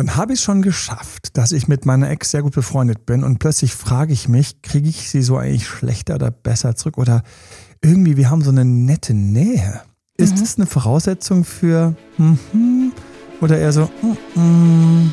dann 0.00 0.16
habe 0.16 0.32
ich 0.32 0.38
es 0.38 0.44
schon 0.44 0.62
geschafft, 0.62 1.36
dass 1.36 1.52
ich 1.52 1.68
mit 1.68 1.84
meiner 1.84 2.08
Ex 2.08 2.30
sehr 2.30 2.40
gut 2.40 2.54
befreundet 2.54 3.04
bin 3.04 3.22
und 3.22 3.38
plötzlich 3.38 3.74
frage 3.74 4.14
ich 4.14 4.28
mich, 4.28 4.62
kriege 4.62 4.88
ich 4.88 5.10
sie 5.10 5.20
so 5.20 5.36
eigentlich 5.36 5.66
schlechter 5.68 6.14
oder 6.14 6.30
besser 6.30 6.74
zurück 6.74 6.96
oder 6.96 7.22
irgendwie, 7.82 8.16
wir 8.16 8.30
haben 8.30 8.40
so 8.42 8.50
eine 8.50 8.64
nette 8.64 9.12
Nähe. 9.12 9.82
Ist 10.16 10.36
Mhm. 10.36 10.40
das 10.40 10.56
eine 10.56 10.66
Voraussetzung 10.66 11.44
für 11.44 11.94
mhm, 12.16 12.92
oder 13.42 13.58
eher 13.58 13.72
so 13.72 13.90
mhm? 14.34 15.12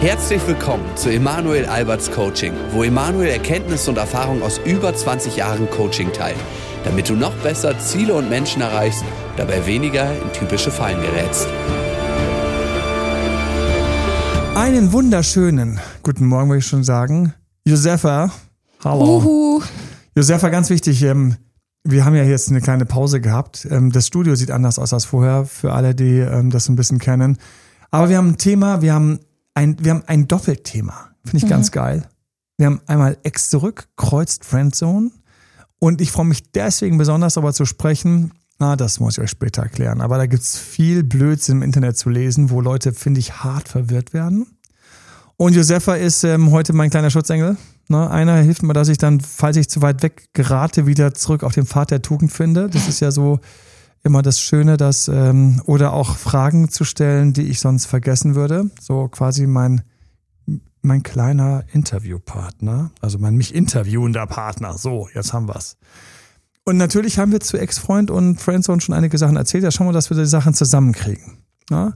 Herzlich 0.00 0.44
willkommen 0.48 0.84
zu 0.96 1.10
Emanuel 1.10 1.66
Alberts 1.66 2.10
Coaching, 2.10 2.54
wo 2.72 2.82
Emanuel 2.82 3.28
Erkenntnisse 3.28 3.90
und 3.90 3.98
Erfahrung 3.98 4.42
aus 4.42 4.58
über 4.64 4.92
20 4.92 5.36
Jahren 5.36 5.70
Coaching 5.70 6.12
teilt, 6.12 6.38
damit 6.84 7.08
du 7.08 7.14
noch 7.14 7.34
besser 7.36 7.78
Ziele 7.78 8.14
und 8.14 8.28
Menschen 8.28 8.62
erreichst, 8.62 9.04
dabei 9.36 9.64
weniger 9.64 10.10
in 10.10 10.32
typische 10.32 10.72
Fallen 10.72 11.00
gerätst. 11.00 11.46
Einen 14.60 14.92
wunderschönen 14.92 15.80
guten 16.02 16.26
Morgen, 16.26 16.50
würde 16.50 16.58
ich 16.58 16.66
schon 16.66 16.84
sagen. 16.84 17.32
Josefa, 17.64 18.30
hallo. 18.84 19.16
Uhu. 19.16 19.62
Josefa, 20.14 20.50
ganz 20.50 20.68
wichtig, 20.68 21.02
ähm, 21.02 21.36
wir 21.82 22.04
haben 22.04 22.14
ja 22.14 22.24
jetzt 22.24 22.50
eine 22.50 22.60
kleine 22.60 22.84
Pause 22.84 23.22
gehabt. 23.22 23.66
Ähm, 23.70 23.90
das 23.90 24.06
Studio 24.06 24.34
sieht 24.34 24.50
anders 24.50 24.78
aus 24.78 24.92
als 24.92 25.06
vorher, 25.06 25.46
für 25.46 25.72
alle, 25.72 25.94
die 25.94 26.18
ähm, 26.18 26.50
das 26.50 26.68
ein 26.68 26.76
bisschen 26.76 26.98
kennen. 26.98 27.38
Aber 27.90 28.10
wir 28.10 28.18
haben 28.18 28.28
ein 28.28 28.36
Thema, 28.36 28.82
wir 28.82 28.92
haben 28.92 29.20
ein, 29.54 29.76
wir 29.80 29.92
haben 29.92 30.04
ein 30.06 30.28
Doppelthema. 30.28 31.08
Finde 31.24 31.38
ich 31.38 31.50
ganz 31.50 31.72
geil. 31.72 32.06
Wir 32.58 32.66
haben 32.66 32.82
einmal 32.86 33.16
Ex 33.22 33.48
zurück, 33.48 33.88
kreuzt 33.96 34.44
Friendzone. 34.44 35.10
Und 35.78 36.02
ich 36.02 36.12
freue 36.12 36.26
mich 36.26 36.52
deswegen 36.52 36.98
besonders 36.98 37.32
darüber 37.32 37.54
zu 37.54 37.64
sprechen. 37.64 38.32
Ah, 38.60 38.76
das 38.76 39.00
muss 39.00 39.16
ich 39.16 39.24
euch 39.24 39.30
später 39.30 39.62
erklären. 39.62 40.02
Aber 40.02 40.18
da 40.18 40.26
gibt's 40.26 40.58
viel 40.58 41.02
Blödsinn 41.02 41.56
im 41.56 41.62
Internet 41.62 41.96
zu 41.96 42.10
lesen, 42.10 42.50
wo 42.50 42.60
Leute, 42.60 42.92
finde 42.92 43.18
ich, 43.18 43.42
hart 43.42 43.68
verwirrt 43.68 44.12
werden. 44.12 44.46
Und 45.38 45.54
Josefa 45.54 45.94
ist 45.94 46.24
ähm, 46.24 46.50
heute 46.50 46.74
mein 46.74 46.90
kleiner 46.90 47.08
Schutzengel. 47.08 47.56
Ne? 47.88 48.10
Einer 48.10 48.36
hilft 48.36 48.62
mir, 48.62 48.74
dass 48.74 48.88
ich 48.88 48.98
dann, 48.98 49.20
falls 49.20 49.56
ich 49.56 49.70
zu 49.70 49.80
weit 49.80 50.02
weg 50.02 50.28
gerate, 50.34 50.86
wieder 50.86 51.14
zurück 51.14 51.42
auf 51.42 51.54
den 51.54 51.64
Pfad 51.64 51.90
der 51.90 52.02
Tugend 52.02 52.30
finde. 52.32 52.68
Das 52.68 52.86
ist 52.86 53.00
ja 53.00 53.10
so 53.10 53.40
immer 54.02 54.20
das 54.20 54.40
Schöne, 54.40 54.76
dass 54.76 55.08
ähm, 55.08 55.62
oder 55.64 55.94
auch 55.94 56.16
Fragen 56.16 56.68
zu 56.68 56.84
stellen, 56.84 57.32
die 57.32 57.44
ich 57.44 57.60
sonst 57.60 57.86
vergessen 57.86 58.34
würde. 58.34 58.70
So 58.78 59.08
quasi 59.08 59.46
mein 59.46 59.82
mein 60.82 61.02
kleiner 61.02 61.64
Interviewpartner, 61.72 62.90
also 63.00 63.18
mein 63.18 63.36
mich 63.36 63.54
interviewender 63.54 64.26
Partner. 64.26 64.78
So, 64.78 65.08
jetzt 65.14 65.32
haben 65.32 65.48
wir's. 65.48 65.76
Und 66.64 66.76
natürlich 66.76 67.18
haben 67.18 67.32
wir 67.32 67.40
zu 67.40 67.56
Ex-Freund 67.56 68.10
und 68.10 68.40
Friendzone 68.40 68.80
schon 68.80 68.94
einige 68.94 69.18
Sachen 69.18 69.36
erzählt. 69.36 69.64
Ja, 69.64 69.70
schauen 69.70 69.88
wir, 69.88 69.92
dass 69.92 70.10
wir 70.10 70.16
die 70.16 70.26
Sachen 70.26 70.54
zusammenkriegen. 70.54 71.38
Ja? 71.70 71.94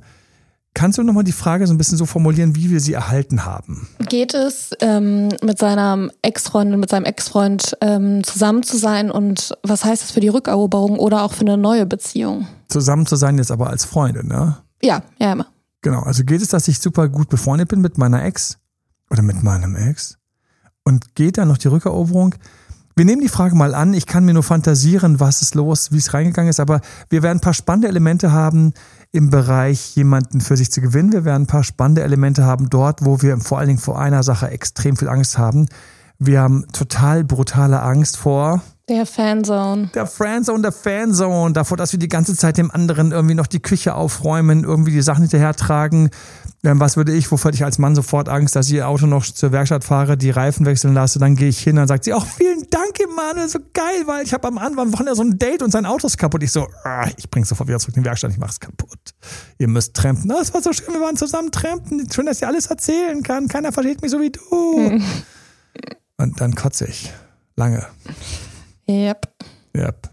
Kannst 0.74 0.98
du 0.98 1.04
nochmal 1.04 1.22
die 1.22 1.32
Frage 1.32 1.66
so 1.68 1.72
ein 1.72 1.78
bisschen 1.78 1.96
so 1.96 2.04
formulieren, 2.04 2.56
wie 2.56 2.68
wir 2.68 2.80
sie 2.80 2.94
erhalten 2.94 3.44
haben? 3.44 3.86
Geht 4.08 4.34
es, 4.34 4.72
ähm, 4.80 5.28
mit 5.42 5.58
seiner 5.58 6.08
Ex-Freundin, 6.22 6.80
mit 6.80 6.90
seinem 6.90 7.04
Ex-Freund 7.04 7.76
ähm, 7.80 8.24
zusammen 8.24 8.64
zu 8.64 8.76
sein 8.76 9.12
und 9.12 9.56
was 9.62 9.84
heißt 9.84 10.02
das 10.02 10.10
für 10.10 10.18
die 10.18 10.28
Rückeroberung 10.28 10.98
oder 10.98 11.22
auch 11.22 11.32
für 11.32 11.42
eine 11.42 11.56
neue 11.56 11.86
Beziehung? 11.86 12.48
Zusammen 12.68 13.06
zu 13.06 13.14
sein 13.14 13.38
jetzt 13.38 13.52
aber 13.52 13.70
als 13.70 13.84
Freunde, 13.84 14.26
ne? 14.26 14.56
Ja, 14.82 15.02
ja, 15.20 15.32
immer. 15.32 15.46
Genau, 15.80 16.00
also 16.00 16.24
geht 16.24 16.42
es, 16.42 16.48
dass 16.48 16.66
ich 16.66 16.80
super 16.80 17.08
gut 17.08 17.28
befreundet 17.28 17.68
bin 17.68 17.80
mit 17.80 17.96
meiner 17.96 18.24
Ex 18.24 18.58
oder 19.10 19.22
mit 19.22 19.44
meinem 19.44 19.76
Ex? 19.76 20.18
Und 20.82 21.14
geht 21.14 21.38
dann 21.38 21.48
noch 21.48 21.58
die 21.58 21.68
Rückeroberung? 21.68 22.34
Wir 22.96 23.04
nehmen 23.04 23.22
die 23.22 23.28
Frage 23.28 23.56
mal 23.56 23.74
an. 23.74 23.92
Ich 23.92 24.06
kann 24.06 24.24
mir 24.24 24.34
nur 24.34 24.44
fantasieren, 24.44 25.18
was 25.18 25.42
ist 25.42 25.56
los, 25.56 25.90
wie 25.90 25.98
es 25.98 26.14
reingegangen 26.14 26.48
ist, 26.50 26.60
aber 26.60 26.80
wir 27.10 27.22
werden 27.24 27.38
ein 27.38 27.40
paar 27.40 27.54
spannende 27.54 27.88
Elemente 27.88 28.30
haben 28.30 28.72
im 29.10 29.30
Bereich, 29.30 29.96
jemanden 29.96 30.40
für 30.40 30.56
sich 30.56 30.70
zu 30.70 30.80
gewinnen. 30.80 31.12
Wir 31.12 31.24
werden 31.24 31.42
ein 31.42 31.46
paar 31.48 31.64
spannende 31.64 32.02
Elemente 32.02 32.44
haben 32.44 32.70
dort, 32.70 33.04
wo 33.04 33.20
wir 33.20 33.36
vor 33.38 33.58
allen 33.58 33.68
Dingen 33.68 33.80
vor 33.80 34.00
einer 34.00 34.22
Sache 34.22 34.48
extrem 34.50 34.96
viel 34.96 35.08
Angst 35.08 35.38
haben. 35.38 35.68
Wir 36.20 36.40
haben 36.40 36.66
total 36.72 37.24
brutale 37.24 37.82
Angst 37.82 38.16
vor 38.16 38.62
Der 38.88 39.06
Fanzone. 39.06 39.90
der 39.92 40.06
Friendzone, 40.06 40.62
der 40.62 40.72
Fanzone, 40.72 41.52
davor, 41.52 41.76
dass 41.76 41.90
wir 41.90 41.98
die 41.98 42.08
ganze 42.08 42.36
Zeit 42.36 42.56
dem 42.58 42.70
anderen 42.70 43.10
irgendwie 43.10 43.34
noch 43.34 43.48
die 43.48 43.60
Küche 43.60 43.96
aufräumen, 43.96 44.62
irgendwie 44.62 44.92
die 44.92 45.02
Sachen 45.02 45.22
hinterhertragen. 45.22 46.04
Ähm, 46.04 46.10
was 46.64 46.96
würde 46.96 47.12
ich, 47.12 47.30
wovor 47.30 47.52
ich 47.52 47.62
als 47.62 47.78
Mann 47.78 47.94
sofort 47.94 48.28
Angst, 48.28 48.56
dass 48.56 48.68
ich 48.68 48.74
ihr 48.74 48.88
Auto 48.88 49.06
noch 49.06 49.24
zur 49.24 49.52
Werkstatt 49.52 49.84
fahre, 49.84 50.16
die 50.16 50.30
Reifen 50.30 50.64
wechseln 50.64 50.94
lasse, 50.94 51.18
dann 51.18 51.36
gehe 51.36 51.48
ich 51.48 51.60
hin, 51.60 51.76
dann 51.76 51.86
sagt 51.86 52.04
sie, 52.04 52.14
auch 52.14 52.26
vielen 52.26 52.68
Dank, 52.70 52.98
Emanuel, 53.00 53.48
so 53.48 53.58
geil, 53.74 54.02
weil 54.06 54.24
ich 54.24 54.32
habe 54.32 54.48
am 54.48 54.56
Anfang 54.56 54.92
Wochenende 54.92 55.14
so 55.14 55.22
ein 55.22 55.38
Date 55.38 55.62
und 55.62 55.70
sein 55.70 55.84
Auto 55.84 56.06
ist 56.06 56.16
kaputt. 56.16 56.42
Ich 56.42 56.52
so, 56.52 56.66
ah, 56.84 57.06
ich 57.16 57.28
bring's 57.28 57.50
sofort 57.50 57.68
wieder 57.68 57.78
zurück 57.78 57.96
in 57.96 58.02
die 58.02 58.08
Werkstatt, 58.08 58.30
ich 58.30 58.38
mach's 58.38 58.58
kaputt. 58.58 58.98
Ihr 59.58 59.68
müsst 59.68 59.94
trampen. 59.94 60.24
Na, 60.26 60.40
es 60.40 60.54
war 60.54 60.62
so 60.62 60.72
schön, 60.72 60.94
wir 60.94 61.00
waren 61.00 61.16
zusammen 61.16 61.50
trampen. 61.50 62.10
Schön, 62.10 62.26
dass 62.26 62.40
ihr 62.40 62.48
alles 62.48 62.66
erzählen 62.66 63.22
kann. 63.22 63.48
Keiner 63.48 63.70
versteht 63.70 64.00
mich 64.00 64.10
so 64.10 64.20
wie 64.20 64.30
du. 64.30 65.00
Und 66.16 66.40
dann 66.40 66.54
kotze 66.54 66.86
ich. 66.86 67.12
Lange. 67.56 67.84
Yep. 68.88 69.28
Yep. 69.76 70.10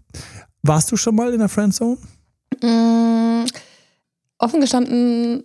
Warst 0.62 0.92
du 0.92 0.96
schon 0.96 1.14
mal 1.14 1.32
in 1.32 1.38
der 1.38 1.48
Friendzone? 1.48 1.96
Mm, 2.62 3.46
offen 4.38 4.60
gestanden 4.60 5.44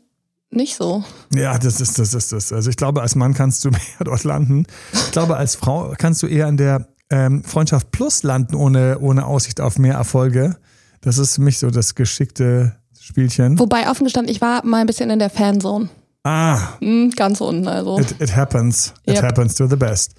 nicht 0.50 0.76
so. 0.76 1.04
Ja, 1.34 1.58
das 1.58 1.82
ist 1.82 2.00
das 2.00 2.14
ist 2.14 2.32
das. 2.32 2.54
Also 2.54 2.70
ich 2.70 2.78
glaube, 2.78 3.02
als 3.02 3.16
Mann 3.16 3.34
kannst 3.34 3.64
du 3.66 3.70
mehr 3.72 3.80
dort 4.00 4.24
landen. 4.24 4.66
Ich 4.94 5.12
glaube, 5.12 5.38
als 5.38 5.56
Frau 5.56 5.94
kannst 5.98 6.24
du 6.24 6.28
eher 6.28 6.48
an 6.48 6.58
der 6.58 6.88
ähm, 7.10 7.44
Freundschaft 7.44 7.92
Plus 7.92 8.24
landen, 8.24 8.56
ohne, 8.56 9.00
ohne 9.00 9.26
Aussicht 9.26 9.62
auf 9.62 9.78
mehr 9.78 9.96
Erfolge. 9.96 10.58
Das 11.02 11.18
ist 11.18 11.36
für 11.36 11.42
mich 11.42 11.60
so 11.60 11.70
das 11.70 11.96
geschickte 11.96 12.76
Spielchen. 13.00 13.58
Wobei 13.60 13.90
offen 13.90 14.04
gestanden, 14.06 14.32
ich 14.34 14.42
war 14.42 14.66
mal 14.66 14.82
ein 14.82 14.88
bisschen 14.88 15.10
in 15.10 15.20
der 15.20 15.30
Fanzone. 15.30 15.90
Ah, 16.24 16.60
Mm, 16.82 17.10
ganz 17.16 17.40
unten, 17.40 17.68
also. 17.70 17.98
it, 18.00 18.16
it 18.20 18.36
happens. 18.36 18.94
It 19.06 19.16
Yep. 19.16 19.24
happens 19.24 19.56
to 19.56 19.68
the 19.68 19.78
best. 19.78 20.16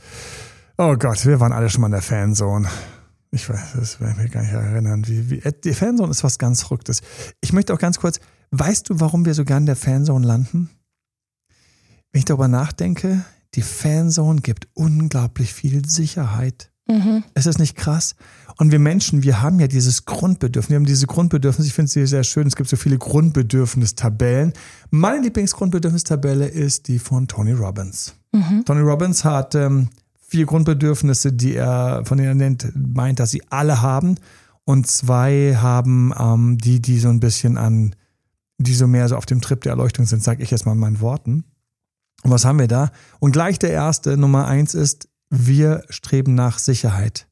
Oh 0.78 0.94
Gott, 0.97 1.27
wir 1.27 1.38
waren 1.41 1.53
alle 1.53 1.69
schon 1.69 1.83
mal 1.83 1.88
in 1.88 1.93
der 1.93 2.03
Fanzone. 2.03 2.67
Ich 3.31 3.47
weiß, 3.50 3.72
das 3.78 4.00
will 4.00 4.09
ich 4.11 4.17
mich 4.22 4.33
gar 4.33 4.43
nicht 4.43 4.53
erinnern. 4.53 5.05
Wie, 5.06 5.28
wie, 5.28 5.43
die 5.65 5.75
Fanzone 5.75 6.11
ist 6.11 6.25
was 6.25 6.38
ganz 6.38 6.62
Verrücktes. 6.62 7.03
Ich 7.43 7.53
möchte 7.53 7.75
auch 7.75 7.78
ganz 7.78 7.99
kurz, 7.99 8.21
weißt 8.50 8.91
du, 8.91 9.00
warum 9.00 9.25
wir 9.25 9.34
so 9.34 9.44
gern 9.44 9.62
in 9.62 9.66
der 9.66 9.76
Fanzone 9.76 10.26
landen? 10.26 10.70
Wenn 12.12 12.20
ich 12.20 12.25
darüber 12.25 12.48
nachdenke, 12.48 13.25
die 13.54 13.62
Fanzone 13.62 14.41
gibt 14.41 14.69
unglaublich 14.75 15.53
viel 15.53 15.86
Sicherheit. 15.88 16.70
Mhm. 16.88 17.22
Es 17.34 17.47
ist 17.47 17.58
nicht 17.58 17.76
krass. 17.76 18.16
Und 18.56 18.72
wir 18.72 18.78
Menschen, 18.78 19.22
wir 19.22 19.42
haben 19.42 19.60
ja 19.60 19.69
dieses 19.69 20.04
Grundbedürfnis. 20.06 20.70
Wir 20.70 20.76
haben 20.76 20.87
diese 20.87 21.06
Grundbedürfnisse. 21.06 21.69
Ich 21.69 21.75
finde 21.75 21.91
sie 21.91 22.06
sehr 22.06 22.25
schön. 22.25 22.47
Es 22.47 22.56
gibt 22.56 22.69
so 22.69 22.76
viele 22.76 22.98
Grundbedürfnistabellen. 22.98 24.53
Meine 24.91 25.22
Lieblingsgrundbedürfnistabelle 25.22 26.48
ist 26.48 26.88
die 26.88 26.98
von 26.98 27.28
Tony 27.28 27.53
Robbins. 27.53 28.14
Tony 28.64 28.81
Robbins 28.81 29.25
hat 29.25 29.54
ähm, 29.54 29.88
vier 30.26 30.47
Grundbedürfnisse, 30.47 31.32
die 31.32 31.54
er, 31.54 32.03
von 32.04 32.19
denen 32.19 32.31
er 32.31 32.34
nennt, 32.34 32.72
meint, 32.75 33.20
dass 33.20 33.31
sie 33.31 33.42
alle 33.50 33.82
haben. 33.82 34.16
Und 34.64 34.87
zwei 34.87 35.56
haben 35.56 36.12
ähm, 36.19 36.58
die, 36.58 36.81
die 36.81 36.98
so 36.98 37.08
ein 37.08 37.20
bisschen 37.20 37.56
an, 37.56 37.94
die 38.58 38.74
so 38.74 38.86
mehr 38.86 39.08
so 39.08 39.16
auf 39.16 39.26
dem 39.26 39.41
Trip 39.41 39.60
der 39.60 39.70
Erleuchtung 39.70 40.06
sind, 40.06 40.22
sage 40.22 40.42
ich 40.42 40.50
jetzt 40.50 40.66
mal 40.66 40.72
in 40.72 40.78
meinen 40.78 41.00
Worten. 41.00 41.44
Und 42.24 42.30
was 42.30 42.44
haben 42.44 42.58
wir 42.58 42.69
da? 42.69 42.91
Und 43.20 43.32
gleich 43.32 43.58
der 43.58 43.70
erste, 43.70 44.16
Nummer 44.16 44.46
eins 44.46 44.74
ist, 44.74 45.08
wir 45.30 45.84
streben 45.88 46.34
nach 46.34 46.58
Sicherheit. 46.58 47.28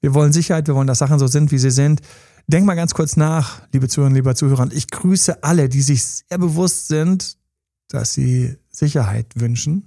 Wir 0.00 0.14
wollen 0.14 0.32
Sicherheit, 0.32 0.66
wir 0.68 0.74
wollen, 0.74 0.86
dass 0.86 0.98
Sachen 0.98 1.18
so 1.18 1.26
sind, 1.26 1.50
wie 1.50 1.58
sie 1.58 1.70
sind. 1.70 2.02
Denk 2.46 2.66
mal 2.66 2.74
ganz 2.74 2.94
kurz 2.94 3.16
nach, 3.16 3.62
liebe 3.72 3.88
Zuhörerinnen, 3.88 4.16
lieber 4.16 4.34
Zuhörer. 4.34 4.68
Ich 4.72 4.90
grüße 4.90 5.42
alle, 5.42 5.68
die 5.68 5.82
sich 5.82 6.04
sehr 6.04 6.38
bewusst 6.38 6.88
sind, 6.88 7.36
dass 7.88 8.12
sie 8.12 8.56
Sicherheit 8.70 9.26
wünschen. 9.34 9.86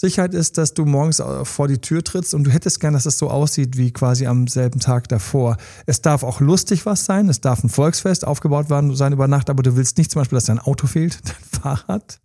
Sicherheit 0.00 0.32
ist, 0.32 0.58
dass 0.58 0.74
du 0.74 0.84
morgens 0.84 1.22
vor 1.42 1.68
die 1.68 1.78
Tür 1.78 2.04
trittst 2.04 2.32
und 2.32 2.44
du 2.44 2.50
hättest 2.50 2.80
gern, 2.80 2.94
dass 2.94 3.04
es 3.04 3.18
so 3.18 3.30
aussieht 3.30 3.76
wie 3.76 3.92
quasi 3.92 4.26
am 4.26 4.46
selben 4.46 4.80
Tag 4.80 5.08
davor. 5.08 5.56
Es 5.86 6.00
darf 6.00 6.22
auch 6.22 6.40
lustig 6.40 6.86
was 6.86 7.04
sein, 7.04 7.28
es 7.28 7.40
darf 7.40 7.64
ein 7.64 7.68
Volksfest 7.68 8.26
aufgebaut 8.26 8.70
werden, 8.70 8.94
sein 8.94 9.12
über 9.12 9.28
Nacht, 9.28 9.50
aber 9.50 9.62
du 9.62 9.76
willst 9.76 9.98
nicht 9.98 10.10
zum 10.10 10.20
Beispiel, 10.20 10.36
dass 10.36 10.44
dein 10.44 10.60
Auto 10.60 10.86
fehlt, 10.86 11.18
dein 11.24 11.60
Fahrrad 11.60 12.20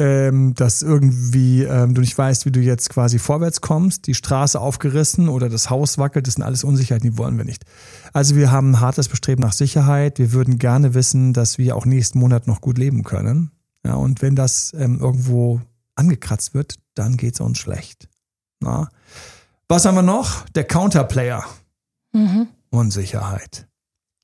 ähm, 0.00 0.54
dass 0.54 0.82
irgendwie 0.82 1.62
ähm, 1.62 1.94
du 1.94 2.00
nicht 2.00 2.16
weißt, 2.16 2.46
wie 2.46 2.50
du 2.50 2.60
jetzt 2.60 2.88
quasi 2.88 3.18
vorwärts 3.18 3.60
kommst, 3.60 4.06
die 4.06 4.14
Straße 4.14 4.58
aufgerissen 4.58 5.28
oder 5.28 5.48
das 5.48 5.68
Haus 5.68 5.98
wackelt, 5.98 6.26
das 6.26 6.34
sind 6.34 6.42
alles 6.42 6.64
Unsicherheiten, 6.64 7.10
die 7.10 7.18
wollen 7.18 7.36
wir 7.36 7.44
nicht. 7.44 7.64
Also 8.12 8.34
wir 8.34 8.50
haben 8.50 8.70
ein 8.70 8.80
hartes 8.80 9.08
Bestreben 9.08 9.42
nach 9.42 9.52
Sicherheit. 9.52 10.18
Wir 10.18 10.32
würden 10.32 10.58
gerne 10.58 10.94
wissen, 10.94 11.34
dass 11.34 11.58
wir 11.58 11.76
auch 11.76 11.84
nächsten 11.84 12.18
Monat 12.18 12.46
noch 12.46 12.62
gut 12.62 12.78
leben 12.78 13.04
können. 13.04 13.50
Ja, 13.84 13.94
und 13.94 14.22
wenn 14.22 14.36
das 14.36 14.72
ähm, 14.74 14.98
irgendwo 15.00 15.60
angekratzt 16.00 16.54
wird, 16.54 16.76
dann 16.94 17.16
geht's 17.16 17.40
uns 17.40 17.58
schlecht. 17.58 18.08
Na? 18.60 18.88
Was 19.68 19.84
haben 19.84 19.94
wir 19.94 20.02
noch? 20.02 20.48
Der 20.50 20.64
Counterplayer. 20.64 21.44
Mhm. 22.12 22.48
Unsicherheit. 22.70 23.68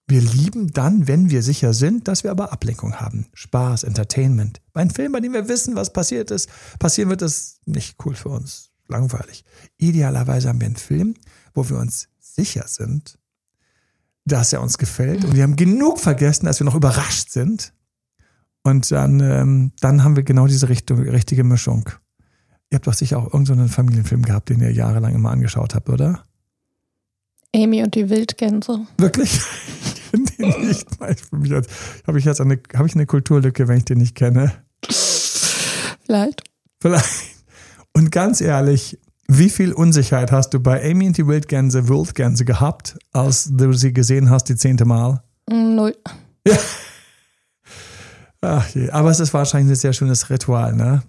Wir 0.09 0.21
lieben 0.21 0.73
dann, 0.73 1.09
wenn 1.09 1.31
wir 1.31 1.43
sicher 1.43 1.75
sind, 1.75 2.07
dass 2.07 2.23
wir 2.23 2.31
aber 2.31 2.53
Ablenkung 2.53 2.95
haben. 3.01 3.27
Spaß, 3.35 3.83
Entertainment. 3.85 4.61
Bei 4.73 4.81
einem 4.81 4.91
Film, 4.91 5.13
bei 5.13 5.21
dem 5.21 5.33
wir 5.33 5.49
wissen, 5.49 5.75
was 5.75 5.93
passiert 5.93 6.31
ist, 6.31 6.49
passieren 6.79 7.11
wird, 7.11 7.23
ist 7.23 7.61
nicht 7.67 7.97
cool 8.05 8.15
für 8.15 8.29
uns. 8.29 8.71
Langweilig. 8.89 9.45
Idealerweise 9.79 10.49
haben 10.49 10.61
wir 10.61 10.67
einen 10.67 10.77
Film, 10.77 11.15
wo 11.55 11.69
wir 11.69 11.79
uns 11.79 12.09
sicher 12.21 12.67
sind, 12.69 13.19
dass 14.25 14.53
er 14.53 14.63
uns 14.63 14.79
gefällt. 14.79 15.25
Und 15.25 15.35
wir 15.35 15.43
haben 15.43 15.57
genug 15.57 15.99
vergessen, 15.99 16.47
dass 16.47 16.61
wir 16.61 16.65
noch 16.65 16.75
überrascht 16.77 17.31
sind. 17.31 17.73
Und 18.67 18.91
dann, 18.91 19.21
ähm, 19.21 19.71
dann 19.79 20.03
haben 20.03 20.17
wir 20.17 20.25
genau 20.25 20.49
diese 20.49 20.69
Richtung, 20.69 20.99
richtige 20.99 21.45
Mischung. 21.45 21.89
Ihr 22.69 22.77
habt 22.77 22.89
doch 22.89 22.95
sicher 22.95 23.17
auch 23.17 23.33
irgendeinen 23.33 23.69
so 23.69 23.75
Familienfilm 23.75 24.23
gehabt, 24.23 24.49
den 24.49 24.61
ihr 24.61 24.73
jahrelang 24.73 25.15
immer 25.15 25.31
angeschaut 25.31 25.77
habt, 25.77 25.89
oder? 25.89 26.25
Amy 27.55 27.85
und 27.85 27.95
die 27.95 28.11
Wildgänse. 28.11 28.81
Wirklich? 28.99 29.41
Ich 29.85 30.11
kenne 30.39 30.53
den 30.55 30.67
nicht. 30.67 30.87
Habe 32.07 32.19
ich 32.19 32.25
jetzt 32.25 32.41
eine, 32.41 32.59
habe 32.75 32.89
ich 32.89 32.95
eine 32.95 33.07
Kulturlücke, 33.07 33.69
wenn 33.69 33.79
ich 33.79 33.85
den 33.85 33.99
nicht 33.99 34.15
kenne? 34.15 34.53
Vielleicht. 36.05 36.43
Vielleicht. 36.81 37.07
Und 37.93 38.11
ganz 38.11 38.41
ehrlich, 38.41 38.99
wie 39.29 39.51
viel 39.51 39.73
Unsicherheit 39.73 40.33
hast 40.33 40.55
du 40.55 40.61
bei 40.61 40.83
Amy 40.91 41.07
und 41.07 41.17
die 41.19 41.27
Wildgänse, 41.27 41.89
Wildgänse 41.89 42.45
gehabt, 42.45 42.99
als 43.13 43.49
du 43.51 43.73
sie 43.73 43.93
gesehen 43.93 44.31
hast, 44.31 44.49
die 44.49 44.57
zehnte 44.57 44.85
Mal? 44.85 45.23
Null. 45.49 45.95
Ja. 46.47 46.57
Ach 48.47 48.69
je. 48.69 48.91
Aber 48.91 49.11
es 49.11 49.21
ist 49.21 49.35
wahrscheinlich 49.35 49.73
ein 49.73 49.77
sehr 49.77 49.93
schönes 49.93 50.31
Ritual, 50.31 50.75
ne? 50.75 51.03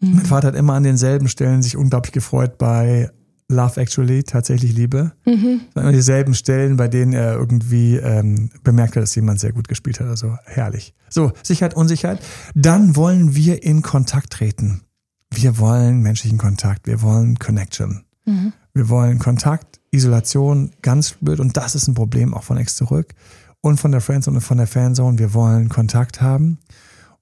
Mhm. 0.00 0.16
Mein 0.16 0.26
Vater 0.26 0.48
hat 0.48 0.54
immer 0.54 0.74
an 0.74 0.84
denselben 0.84 1.28
Stellen 1.28 1.62
sich 1.62 1.76
unglaublich 1.76 2.12
gefreut 2.12 2.58
bei 2.58 3.10
Love 3.48 3.80
Actually, 3.80 4.22
tatsächlich 4.22 4.72
Liebe. 4.72 5.12
Mhm. 5.26 5.62
Immer 5.74 5.92
dieselben 5.92 6.34
Stellen, 6.34 6.76
bei 6.76 6.88
denen 6.88 7.12
er 7.12 7.34
irgendwie 7.34 7.96
ähm, 7.96 8.50
bemerkt 8.62 8.96
hat, 8.96 9.02
dass 9.02 9.14
jemand 9.14 9.40
sehr 9.40 9.52
gut 9.52 9.68
gespielt 9.68 10.00
hat. 10.00 10.06
Also 10.06 10.36
herrlich. 10.44 10.94
So, 11.08 11.32
Sicherheit, 11.42 11.74
Unsicherheit. 11.74 12.20
Dann 12.54 12.96
wollen 12.96 13.34
wir 13.34 13.62
in 13.62 13.82
Kontakt 13.82 14.30
treten. 14.30 14.82
Wir 15.30 15.58
wollen 15.58 16.02
menschlichen 16.02 16.38
Kontakt. 16.38 16.86
Wir 16.86 17.02
wollen 17.02 17.38
Connection. 17.38 18.04
Mhm. 18.26 18.52
Wir 18.74 18.88
wollen 18.88 19.18
Kontakt, 19.18 19.80
Isolation, 19.90 20.70
ganz 20.80 21.12
blöd. 21.20 21.40
Und 21.40 21.56
das 21.56 21.74
ist 21.74 21.88
ein 21.88 21.94
Problem 21.94 22.32
auch 22.32 22.44
von 22.44 22.56
Ex 22.56 22.76
zurück 22.76 23.14
und 23.62 23.78
von 23.78 23.92
der 23.92 24.00
Friendzone 24.02 24.36
und 24.36 24.42
von 24.42 24.58
der 24.58 24.66
Fanzone. 24.66 25.18
Wir 25.18 25.32
wollen 25.32 25.70
Kontakt 25.70 26.20
haben. 26.20 26.58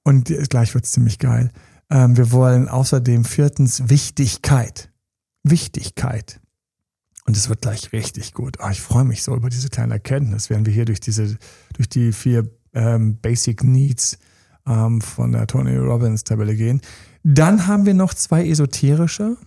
Und 0.03 0.33
gleich 0.49 0.73
wird 0.73 0.85
es 0.85 0.91
ziemlich 0.91 1.19
geil. 1.19 1.51
Ähm, 1.89 2.17
wir 2.17 2.31
wollen 2.31 2.67
außerdem 2.67 3.23
viertens 3.23 3.89
Wichtigkeit. 3.89 4.91
Wichtigkeit. 5.43 6.41
Und 7.25 7.37
es 7.37 7.47
wird 7.47 7.61
gleich 7.61 7.93
richtig 7.93 8.33
gut. 8.33 8.57
Oh, 8.59 8.69
ich 8.69 8.81
freue 8.81 9.05
mich 9.05 9.21
so 9.21 9.35
über 9.35 9.49
diese 9.49 9.69
kleine 9.69 9.93
Erkenntnis, 9.93 10.49
während 10.49 10.65
wir 10.65 10.73
hier 10.73 10.85
durch 10.85 10.99
diese, 10.99 11.37
durch 11.75 11.87
die 11.87 12.11
vier 12.11 12.49
ähm, 12.73 13.19
Basic 13.21 13.63
Needs 13.63 14.17
ähm, 14.65 14.99
von 15.01 15.31
der 15.31 15.45
Tony 15.45 15.77
Robbins 15.77 16.23
Tabelle 16.23 16.55
gehen. 16.55 16.81
Dann 17.23 17.67
haben 17.67 17.85
wir 17.85 17.93
noch 17.93 18.15
zwei 18.15 18.47
esoterische. 18.47 19.37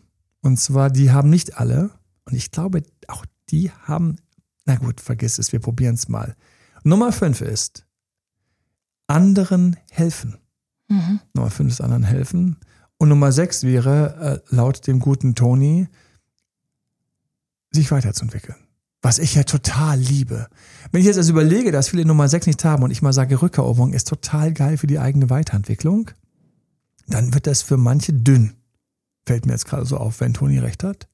Und 0.41 0.61
zwar, 0.61 0.91
die 0.91 1.11
haben 1.11 1.31
nicht 1.31 1.59
alle. 1.59 1.91
Und 2.25 2.35
ich 2.35 2.53
glaube, 2.53 2.85
auch 3.09 3.27
die 3.51 3.73
haben, 3.83 4.17
na 4.65 4.77
gut, 4.77 5.01
vergiss 5.01 5.39
es, 5.39 5.53
wir 5.53 5.59
probieren 5.59 5.97
es 5.97 6.09
mal. 6.09 6.37
Nummer 6.85 7.13
fünf 7.13 7.41
ist, 7.41 7.87
anderen 9.07 9.77
helfen. 9.91 10.39
Mhm. 10.89 11.21
Nummer 11.33 11.51
fünf 11.51 11.73
ist 11.73 11.81
anderen 11.81 12.05
helfen. 12.05 12.57
Und 12.99 13.09
Nummer 13.09 13.33
sechs 13.33 13.65
wäre, 13.65 14.43
äh, 14.51 14.55
laut 14.55 14.87
dem 14.87 15.01
guten 15.01 15.35
Tony, 15.35 15.89
sich 17.73 17.91
weiterzuentwickeln. 17.91 18.59
Was 19.03 19.19
ich 19.19 19.35
ja 19.35 19.45
total 19.45 19.99
liebe. 19.99 20.49
Wenn 20.93 21.01
ich 21.01 21.07
jetzt 21.07 21.17
also 21.17 21.33
überlege, 21.33 21.73
dass 21.73 21.89
viele 21.89 22.05
Nummer 22.05 22.29
sechs 22.29 22.47
nicht 22.47 22.65
haben 22.65 22.83
und 22.83 22.91
ich 22.91 23.03
mal 23.03 23.13
sage, 23.13 23.43
Rückeroberung 23.43 23.93
ist 23.93 24.09
total 24.09 24.53
geil 24.53 24.77
für 24.77 24.87
die 24.87 24.99
eigene 24.99 25.29
Weiterentwicklung, 25.29 26.11
dann 27.07 27.35
wird 27.35 27.47
das 27.47 27.63
für 27.63 27.77
manche 27.77 28.13
dünn. 28.13 28.55
Fällt 29.27 29.47
mir 29.47 29.53
jetzt 29.53 29.67
gerade 29.67 29.87
so 29.87 29.97
auf, 29.97 30.21
wenn 30.21 30.35
Toni 30.35 30.59
recht 30.59 30.85
hat. 30.85 31.09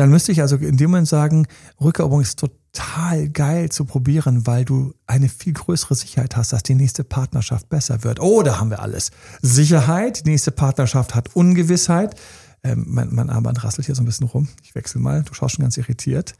Dann 0.00 0.08
müsste 0.08 0.32
ich 0.32 0.40
also 0.40 0.56
in 0.56 0.78
dem 0.78 0.92
Moment 0.92 1.08
sagen, 1.08 1.46
Rückeroberung 1.78 2.22
ist 2.22 2.38
total 2.38 3.28
geil 3.28 3.68
zu 3.68 3.84
probieren, 3.84 4.46
weil 4.46 4.64
du 4.64 4.94
eine 5.06 5.28
viel 5.28 5.52
größere 5.52 5.94
Sicherheit 5.94 6.38
hast, 6.38 6.54
dass 6.54 6.62
die 6.62 6.74
nächste 6.74 7.04
Partnerschaft 7.04 7.68
besser 7.68 8.02
wird. 8.02 8.18
Oh, 8.18 8.42
da 8.42 8.58
haben 8.58 8.70
wir 8.70 8.80
alles. 8.80 9.10
Sicherheit, 9.42 10.24
die 10.24 10.30
nächste 10.30 10.52
Partnerschaft 10.52 11.14
hat 11.14 11.36
Ungewissheit. 11.36 12.18
Ähm, 12.62 12.86
mein, 12.88 13.14
mein 13.14 13.28
Armband 13.28 13.62
rasselt 13.62 13.84
hier 13.84 13.94
so 13.94 14.00
ein 14.00 14.06
bisschen 14.06 14.26
rum. 14.26 14.48
Ich 14.62 14.74
wechsle 14.74 15.02
mal. 15.02 15.22
Du 15.22 15.34
schaust 15.34 15.56
schon 15.56 15.64
ganz 15.64 15.76
irritiert. 15.76 16.32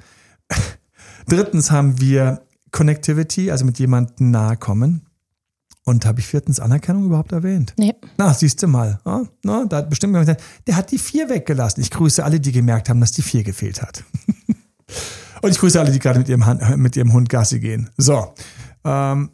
Drittens 1.28 1.70
haben 1.70 2.00
wir 2.00 2.40
Connectivity, 2.70 3.50
also 3.50 3.66
mit 3.66 3.78
jemandem 3.78 4.30
nahe 4.30 4.56
kommen. 4.56 5.04
Und 5.84 6.04
habe 6.04 6.20
ich 6.20 6.26
viertens 6.26 6.60
Anerkennung 6.60 7.04
überhaupt 7.06 7.32
erwähnt? 7.32 7.72
Nee. 7.78 7.94
Na, 8.18 8.34
siehst 8.34 8.62
du 8.62 8.68
mal. 8.68 9.00
Ja, 9.06 9.22
na, 9.42 9.64
da 9.64 9.78
hat 9.78 9.90
bestimmt 9.90 10.12
jemand 10.12 10.26
gesagt, 10.26 10.44
der 10.66 10.76
hat 10.76 10.90
die 10.90 10.98
vier 10.98 11.28
weggelassen. 11.28 11.80
Ich 11.80 11.90
grüße 11.90 12.22
alle, 12.22 12.38
die 12.38 12.52
gemerkt 12.52 12.88
haben, 12.88 13.00
dass 13.00 13.12
die 13.12 13.22
vier 13.22 13.42
gefehlt 13.42 13.80
hat. 13.80 14.04
und 15.42 15.50
ich 15.50 15.58
grüße 15.58 15.80
alle, 15.80 15.90
die 15.90 15.98
gerade 15.98 16.18
mit 16.18 16.28
ihrem, 16.28 16.44
Hand, 16.44 16.76
mit 16.76 16.96
ihrem 16.96 17.12
Hund 17.12 17.28
Gassi 17.30 17.60
gehen. 17.60 17.88
So. 17.96 18.34
Ähm, 18.84 19.30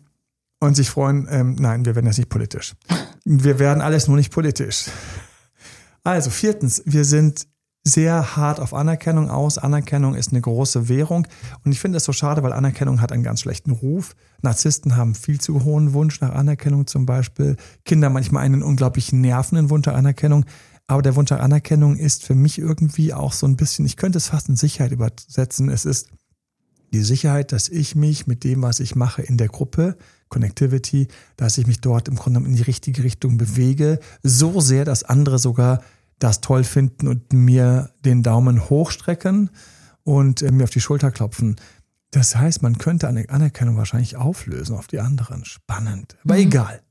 und 0.61 0.75
sich 0.75 0.89
freuen, 0.89 1.27
ähm, 1.31 1.57
nein, 1.59 1.85
wir 1.85 1.95
werden 1.95 2.07
jetzt 2.07 2.19
nicht 2.19 2.31
politisch. 2.31 2.75
Wir 3.25 3.59
werden 3.59 3.81
alles 3.81 4.07
nur 4.07 4.17
nicht 4.17 4.33
politisch. 4.33 4.87
Also, 6.05 6.31
viertens, 6.31 6.83
wir 6.87 7.05
sind 7.05 7.49
sehr 7.87 8.37
hart 8.37 8.59
auf 8.59 8.75
Anerkennung 8.75 9.31
aus. 9.31 9.59
Anerkennung 9.59 10.17
ist 10.17 10.33
eine 10.33 10.41
große 10.41 10.89
Währung. 10.89 11.29
Und 11.65 11.71
ich 11.71 11.79
finde 11.79 11.97
das 11.97 12.05
so 12.05 12.13
schade, 12.13 12.43
weil 12.43 12.53
Anerkennung 12.53 13.01
hat 13.01 13.13
einen 13.13 13.23
ganz 13.23 13.43
schlechten 13.43 13.71
Ruf. 13.71 14.17
Narzissten 14.43 14.97
haben 14.97 15.15
viel 15.15 15.41
zu 15.41 15.63
hohen 15.63 15.93
Wunsch 15.93 16.21
nach 16.21 16.35
Anerkennung 16.35 16.89
zum 16.89 17.07
Beispiel. 17.07 17.57
Kinder 17.85 18.11
manchmal 18.11 18.45
einen 18.45 18.65
unglaublich 18.65 19.13
nervenden 19.13 19.71
Wunsch 19.71 19.87
nach 19.87 19.95
Anerkennung. 19.95 20.45
Aber 20.89 21.01
der 21.01 21.15
Wunsch 21.15 21.31
nach 21.31 21.39
Anerkennung 21.39 21.97
ist 21.97 22.25
für 22.25 22.35
mich 22.35 22.59
irgendwie 22.59 23.15
auch 23.15 23.33
so 23.33 23.47
ein 23.47 23.57
bisschen, 23.57 23.87
ich 23.87 23.97
könnte 23.97 24.19
es 24.19 24.29
fast 24.29 24.49
in 24.49 24.57
Sicherheit 24.57 24.91
übersetzen. 24.91 25.69
Es 25.69 25.85
ist 25.85 26.09
die 26.93 27.03
Sicherheit, 27.03 27.53
dass 27.53 27.69
ich 27.69 27.95
mich 27.95 28.27
mit 28.27 28.43
dem, 28.43 28.63
was 28.63 28.81
ich 28.81 28.97
mache 28.97 29.23
in 29.23 29.37
der 29.37 29.49
Gruppe, 29.49 29.97
Connectivity, 30.29 31.07
dass 31.37 31.57
ich 31.57 31.69
mich 31.69 31.81
dort 31.81 32.09
im 32.09 32.17
Grunde 32.17 32.41
in 32.41 32.57
die 32.57 32.63
richtige 32.63 33.05
Richtung 33.05 33.39
bewege, 33.39 34.01
so 34.25 34.61
sehr, 34.61 34.85
dass 34.85 35.05
andere 35.05 35.39
sogar 35.39 35.83
das 36.19 36.41
toll 36.41 36.65
finden 36.65 37.09
und 37.09 37.33
mir 37.33 37.91
den 38.05 38.23
Daumen 38.23 38.69
hochstrecken 38.69 39.51
und 40.03 40.43
äh, 40.43 40.51
mir 40.51 40.65
auf 40.65 40.71
die 40.71 40.81
Schulter 40.81 41.11
klopfen. 41.11 41.57
Das 42.11 42.37
heißt, 42.37 42.63
man 42.63 42.79
könnte 42.79 43.09
eine 43.09 43.29
Anerkennung 43.29 43.77
wahrscheinlich 43.77 44.17
auflösen 44.17 44.77
auf 44.77 44.87
die 44.87 45.01
anderen. 45.01 45.45
Spannend. 45.45 46.17
Aber 46.25 46.35
mhm. 46.35 46.41
egal. 46.41 46.83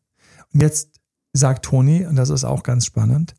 Und 0.54 0.62
jetzt 0.62 1.00
sagt 1.33 1.66
Toni, 1.66 2.06
und 2.06 2.16
das 2.16 2.30
ist 2.30 2.44
auch 2.44 2.63
ganz 2.63 2.86
spannend, 2.86 3.36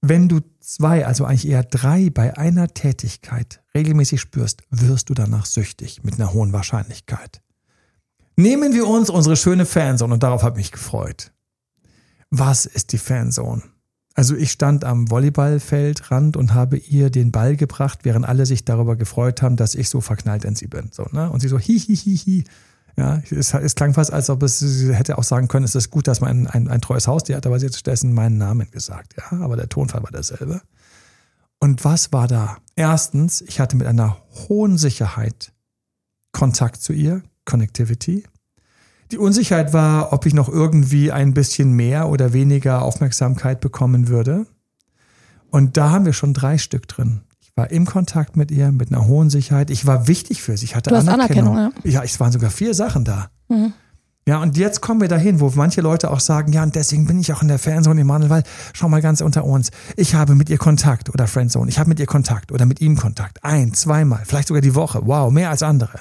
wenn 0.00 0.28
du 0.28 0.40
zwei, 0.60 1.06
also 1.06 1.24
eigentlich 1.24 1.48
eher 1.48 1.62
drei 1.62 2.10
bei 2.10 2.36
einer 2.36 2.68
Tätigkeit 2.68 3.62
regelmäßig 3.74 4.20
spürst, 4.20 4.62
wirst 4.70 5.08
du 5.08 5.14
danach 5.14 5.46
süchtig 5.46 6.04
mit 6.04 6.14
einer 6.14 6.34
hohen 6.34 6.52
Wahrscheinlichkeit. 6.52 7.40
Nehmen 8.36 8.74
wir 8.74 8.86
uns 8.86 9.08
unsere 9.08 9.36
schöne 9.36 9.64
Fanzone 9.64 10.12
und 10.12 10.22
darauf 10.22 10.42
habe 10.42 10.60
ich 10.60 10.66
mich 10.66 10.72
gefreut. 10.72 11.32
Was 12.30 12.66
ist 12.66 12.92
die 12.92 12.98
Fanzone? 12.98 13.62
Also 14.14 14.36
ich 14.36 14.52
stand 14.52 14.84
am 14.84 15.10
Volleyballfeldrand 15.10 16.36
und 16.36 16.54
habe 16.54 16.76
ihr 16.76 17.10
den 17.10 17.32
Ball 17.32 17.56
gebracht, 17.56 18.00
während 18.04 18.24
alle 18.24 18.46
sich 18.46 18.64
darüber 18.64 18.94
gefreut 18.94 19.42
haben, 19.42 19.56
dass 19.56 19.74
ich 19.74 19.88
so 19.88 20.00
verknallt 20.00 20.44
in 20.44 20.54
sie 20.54 20.68
bin. 20.68 20.90
So, 20.92 21.06
ne? 21.10 21.28
Und 21.30 21.40
sie 21.40 21.48
so, 21.48 21.58
hi, 21.58 21.78
hi, 21.78 21.96
hi, 21.96 22.16
hi. 22.16 22.44
Ja, 22.96 23.20
es, 23.28 23.52
es 23.52 23.74
klang 23.74 23.92
fast, 23.92 24.12
als 24.12 24.30
ob 24.30 24.44
es, 24.44 24.60
sie 24.60 24.94
hätte 24.94 25.18
auch 25.18 25.24
sagen 25.24 25.48
können, 25.48 25.64
es 25.64 25.74
ist 25.74 25.90
gut, 25.90 26.06
dass 26.06 26.20
man 26.20 26.30
ein, 26.30 26.46
ein, 26.46 26.68
ein 26.68 26.80
treues 26.80 27.08
Haustier 27.08 27.36
hat, 27.36 27.46
aber 27.46 27.58
sie 27.58 27.66
hat 27.66 27.74
stattdessen 27.74 28.12
meinen 28.12 28.38
Namen 28.38 28.70
gesagt. 28.70 29.16
Ja, 29.18 29.38
aber 29.38 29.56
der 29.56 29.68
Tonfall 29.68 30.04
war 30.04 30.12
derselbe. 30.12 30.62
Und 31.58 31.84
was 31.84 32.12
war 32.12 32.28
da? 32.28 32.58
Erstens, 32.76 33.40
ich 33.40 33.58
hatte 33.58 33.76
mit 33.76 33.88
einer 33.88 34.18
hohen 34.48 34.78
Sicherheit 34.78 35.52
Kontakt 36.30 36.82
zu 36.82 36.92
ihr, 36.92 37.22
Connectivity. 37.44 38.24
Die 39.10 39.18
Unsicherheit 39.18 39.72
war, 39.72 40.12
ob 40.12 40.26
ich 40.26 40.34
noch 40.34 40.48
irgendwie 40.48 41.12
ein 41.12 41.34
bisschen 41.34 41.72
mehr 41.72 42.08
oder 42.08 42.32
weniger 42.32 42.82
Aufmerksamkeit 42.82 43.60
bekommen 43.60 44.08
würde. 44.08 44.46
Und 45.50 45.76
da 45.76 45.90
haben 45.90 46.04
wir 46.04 46.12
schon 46.12 46.34
drei 46.34 46.58
Stück 46.58 46.88
drin. 46.88 47.20
Ich 47.40 47.52
war 47.54 47.70
im 47.70 47.86
Kontakt 47.86 48.36
mit 48.36 48.50
ihr, 48.50 48.72
mit 48.72 48.90
einer 48.90 49.06
hohen 49.06 49.30
Sicherheit. 49.30 49.70
Ich 49.70 49.86
war 49.86 50.08
wichtig 50.08 50.42
für 50.42 50.56
sie. 50.56 50.64
Ich 50.64 50.74
hatte 50.74 50.90
du 50.90 50.96
hast 50.96 51.08
Anerkennung. 51.08 51.56
Anerkennung 51.56 51.84
ja. 51.92 52.00
ja, 52.00 52.02
es 52.02 52.18
waren 52.18 52.32
sogar 52.32 52.50
vier 52.50 52.74
Sachen 52.74 53.04
da. 53.04 53.30
Mhm. 53.48 53.72
Ja, 54.26 54.40
und 54.40 54.56
jetzt 54.56 54.80
kommen 54.80 55.02
wir 55.02 55.08
dahin, 55.08 55.38
wo 55.40 55.52
manche 55.54 55.82
Leute 55.82 56.10
auch 56.10 56.20
sagen, 56.20 56.52
ja, 56.54 56.62
und 56.62 56.74
deswegen 56.74 57.06
bin 57.06 57.20
ich 57.20 57.30
auch 57.34 57.42
in 57.42 57.48
der 57.48 57.58
Fanzone 57.58 58.00
Emanuel, 58.00 58.30
weil, 58.30 58.42
schau 58.72 58.88
mal 58.88 59.02
ganz 59.02 59.20
unter 59.20 59.44
uns, 59.44 59.70
ich 59.96 60.14
habe 60.14 60.34
mit 60.34 60.48
ihr 60.48 60.56
Kontakt 60.56 61.10
oder 61.10 61.26
Friendzone, 61.26 61.68
ich 61.68 61.78
habe 61.78 61.90
mit 61.90 62.00
ihr 62.00 62.06
Kontakt 62.06 62.50
oder 62.50 62.64
mit 62.64 62.80
ihm 62.80 62.96
Kontakt. 62.96 63.44
Ein, 63.44 63.74
zweimal, 63.74 64.22
vielleicht 64.24 64.48
sogar 64.48 64.62
die 64.62 64.74
Woche. 64.74 65.02
Wow, 65.04 65.30
mehr 65.30 65.50
als 65.50 65.62
andere. 65.62 66.00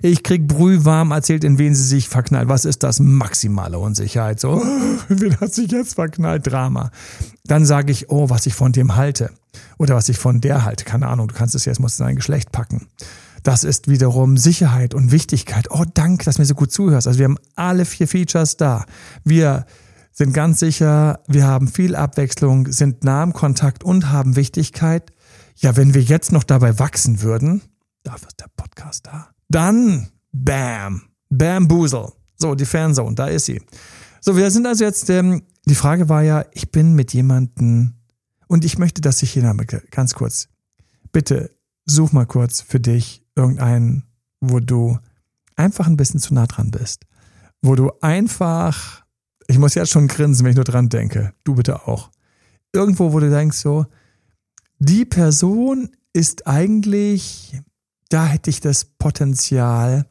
Ich 0.00 0.22
krieg 0.22 0.48
brühwarm 0.48 1.10
erzählt, 1.10 1.44
in 1.44 1.58
wen 1.58 1.74
sie 1.74 1.82
sich 1.82 2.08
verknallt. 2.08 2.48
Was 2.48 2.64
ist 2.64 2.84
das? 2.84 3.00
Maximale 3.00 3.78
Unsicherheit. 3.78 4.40
So, 4.40 4.62
wen 5.08 5.38
hat 5.38 5.52
sich 5.52 5.70
jetzt 5.70 5.96
verknallt? 5.96 6.46
Drama. 6.46 6.90
Dann 7.44 7.66
sage 7.66 7.92
ich, 7.92 8.08
oh, 8.08 8.30
was 8.30 8.46
ich 8.46 8.54
von 8.54 8.72
dem 8.72 8.96
halte. 8.96 9.30
Oder 9.76 9.94
was 9.94 10.08
ich 10.08 10.18
von 10.18 10.40
der 10.40 10.64
halte. 10.64 10.84
Keine 10.84 11.08
Ahnung, 11.08 11.28
du 11.28 11.34
kannst 11.34 11.54
es 11.54 11.64
jetzt, 11.64 11.80
musst 11.80 12.00
in 12.00 12.06
ein 12.06 12.16
Geschlecht 12.16 12.52
packen. 12.52 12.86
Das 13.42 13.64
ist 13.64 13.88
wiederum 13.88 14.36
Sicherheit 14.36 14.94
und 14.94 15.12
Wichtigkeit. 15.12 15.70
Oh, 15.70 15.84
danke, 15.92 16.24
dass 16.24 16.36
du 16.36 16.42
mir 16.42 16.46
so 16.46 16.54
gut 16.54 16.72
zuhörst. 16.72 17.06
Also 17.06 17.18
wir 17.18 17.24
haben 17.24 17.38
alle 17.54 17.84
vier 17.84 18.08
Features 18.08 18.56
da. 18.56 18.84
Wir 19.24 19.66
sind 20.12 20.32
ganz 20.32 20.58
sicher, 20.58 21.20
wir 21.28 21.46
haben 21.46 21.68
viel 21.68 21.94
Abwechslung, 21.94 22.70
sind 22.72 23.04
nah 23.04 23.22
im 23.22 23.32
Kontakt 23.32 23.84
und 23.84 24.10
haben 24.10 24.36
Wichtigkeit. 24.36 25.12
Ja, 25.56 25.76
wenn 25.76 25.94
wir 25.94 26.02
jetzt 26.02 26.32
noch 26.32 26.44
dabei 26.44 26.78
wachsen 26.78 27.22
würden, 27.22 27.62
dafür 28.02 28.28
ist 28.28 28.40
der 28.40 28.50
Podcast 28.56 29.06
da. 29.06 29.28
Dann, 29.48 30.08
bam, 30.32 31.02
bamboozle. 31.30 32.12
So, 32.36 32.54
die 32.54 32.66
Fanzone, 32.66 33.14
da 33.14 33.26
ist 33.26 33.46
sie. 33.46 33.60
So, 34.20 34.36
wir 34.36 34.50
sind 34.50 34.66
also 34.66 34.84
jetzt, 34.84 35.08
ähm, 35.10 35.42
die 35.66 35.74
Frage 35.74 36.08
war 36.08 36.22
ja, 36.22 36.44
ich 36.52 36.70
bin 36.70 36.94
mit 36.94 37.12
jemandem 37.12 37.94
und 38.46 38.64
ich 38.64 38.78
möchte, 38.78 39.00
dass 39.00 39.18
sich 39.18 39.34
jeder, 39.34 39.54
ganz 39.90 40.14
kurz, 40.14 40.48
bitte 41.12 41.57
such 41.90 42.12
mal 42.12 42.26
kurz 42.26 42.60
für 42.60 42.80
dich 42.80 43.24
irgendeinen, 43.34 44.04
wo 44.40 44.60
du 44.60 44.98
einfach 45.56 45.86
ein 45.86 45.96
bisschen 45.96 46.20
zu 46.20 46.34
nah 46.34 46.46
dran 46.46 46.70
bist. 46.70 47.06
Wo 47.62 47.74
du 47.74 47.90
einfach, 48.00 49.04
ich 49.46 49.58
muss 49.58 49.74
jetzt 49.74 49.90
schon 49.90 50.08
grinsen, 50.08 50.44
wenn 50.44 50.50
ich 50.50 50.56
nur 50.56 50.64
dran 50.64 50.88
denke, 50.88 51.34
du 51.44 51.54
bitte 51.54 51.86
auch. 51.86 52.10
Irgendwo, 52.72 53.12
wo 53.12 53.20
du 53.20 53.30
denkst 53.30 53.58
so, 53.58 53.86
die 54.78 55.04
Person 55.04 55.90
ist 56.12 56.46
eigentlich, 56.46 57.60
da 58.08 58.26
hätte 58.26 58.50
ich 58.50 58.60
das 58.60 58.84
Potenzial, 58.84 60.06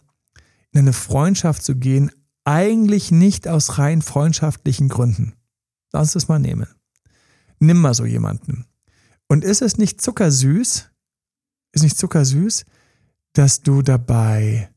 in 0.72 0.81
eine 0.81 0.93
Freundschaft 0.93 1.63
zu 1.63 1.75
gehen, 1.75 2.12
eigentlich 2.43 3.12
nicht 3.12 3.48
aus 3.48 3.77
rein 3.77 4.01
freundschaftlichen 4.01 4.89
Gründen. 4.89 5.34
Lass 5.91 6.13
das 6.13 6.27
mal 6.27 6.39
nehmen. 6.39 6.67
Nimm 7.60 7.79
mal 7.79 7.93
so 7.93 8.05
jemanden. 8.05 8.65
Und 9.27 9.43
ist 9.43 9.62
es 9.62 9.77
nicht 9.77 10.01
zuckersüß, 10.01 10.89
ist 11.77 11.84
nicht 11.84 11.98
zuckersüß, 11.98 12.65
dass 13.34 13.62
du 13.62 13.81
dabei 13.81 14.69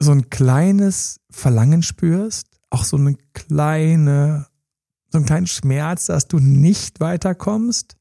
so 0.00 0.12
ein 0.12 0.30
kleines 0.30 1.20
Verlangen 1.30 1.82
spürst, 1.82 2.46
auch 2.70 2.84
so 2.84 2.96
eine 2.96 3.16
kleine, 3.34 4.46
so 5.10 5.18
einen 5.18 5.26
kleinen 5.26 5.46
Schmerz, 5.46 6.06
dass 6.06 6.28
du 6.28 6.38
nicht 6.38 7.00
weiterkommst? 7.00 7.96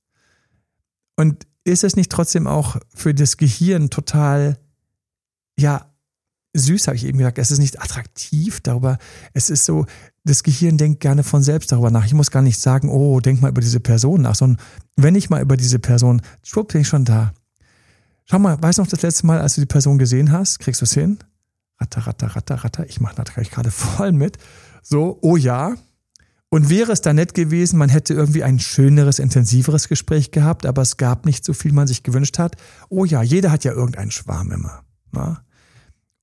Und 1.17 1.45
ist 1.63 1.83
es 1.83 1.95
nicht 1.95 2.11
trotzdem 2.11 2.47
auch 2.47 2.77
für 2.95 3.13
das 3.13 3.37
Gehirn 3.37 3.89
total, 3.89 4.57
ja, 5.59 5.93
süß, 6.53 6.87
habe 6.87 6.97
ich 6.97 7.05
eben 7.05 7.17
gesagt. 7.17 7.37
Es 7.37 7.51
ist 7.51 7.59
nicht 7.59 7.81
attraktiv 7.81 8.61
darüber. 8.61 8.97
Es 9.33 9.49
ist 9.49 9.65
so, 9.65 9.85
das 10.23 10.43
Gehirn 10.43 10.77
denkt 10.77 10.99
gerne 10.99 11.23
von 11.23 11.41
selbst 11.41 11.71
darüber 11.71 11.89
nach. 11.89 12.05
Ich 12.05 12.13
muss 12.13 12.31
gar 12.31 12.41
nicht 12.41 12.59
sagen, 12.59 12.89
oh, 12.89 13.19
denk 13.19 13.41
mal 13.41 13.49
über 13.49 13.61
diese 13.61 13.79
Person 13.79 14.21
nach, 14.21 14.35
sondern 14.35 14.63
wenn 14.95 15.15
ich 15.15 15.29
mal 15.29 15.41
über 15.41 15.57
diese 15.57 15.79
Person, 15.79 16.21
schwupp, 16.43 16.73
bin 16.73 16.81
ich 16.81 16.87
schon 16.87 17.05
da. 17.05 17.33
Schau 18.25 18.39
mal, 18.39 18.61
weißt 18.61 18.77
du 18.77 18.83
noch 18.83 18.89
das 18.89 19.01
letzte 19.01 19.25
Mal, 19.25 19.41
als 19.41 19.55
du 19.55 19.61
die 19.61 19.67
Person 19.67 19.97
gesehen 19.97 20.31
hast? 20.31 20.59
Kriegst 20.59 20.81
du 20.81 20.85
es 20.85 20.93
hin? 20.93 21.17
Ratter, 21.79 22.05
ratter, 22.05 22.27
ratter, 22.27 22.55
ratter. 22.55 22.85
Ich 22.87 23.01
mache 23.01 23.15
natürlich 23.17 23.49
gerade 23.49 23.71
voll 23.71 24.11
mit. 24.11 24.37
So, 24.83 25.17
oh 25.21 25.37
ja. 25.37 25.75
Und 26.49 26.69
wäre 26.69 26.91
es 26.91 27.01
da 27.01 27.13
nett 27.13 27.33
gewesen, 27.33 27.77
man 27.77 27.89
hätte 27.89 28.13
irgendwie 28.13 28.43
ein 28.43 28.59
schöneres, 28.59 29.19
intensiveres 29.19 29.87
Gespräch 29.87 30.31
gehabt, 30.31 30.65
aber 30.65 30.81
es 30.81 30.97
gab 30.97 31.25
nicht 31.25 31.45
so 31.45 31.53
viel, 31.53 31.71
man 31.71 31.87
sich 31.87 32.03
gewünscht 32.03 32.39
hat. 32.39 32.57
Oh 32.89 33.05
ja, 33.05 33.23
jeder 33.23 33.51
hat 33.51 33.63
ja 33.63 33.71
irgendeinen 33.71 34.11
Schwarm 34.11 34.51
immer. 34.51 34.83
Na? 35.11 35.43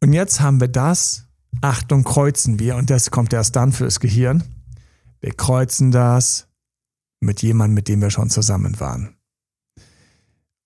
Und 0.00 0.12
jetzt 0.12 0.40
haben 0.40 0.60
wir 0.60 0.68
das. 0.68 1.27
Achtung, 1.60 2.04
kreuzen 2.04 2.58
wir. 2.58 2.76
Und 2.76 2.90
das 2.90 3.10
kommt 3.10 3.32
erst 3.32 3.56
dann 3.56 3.72
fürs 3.72 4.00
Gehirn. 4.00 4.42
Wir 5.20 5.34
kreuzen 5.34 5.90
das 5.90 6.48
mit 7.20 7.42
jemandem, 7.42 7.74
mit 7.74 7.88
dem 7.88 8.00
wir 8.00 8.10
schon 8.10 8.30
zusammen 8.30 8.78
waren. 8.80 9.16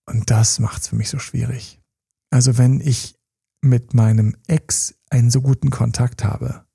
Und 0.06 0.30
das 0.30 0.58
macht 0.58 0.82
es 0.82 0.88
für 0.88 0.96
mich 0.96 1.08
so 1.08 1.18
schwierig. 1.18 1.80
Also 2.30 2.58
wenn 2.58 2.80
ich 2.80 3.18
mit 3.62 3.94
meinem 3.94 4.36
Ex 4.46 4.94
einen 5.10 5.30
so 5.30 5.40
guten 5.40 5.70
Kontakt 5.70 6.24
habe, 6.24 6.66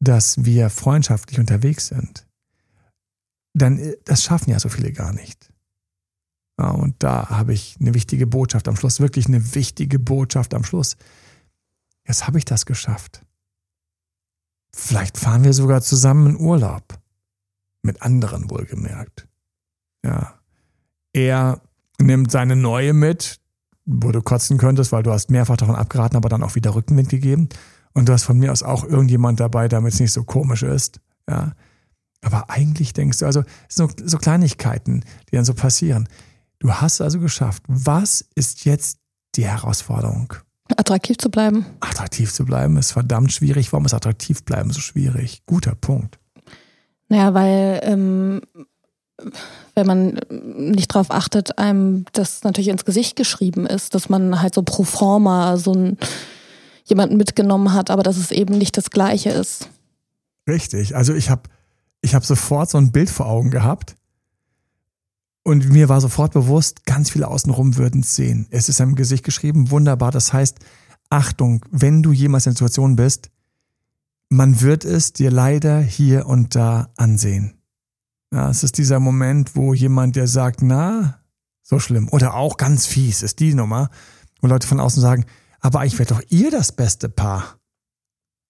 dass 0.00 0.44
wir 0.44 0.68
freundschaftlich 0.70 1.38
unterwegs 1.38 1.86
sind, 1.86 2.26
dann 3.54 3.78
äh, 3.78 3.96
das 4.04 4.22
schaffen 4.22 4.50
ja 4.50 4.58
so 4.58 4.68
viele 4.68 4.92
gar 4.92 5.12
nicht. 5.12 5.50
Und 6.56 7.02
da 7.02 7.30
habe 7.30 7.52
ich 7.52 7.76
eine 7.80 7.94
wichtige 7.94 8.26
Botschaft 8.26 8.68
am 8.68 8.76
Schluss, 8.76 9.00
wirklich 9.00 9.26
eine 9.26 9.54
wichtige 9.54 9.98
Botschaft 9.98 10.54
am 10.54 10.62
Schluss. 10.62 10.96
Jetzt 12.06 12.26
habe 12.26 12.38
ich 12.38 12.44
das 12.44 12.66
geschafft. 12.66 13.24
Vielleicht 14.74 15.18
fahren 15.18 15.44
wir 15.44 15.52
sogar 15.52 15.82
zusammen 15.82 16.34
in 16.34 16.40
Urlaub. 16.40 16.98
Mit 17.82 18.02
anderen 18.02 18.50
wohlgemerkt. 18.50 19.28
Ja. 20.04 20.34
Er 21.12 21.60
nimmt 22.00 22.30
seine 22.30 22.56
neue 22.56 22.92
mit, 22.92 23.40
wo 23.84 24.10
du 24.10 24.22
kotzen 24.22 24.58
könntest, 24.58 24.90
weil 24.90 25.02
du 25.02 25.12
hast 25.12 25.30
mehrfach 25.30 25.56
davon 25.56 25.76
abgeraten, 25.76 26.16
aber 26.16 26.28
dann 26.28 26.42
auch 26.42 26.54
wieder 26.54 26.74
Rückenwind 26.74 27.08
gegeben. 27.08 27.48
Und 27.92 28.08
du 28.08 28.12
hast 28.12 28.24
von 28.24 28.38
mir 28.38 28.52
aus 28.52 28.62
auch 28.62 28.84
irgendjemand 28.84 29.38
dabei, 29.38 29.68
damit 29.68 29.94
es 29.94 30.00
nicht 30.00 30.12
so 30.12 30.24
komisch 30.24 30.62
ist. 30.62 31.00
Ja. 31.28 31.52
Aber 32.22 32.50
eigentlich 32.50 32.92
denkst 32.94 33.18
du, 33.18 33.26
also 33.26 33.44
so, 33.68 33.88
so 34.02 34.18
Kleinigkeiten, 34.18 35.04
die 35.30 35.36
dann 35.36 35.44
so 35.44 35.54
passieren. 35.54 36.08
Du 36.58 36.72
hast 36.72 37.00
also 37.00 37.20
geschafft. 37.20 37.62
Was 37.68 38.24
ist 38.34 38.64
jetzt 38.64 38.98
die 39.36 39.44
Herausforderung? 39.44 40.34
Attraktiv 40.76 41.18
zu 41.18 41.30
bleiben. 41.30 41.66
Attraktiv 41.80 42.32
zu 42.32 42.44
bleiben 42.44 42.76
ist 42.76 42.92
verdammt 42.92 43.32
schwierig. 43.32 43.72
Warum 43.72 43.84
ist 43.84 43.94
attraktiv 43.94 44.44
bleiben 44.44 44.70
so 44.70 44.80
schwierig? 44.80 45.42
Guter 45.46 45.74
Punkt. 45.74 46.18
Naja, 47.08 47.34
weil 47.34 47.80
ähm, 47.82 48.40
wenn 49.74 49.86
man 49.86 50.20
nicht 50.30 50.94
darauf 50.94 51.10
achtet, 51.10 51.58
einem 51.58 52.06
das 52.12 52.44
natürlich 52.44 52.68
ins 52.68 52.84
Gesicht 52.84 53.16
geschrieben 53.16 53.66
ist, 53.66 53.94
dass 53.94 54.08
man 54.08 54.40
halt 54.40 54.54
so 54.54 54.62
pro 54.62 54.84
forma 54.84 55.56
so 55.56 55.72
einen, 55.72 55.98
jemanden 56.84 57.16
mitgenommen 57.16 57.72
hat, 57.72 57.90
aber 57.90 58.02
dass 58.02 58.16
es 58.16 58.30
eben 58.30 58.56
nicht 58.56 58.76
das 58.76 58.90
Gleiche 58.90 59.30
ist. 59.30 59.68
Richtig. 60.48 60.96
Also 60.96 61.14
ich 61.14 61.30
habe 61.30 61.42
ich 62.00 62.14
hab 62.14 62.24
sofort 62.24 62.70
so 62.70 62.78
ein 62.78 62.92
Bild 62.92 63.10
vor 63.10 63.26
Augen 63.26 63.50
gehabt 63.50 63.96
und 65.44 65.70
mir 65.70 65.88
war 65.88 66.00
sofort 66.00 66.32
bewusst, 66.32 66.86
ganz 66.86 67.10
viele 67.10 67.28
außenrum 67.28 67.76
würden 67.76 68.00
es 68.00 68.16
sehen. 68.16 68.46
Es 68.50 68.68
ist 68.68 68.80
im 68.80 68.94
Gesicht 68.94 69.24
geschrieben, 69.24 69.70
wunderbar. 69.70 70.10
Das 70.10 70.32
heißt, 70.32 70.58
Achtung, 71.10 71.64
wenn 71.70 72.02
du 72.02 72.12
jemals 72.12 72.46
in 72.46 72.50
der 72.50 72.56
Situation 72.56 72.96
bist, 72.96 73.30
man 74.30 74.62
wird 74.62 74.86
es 74.86 75.12
dir 75.12 75.30
leider 75.30 75.80
hier 75.80 76.26
und 76.26 76.54
da 76.54 76.88
ansehen. 76.96 77.60
Ja, 78.32 78.50
es 78.50 78.64
ist 78.64 78.78
dieser 78.78 78.98
Moment, 79.00 79.54
wo 79.54 79.74
jemand 79.74 80.16
dir 80.16 80.26
sagt, 80.26 80.62
na, 80.62 81.20
so 81.62 81.78
schlimm. 81.78 82.08
Oder 82.08 82.34
auch 82.34 82.56
ganz 82.56 82.86
fies 82.86 83.22
ist 83.22 83.38
die 83.38 83.54
Nummer, 83.54 83.90
wo 84.40 84.48
Leute 84.48 84.66
von 84.66 84.80
außen 84.80 85.00
sagen, 85.00 85.26
aber 85.60 85.80
eigentlich 85.80 85.98
wäre 85.98 86.08
doch 86.08 86.22
ihr 86.30 86.50
das 86.50 86.72
beste 86.72 87.10
Paar. 87.10 87.58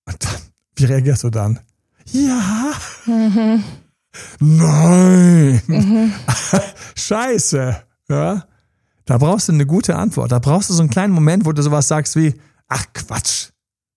Und 0.06 0.22
dann, 0.24 0.40
wie 0.76 0.84
reagierst 0.84 1.24
du 1.24 1.30
dann? 1.30 1.58
Ja. 2.06 2.72
Mhm. 3.06 3.64
Nein. 4.40 5.62
Mhm. 5.66 6.12
Scheiße. 6.96 7.76
Ja. 8.08 8.44
Da 9.04 9.18
brauchst 9.18 9.48
du 9.48 9.52
eine 9.52 9.66
gute 9.66 9.96
Antwort. 9.96 10.32
Da 10.32 10.38
brauchst 10.38 10.70
du 10.70 10.74
so 10.74 10.82
einen 10.82 10.90
kleinen 10.90 11.12
Moment, 11.12 11.44
wo 11.44 11.52
du 11.52 11.62
sowas 11.62 11.88
sagst 11.88 12.16
wie, 12.16 12.34
ach 12.68 12.86
Quatsch, 12.94 13.50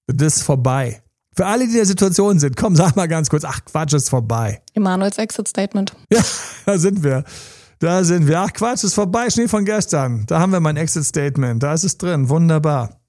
das 0.07 0.37
ist 0.37 0.43
vorbei. 0.43 1.01
Für 1.35 1.45
alle, 1.45 1.65
die 1.65 1.71
in 1.71 1.77
der 1.77 1.85
Situation 1.85 2.39
sind, 2.39 2.57
komm, 2.57 2.75
sag 2.75 2.95
mal 2.95 3.07
ganz 3.07 3.29
kurz, 3.29 3.43
ach 3.45 3.63
Quatsch, 3.65 3.93
ist 3.93 4.09
vorbei. 4.09 4.61
Emanuels 4.73 5.17
Exit 5.17 5.47
Statement. 5.47 5.95
Ja, 6.11 6.21
da 6.65 6.77
sind 6.77 7.03
wir. 7.03 7.23
Da 7.79 8.03
sind 8.03 8.27
wir. 8.27 8.39
Ach 8.39 8.51
Quatsch, 8.51 8.83
ist 8.83 8.95
vorbei, 8.95 9.29
Schnee 9.29 9.47
von 9.47 9.63
gestern. 9.63 10.25
Da 10.25 10.39
haben 10.39 10.51
wir 10.51 10.59
mein 10.59 10.77
Exit 10.77 11.05
Statement. 11.05 11.61
Da 11.61 11.73
ist 11.73 11.83
es 11.83 11.97
drin. 11.97 12.27
Wunderbar. 12.27 12.99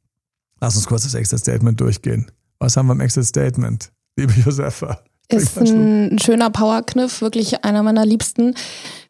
Lass 0.60 0.76
uns 0.76 0.86
kurz 0.86 1.04
das 1.04 1.14
Exit 1.14 1.40
Statement 1.40 1.80
durchgehen. 1.80 2.30
Was 2.58 2.76
haben 2.76 2.86
wir 2.88 2.92
im 2.92 3.00
Exit 3.00 3.24
Statement, 3.24 3.90
liebe 4.16 4.32
Josefa? 4.34 5.00
Ist 5.30 5.58
ein 5.58 6.18
schöner 6.18 6.50
Powerkniff, 6.50 7.20
wirklich 7.20 7.64
einer 7.64 7.82
meiner 7.82 8.06
liebsten, 8.06 8.54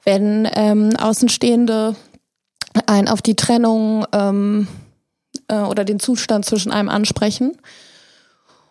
wenn 0.04 0.48
ähm, 0.54 0.96
Außenstehende 0.96 1.94
ein 2.86 3.08
auf 3.08 3.22
die 3.22 3.36
Trennung 3.36 4.04
ähm, 4.12 4.66
äh, 5.48 5.60
oder 5.60 5.84
den 5.84 6.00
Zustand 6.00 6.44
zwischen 6.44 6.72
einem 6.72 6.88
ansprechen. 6.88 7.56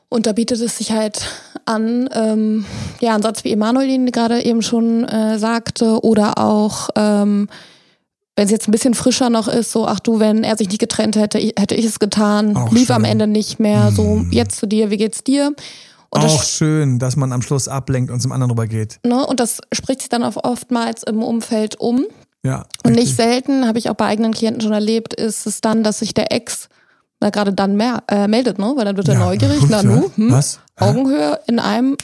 Und 0.10 0.26
da 0.26 0.32
bietet 0.32 0.62
es 0.62 0.78
sich 0.78 0.92
halt 0.92 1.26
an, 1.66 2.10
ähm, 2.14 2.66
ja, 3.02 3.14
ein 3.14 3.22
Satz 3.22 3.44
wie 3.44 3.52
Emanuel 3.52 3.90
ihn 3.90 4.12
gerade 4.12 4.44
eben 4.44 4.62
schon 4.62 5.04
äh, 5.04 5.38
sagte, 5.38 6.02
oder 6.04 6.38
auch, 6.38 6.90
ähm, 6.96 7.50
wenn 8.36 8.46
es 8.46 8.52
jetzt 8.52 8.70
ein 8.70 8.72
bisschen 8.72 8.94
frischer 8.94 9.30
noch 9.30 9.48
ist, 9.48 9.72
so, 9.72 9.86
ach 9.86 10.00
du, 10.00 10.20
wenn 10.20 10.44
er 10.44 10.56
sich 10.56 10.70
nicht 10.70 10.80
getrennt 10.80 11.18
hätte, 11.18 11.40
hätte 11.40 11.76
ich 11.76 11.86
es 11.86 12.00
getan, 12.00 12.56
auch 12.56 12.72
lief 12.72 12.88
schön. 12.88 12.96
am 12.98 13.04
Ende 13.04 13.28
nicht 13.28 13.60
mehr, 13.60 13.92
so, 13.92 14.04
hm. 14.04 14.32
jetzt 14.32 14.60
zu 14.60 14.68
dir, 14.68 14.92
wie 14.92 14.98
geht's 14.98 15.24
dir? 15.24 15.54
Und 16.10 16.22
auch 16.22 16.44
schön, 16.44 17.00
dass 17.00 17.16
man 17.16 17.34
am 17.34 17.42
Schluss 17.42 17.68
ablenkt 17.68 18.12
und 18.12 18.22
zum 18.22 18.32
anderen 18.32 18.52
rübergeht. 18.52 19.00
Ne? 19.04 19.26
Und 19.26 19.40
das 19.40 19.60
spricht 19.74 20.02
sich 20.02 20.10
dann 20.10 20.24
auch 20.24 20.38
oftmals 20.44 21.04
im 21.04 21.22
Umfeld 21.22 21.80
um. 21.80 22.06
Ja. 22.44 22.66
Und 22.86 22.94
nicht 22.94 23.16
selten, 23.16 23.68
habe 23.68 23.78
ich 23.78 23.90
auch 23.90 23.96
bei 23.96 24.06
eigenen 24.06 24.34
Klienten 24.34 24.62
schon 24.62 24.72
erlebt, 24.72 25.14
ist 25.14 25.46
es 25.46 25.60
dann, 25.60 25.84
dass 25.84 26.00
sich 26.00 26.14
der 26.14 26.32
Ex 26.32 26.70
da 27.20 27.30
gerade 27.30 27.54
dann 27.54 27.76
mehr, 27.76 28.04
äh, 28.10 28.28
meldet, 28.28 28.60
ne? 28.60 28.74
Weil 28.76 28.86
dann 28.86 28.96
wird 28.96 29.08
er 29.08 29.16
ja, 29.16 29.20
neugierig. 29.22 29.60
Na 29.70 29.84
nu, 29.84 30.12
hm, 30.16 30.32
Was? 30.32 30.60
Augenhöhe 30.76 31.40
in 31.48 31.60
einem 31.60 31.98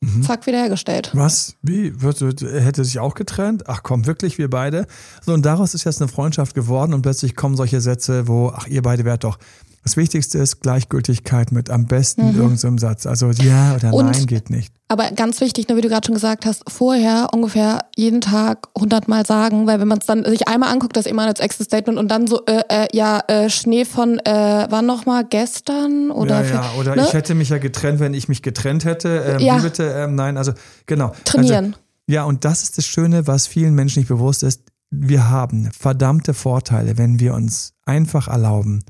mhm. 0.00 0.22
Zack 0.22 0.46
wiederhergestellt. 0.46 1.10
Was? 1.14 1.54
Wie? 1.62 2.02
Wird, 2.02 2.20
hätte 2.20 2.84
sich 2.84 2.98
auch 2.98 3.14
getrennt? 3.14 3.64
Ach 3.68 3.82
komm, 3.82 4.06
wirklich, 4.06 4.38
wir 4.38 4.50
beide? 4.50 4.86
So, 5.24 5.32
und 5.32 5.46
daraus 5.46 5.74
ist 5.74 5.84
jetzt 5.84 6.00
eine 6.00 6.08
Freundschaft 6.08 6.54
geworden 6.54 6.94
und 6.94 7.02
plötzlich 7.02 7.36
kommen 7.36 7.56
solche 7.56 7.80
Sätze, 7.80 8.26
wo, 8.26 8.52
ach, 8.54 8.66
ihr 8.66 8.82
beide 8.82 9.04
wärt 9.04 9.24
doch 9.24 9.38
Das 9.86 9.96
Wichtigste 9.96 10.38
ist 10.38 10.62
Gleichgültigkeit 10.62 11.52
mit 11.52 11.70
am 11.70 11.86
besten 11.86 12.32
mhm. 12.32 12.40
irgendeinem 12.40 12.76
Satz. 12.76 13.06
Also 13.06 13.30
ja 13.30 13.76
oder 13.76 13.94
Und, 13.94 14.06
nein 14.06 14.26
geht 14.26 14.50
nicht. 14.50 14.74
Aber 14.88 15.12
ganz 15.12 15.40
wichtig, 15.40 15.68
ne, 15.68 15.76
wie 15.76 15.80
du 15.80 15.88
gerade 15.88 16.04
schon 16.04 16.16
gesagt 16.16 16.44
hast, 16.44 16.68
vorher 16.68 17.28
ungefähr 17.32 17.84
jeden 17.94 18.20
Tag 18.20 18.66
hundertmal 18.76 19.24
sagen, 19.24 19.68
weil 19.68 19.78
wenn 19.78 19.86
man 19.86 19.98
es 19.98 20.06
dann 20.06 20.24
sich 20.24 20.48
einmal 20.48 20.72
anguckt, 20.72 20.96
das 20.96 21.06
immer 21.06 21.24
als 21.24 21.38
Exit 21.38 21.66
Statement 21.66 22.00
und 22.00 22.08
dann 22.08 22.26
so, 22.26 22.44
äh, 22.46 22.62
äh, 22.68 22.88
ja, 22.92 23.20
äh, 23.28 23.48
Schnee 23.48 23.84
von, 23.84 24.18
äh, 24.18 24.66
wann 24.68 24.86
nochmal, 24.86 25.24
gestern? 25.24 26.10
Oder, 26.10 26.42
ja, 26.42 26.50
ja, 26.50 26.72
oder 26.80 26.96
ne? 26.96 27.04
ich 27.06 27.12
hätte 27.12 27.36
mich 27.36 27.50
ja 27.50 27.58
getrennt, 27.58 28.00
wenn 28.00 28.12
ich 28.12 28.28
mich 28.28 28.42
getrennt 28.42 28.84
hätte. 28.84 29.36
Ähm, 29.38 29.38
ja. 29.38 29.58
Bitte? 29.58 29.84
Ähm, 29.84 30.16
nein, 30.16 30.36
also 30.36 30.50
genau. 30.86 31.12
Trainieren. 31.24 31.64
Also, 31.66 31.78
ja, 32.08 32.24
und 32.24 32.44
das 32.44 32.64
ist 32.64 32.76
das 32.76 32.86
Schöne, 32.86 33.28
was 33.28 33.46
vielen 33.46 33.76
Menschen 33.76 34.00
nicht 34.00 34.08
bewusst 34.08 34.42
ist. 34.42 34.62
Wir 34.90 35.30
haben 35.30 35.70
verdammte 35.70 36.34
Vorteile, 36.34 36.98
wenn 36.98 37.20
wir 37.20 37.34
uns 37.34 37.74
einfach 37.84 38.26
erlauben, 38.26 38.82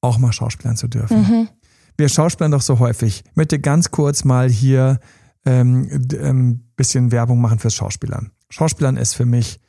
auch 0.00 0.18
mal 0.18 0.32
schauspielern 0.32 0.76
zu 0.76 0.88
dürfen. 0.88 1.18
Mhm. 1.18 1.48
Wir 1.96 2.08
schauspielern 2.08 2.52
doch 2.52 2.62
so 2.62 2.78
häufig. 2.78 3.24
Ich 3.28 3.36
möchte 3.36 3.58
ganz 3.58 3.90
kurz 3.90 4.24
mal 4.24 4.48
hier 4.48 5.00
ähm, 5.44 5.88
ein 5.90 6.08
ähm, 6.20 6.60
bisschen 6.76 7.10
Werbung 7.10 7.40
machen 7.40 7.58
fürs 7.58 7.74
Schauspielern. 7.74 8.30
Schauspielern 8.50 8.96
ist 8.96 9.14
für 9.14 9.26
mich, 9.26 9.60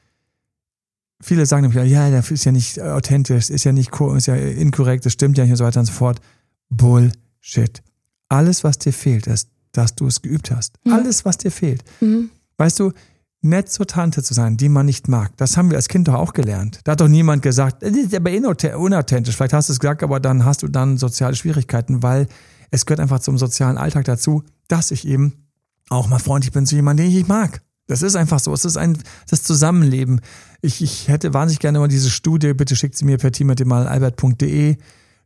viele 1.21 1.45
sagen 1.45 1.67
nämlich, 1.67 1.91
ja, 1.91 2.09
das 2.11 2.31
ist 2.31 2.45
ja 2.45 2.51
nicht 2.51 2.79
authentisch, 2.79 3.49
ist 3.49 3.63
ja 3.63 3.71
nicht 3.71 3.91
ist 4.15 4.27
ja 4.27 4.35
inkorrekt, 4.35 5.05
das 5.05 5.13
stimmt 5.13 5.37
ja 5.37 5.43
nicht 5.43 5.51
und 5.51 5.57
so 5.57 5.65
weiter 5.65 5.79
und 5.79 5.87
so 5.87 5.93
fort. 5.93 6.21
Bullshit. 6.69 7.81
Alles, 8.29 8.63
was 8.63 8.77
dir 8.77 8.93
fehlt, 8.93 9.25
ist, 9.27 9.49
dass 9.71 9.95
du 9.95 10.07
es 10.07 10.21
geübt 10.21 10.51
hast. 10.51 10.77
Mhm. 10.83 10.93
Alles, 10.93 11.25
was 11.25 11.37
dir 11.37 11.51
fehlt. 11.51 11.83
Mhm. 11.99 12.29
Weißt 12.57 12.79
du, 12.79 12.91
nett 13.41 13.69
zur 13.69 13.87
Tante 13.87 14.21
zu 14.21 14.33
sein, 14.33 14.57
die 14.57 14.69
man 14.69 14.85
nicht 14.85 15.07
mag. 15.07 15.35
Das 15.37 15.55
haben 15.55 15.69
wir 15.69 15.77
als 15.77 15.87
Kind 15.87 16.07
doch 16.07 16.15
auch 16.15 16.33
gelernt. 16.33 16.81
Da 16.83 16.93
hat 16.93 17.01
doch 17.01 17.07
niemand 17.07 17.41
gesagt, 17.41 17.83
das 17.83 17.91
ist 17.91 18.13
aber 18.13 18.31
unauthentisch. 18.77 19.35
Vielleicht 19.35 19.53
hast 19.53 19.69
du 19.69 19.73
es 19.73 19.79
gesagt, 19.79 20.03
aber 20.03 20.19
dann 20.19 20.45
hast 20.45 20.63
du 20.63 20.67
dann 20.67 20.97
soziale 20.97 21.35
Schwierigkeiten, 21.35 22.03
weil 22.03 22.27
es 22.71 22.85
gehört 22.85 22.99
einfach 22.99 23.19
zum 23.19 23.37
sozialen 23.37 23.77
Alltag 23.77 24.05
dazu, 24.05 24.43
dass 24.67 24.91
ich 24.91 25.07
eben 25.07 25.47
auch 25.89 26.07
mal 26.07 26.19
freundlich 26.19 26.51
bin 26.51 26.65
zu 26.65 26.75
jemandem, 26.75 27.07
den 27.07 27.17
ich 27.17 27.27
mag. 27.27 27.61
Das 27.87 28.03
ist 28.03 28.15
einfach 28.15 28.39
so. 28.39 28.53
Es 28.53 28.65
ist 28.65 28.77
ein 28.77 28.97
das 29.29 29.41
Zusammenleben. 29.41 30.21
Ich, 30.61 30.83
ich 30.83 31.07
hätte 31.07 31.33
wahnsinnig 31.33 31.59
gerne 31.59 31.79
mal 31.79 31.87
diese 31.87 32.11
Studie, 32.11 32.53
bitte 32.53 32.75
schickt 32.75 32.95
sie 32.95 33.05
mir 33.05 33.17
per 33.17 33.31
team.albert.de, 33.31 34.77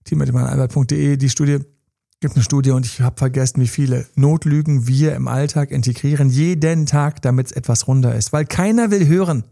team.albert.de, 0.05 1.17
die 1.17 1.29
Studie 1.29 1.59
gibt 2.23 2.37
eine 2.37 2.43
Studie 2.43 2.71
und 2.71 2.85
ich 2.85 3.01
habe 3.01 3.17
vergessen, 3.17 3.59
wie 3.59 3.67
viele 3.67 4.05
Notlügen 4.15 4.87
wir 4.87 5.13
im 5.13 5.27
Alltag 5.27 5.71
integrieren, 5.71 6.29
jeden 6.29 6.85
Tag, 6.85 7.21
damit 7.21 7.47
es 7.47 7.51
etwas 7.51 7.85
runder 7.85 8.15
ist. 8.15 8.31
Weil 8.31 8.45
keiner 8.45 8.91
will 8.91 9.05
hören, 9.07 9.43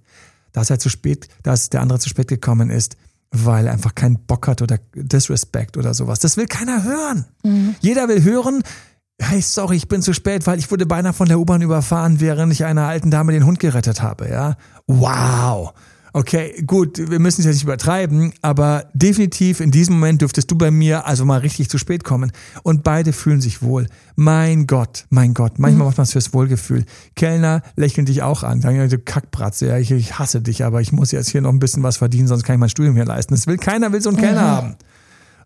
dass 0.53 0.69
er 0.69 0.79
zu 0.79 0.87
spät, 0.87 1.27
dass 1.43 1.69
der 1.69 1.81
andere 1.81 1.99
zu 1.99 2.07
spät 2.07 2.29
gekommen 2.29 2.69
ist, 2.69 2.95
weil 3.29 3.67
er 3.67 3.73
einfach 3.73 3.93
keinen 3.93 4.19
Bock 4.19 4.47
hat 4.47 4.61
oder 4.61 4.79
Disrespect 4.95 5.75
oder 5.75 5.93
sowas. 5.93 6.19
Das 6.19 6.37
will 6.37 6.47
keiner 6.47 6.85
hören. 6.85 7.25
Mhm. 7.43 7.75
Jeder 7.81 8.07
will 8.07 8.23
hören, 8.23 8.63
hey, 9.19 9.41
sorry, 9.41 9.75
ich 9.75 9.89
bin 9.89 10.01
zu 10.01 10.13
spät, 10.13 10.47
weil 10.47 10.57
ich 10.57 10.71
wurde 10.71 10.85
beinahe 10.85 11.11
von 11.11 11.27
der 11.27 11.41
U-Bahn 11.41 11.61
überfahren, 11.61 12.21
während 12.21 12.53
ich 12.53 12.63
einer 12.63 12.87
alten 12.87 13.11
Dame 13.11 13.33
den 13.33 13.45
Hund 13.45 13.59
gerettet 13.59 14.01
habe, 14.01 14.29
ja. 14.29 14.55
Wow. 14.87 15.73
Okay, 16.13 16.61
gut, 16.67 16.97
wir 16.97 17.19
müssen 17.19 17.39
es 17.39 17.45
jetzt 17.45 17.55
nicht 17.55 17.63
übertreiben, 17.63 18.33
aber 18.41 18.89
definitiv 18.93 19.61
in 19.61 19.71
diesem 19.71 19.95
Moment 19.95 20.21
dürftest 20.21 20.51
du 20.51 20.57
bei 20.57 20.69
mir 20.69 21.07
also 21.07 21.23
mal 21.23 21.39
richtig 21.39 21.69
zu 21.69 21.77
spät 21.77 22.03
kommen. 22.03 22.33
Und 22.63 22.83
beide 22.83 23.13
fühlen 23.13 23.39
sich 23.39 23.61
wohl. 23.61 23.87
Mein 24.17 24.67
Gott, 24.67 25.05
mein 25.09 25.33
Gott, 25.33 25.57
manchmal 25.57 25.83
mhm. 25.83 25.87
macht 25.87 25.97
man 25.97 26.03
es 26.03 26.11
fürs 26.11 26.33
Wohlgefühl. 26.33 26.85
Kellner 27.15 27.61
lächeln 27.77 28.05
dich 28.05 28.23
auch 28.23 28.43
an, 28.43 28.59
sagen, 28.59 28.89
du 28.89 28.99
Kackbratze, 28.99 29.67
ja, 29.67 29.77
ich, 29.77 29.91
ich, 29.91 30.19
hasse 30.19 30.41
dich, 30.41 30.65
aber 30.65 30.81
ich 30.81 30.91
muss 30.91 31.11
jetzt 31.11 31.29
hier 31.29 31.39
noch 31.39 31.51
ein 31.51 31.59
bisschen 31.59 31.81
was 31.81 31.97
verdienen, 31.97 32.27
sonst 32.27 32.43
kann 32.43 32.55
ich 32.55 32.59
mein 32.59 32.69
Studium 32.69 32.95
hier 32.95 33.05
leisten. 33.05 33.33
Das 33.33 33.47
will 33.47 33.57
keiner, 33.57 33.93
will 33.93 34.01
so 34.01 34.09
einen 34.09 34.17
mhm. 34.17 34.21
Kellner 34.21 34.41
haben. 34.41 34.75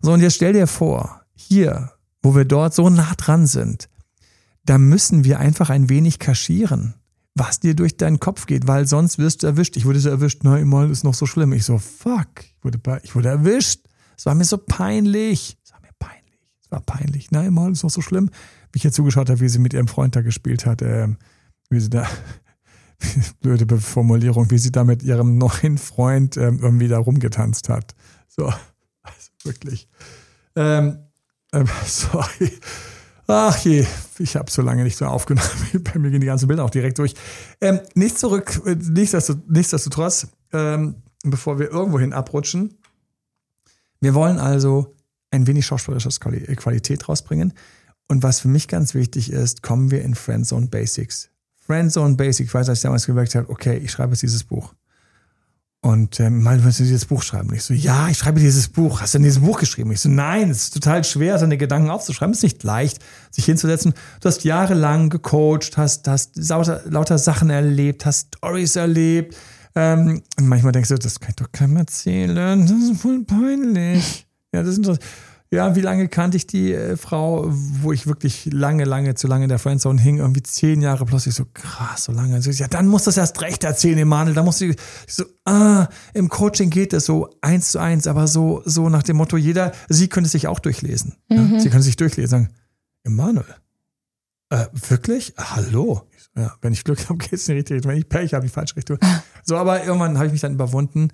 So, 0.02 0.12
und 0.12 0.20
jetzt 0.20 0.34
stell 0.34 0.52
dir 0.52 0.66
vor, 0.66 1.22
hier, 1.34 1.92
wo 2.22 2.34
wir 2.34 2.44
dort 2.44 2.74
so 2.74 2.90
nah 2.90 3.14
dran 3.16 3.46
sind, 3.46 3.88
da 4.64 4.78
müssen 4.78 5.22
wir 5.22 5.38
einfach 5.38 5.70
ein 5.70 5.88
wenig 5.88 6.18
kaschieren 6.18 6.94
was 7.36 7.60
dir 7.60 7.76
durch 7.76 7.98
deinen 7.98 8.18
Kopf 8.18 8.46
geht, 8.46 8.66
weil 8.66 8.86
sonst 8.86 9.18
wirst 9.18 9.42
du 9.42 9.46
erwischt. 9.46 9.76
Ich 9.76 9.84
wurde 9.84 10.00
so 10.00 10.08
erwischt, 10.08 10.40
na, 10.42 10.58
immer 10.58 10.90
ist 10.90 11.04
noch 11.04 11.14
so 11.14 11.26
schlimm. 11.26 11.52
Ich 11.52 11.64
so, 11.64 11.78
fuck, 11.78 12.28
ich 12.40 12.64
wurde, 12.64 12.80
ich 13.02 13.14
wurde 13.14 13.28
erwischt. 13.28 13.80
Es 14.16 14.24
war 14.24 14.34
mir 14.34 14.44
so 14.44 14.56
peinlich. 14.56 15.58
Es 15.62 15.72
war 15.72 15.80
mir 15.82 15.90
peinlich. 15.98 16.40
Es 16.62 16.70
war 16.70 16.80
peinlich. 16.80 17.28
Na, 17.30 17.46
immer 17.46 17.68
ist 17.68 17.82
noch 17.82 17.90
so 17.90 18.00
schlimm. 18.00 18.30
Wie 18.72 18.78
ich 18.78 18.84
jetzt 18.84 18.96
zugeschaut 18.96 19.28
habe, 19.28 19.40
wie 19.40 19.50
sie 19.50 19.58
mit 19.58 19.74
ihrem 19.74 19.86
Freund 19.86 20.16
da 20.16 20.22
gespielt 20.22 20.64
hat, 20.64 20.80
äh, 20.80 21.08
wie 21.68 21.80
sie 21.80 21.90
da, 21.90 22.08
blöde 23.40 23.78
Formulierung, 23.78 24.50
wie 24.50 24.58
sie 24.58 24.72
da 24.72 24.84
mit 24.84 25.02
ihrem 25.02 25.36
neuen 25.36 25.76
Freund 25.76 26.38
ähm, 26.38 26.60
irgendwie 26.62 26.88
da 26.88 26.98
rumgetanzt 26.98 27.68
hat. 27.68 27.94
So, 28.28 28.46
also 29.02 29.30
wirklich. 29.44 29.88
Ähm, 30.56 31.00
ähm, 31.52 31.68
sorry. 31.84 32.52
Ach 33.28 33.58
je, 33.58 33.84
ich 34.18 34.36
habe 34.36 34.50
so 34.50 34.62
lange 34.62 34.84
nicht 34.84 34.96
so 34.96 35.06
aufgenommen. 35.06 35.48
Bei 35.84 35.98
mir 35.98 36.10
gehen 36.10 36.20
die 36.20 36.26
ganzen 36.26 36.46
Bilder 36.46 36.64
auch 36.64 36.70
direkt 36.70 36.98
durch. 36.98 37.14
Ähm, 37.60 37.80
nicht 37.94 38.18
zurück, 38.18 38.60
äh, 38.64 38.76
nichtsdestotrotz, 38.76 40.28
ähm, 40.52 41.02
bevor 41.24 41.58
wir 41.58 41.70
irgendwohin 41.70 42.12
abrutschen. 42.12 42.74
Wir 44.00 44.14
wollen 44.14 44.38
also 44.38 44.94
ein 45.30 45.46
wenig 45.46 45.66
schauspielerische 45.66 46.10
Qualität 46.20 47.08
rausbringen. 47.08 47.52
Und 48.08 48.22
was 48.22 48.40
für 48.40 48.48
mich 48.48 48.68
ganz 48.68 48.94
wichtig 48.94 49.32
ist, 49.32 49.62
kommen 49.62 49.90
wir 49.90 50.02
in 50.02 50.14
Friendzone 50.14 50.68
Basics. 50.68 51.30
Friendzone 51.66 52.14
Basics, 52.14 52.48
ich 52.48 52.54
weiß, 52.54 52.68
als 52.68 52.78
ich 52.78 52.82
damals 52.82 53.06
gemerkt 53.06 53.34
habe, 53.34 53.50
okay, 53.50 53.76
ich 53.78 53.90
schreibe 53.90 54.12
jetzt 54.12 54.22
dieses 54.22 54.44
Buch. 54.44 54.72
Und 55.86 56.18
ähm, 56.18 56.42
mal 56.42 56.64
willst 56.64 56.80
du 56.80 56.82
dieses 56.82 57.04
Buch 57.04 57.22
schreiben? 57.22 57.50
Und 57.50 57.54
ich 57.54 57.62
so, 57.62 57.72
ja, 57.72 58.08
ich 58.08 58.18
schreibe 58.18 58.40
dieses 58.40 58.66
Buch. 58.66 59.00
Hast 59.00 59.14
du 59.14 59.18
denn 59.18 59.22
dieses 59.22 59.40
Buch 59.40 59.60
geschrieben? 59.60 59.92
Ich 59.92 60.00
so, 60.00 60.08
nein, 60.08 60.50
es 60.50 60.64
ist 60.64 60.74
total 60.74 61.04
schwer, 61.04 61.38
seine 61.38 61.56
Gedanken 61.56 61.90
aufzuschreiben. 61.90 62.32
Es 62.32 62.38
ist 62.38 62.42
nicht 62.42 62.64
leicht, 62.64 62.98
sich 63.30 63.44
hinzusetzen. 63.44 63.94
Du 64.20 64.28
hast 64.28 64.42
jahrelang 64.42 65.10
gecoacht, 65.10 65.76
hast, 65.76 66.08
hast 66.08 66.36
lauter, 66.36 66.82
lauter 66.86 67.18
Sachen 67.18 67.50
erlebt, 67.50 68.04
hast 68.04 68.34
Stories 68.34 68.74
erlebt. 68.74 69.36
Ähm, 69.76 70.22
und 70.36 70.48
manchmal 70.48 70.72
denkst 70.72 70.88
du, 70.88 70.96
das 70.96 71.20
kann 71.20 71.30
ich 71.30 71.36
doch 71.36 71.52
keinem 71.52 71.76
erzählen. 71.76 72.34
Das 72.34 72.70
ist 72.72 73.00
voll 73.00 73.22
peinlich. 73.24 74.26
Ja, 74.52 74.62
das 74.62 74.72
ist 74.72 74.78
interessant. 74.78 75.06
Ja, 75.50 75.76
wie 75.76 75.80
lange 75.80 76.08
kannte 76.08 76.36
ich 76.36 76.46
die 76.46 76.72
äh, 76.72 76.96
Frau, 76.96 77.46
wo 77.48 77.92
ich 77.92 78.06
wirklich 78.06 78.48
lange, 78.52 78.84
lange, 78.84 79.14
zu 79.14 79.28
lange 79.28 79.44
in 79.44 79.48
der 79.48 79.60
Friendzone 79.60 80.00
hing, 80.00 80.18
irgendwie 80.18 80.42
zehn 80.42 80.80
Jahre 80.80 81.06
plötzlich 81.06 81.34
so 81.34 81.44
krass, 81.54 82.04
so 82.04 82.12
lange. 82.12 82.42
So, 82.42 82.50
ja, 82.50 82.66
dann 82.66 82.88
muss 82.88 83.04
das 83.04 83.16
erst 83.16 83.40
recht 83.42 83.62
erzählen, 83.62 83.98
Emanuel. 83.98 84.34
Da 84.34 84.42
muss 84.42 84.60
ich 84.60 84.76
so, 85.06 85.24
ah, 85.44 85.86
im 86.14 86.28
Coaching 86.28 86.70
geht 86.70 86.92
es 86.92 87.06
so 87.06 87.30
eins 87.42 87.70
zu 87.70 87.78
eins, 87.78 88.08
aber 88.08 88.26
so, 88.26 88.62
so 88.64 88.88
nach 88.88 89.04
dem 89.04 89.16
Motto, 89.18 89.36
jeder, 89.36 89.72
sie 89.88 90.08
könnte 90.08 90.28
sich 90.28 90.48
auch 90.48 90.58
durchlesen. 90.58 91.14
Mhm. 91.28 91.54
Ja? 91.54 91.60
Sie 91.60 91.70
könnte 91.70 91.84
sich 91.84 91.96
durchlesen, 91.96 92.30
sagen, 92.30 92.48
Emanuel, 93.04 93.46
äh, 94.50 94.66
wirklich? 94.88 95.34
Hallo? 95.36 96.08
Ja, 96.36 96.54
wenn 96.60 96.72
ich 96.72 96.84
Glück 96.84 97.08
habe, 97.08 97.18
geht 97.22 97.32
es 97.34 97.48
in 97.48 97.54
die 97.54 97.58
richtige 97.58 97.76
Richtung. 97.76 97.92
Wenn 97.92 97.98
ich 97.98 98.08
Pech 98.08 98.34
habe, 98.34 98.44
die 98.44 98.52
falsche 98.52 98.76
Richtung. 98.76 98.98
So, 99.44 99.56
aber 99.56 99.84
irgendwann 99.84 100.16
habe 100.16 100.26
ich 100.26 100.32
mich 100.32 100.40
dann 100.40 100.54
überwunden. 100.54 101.08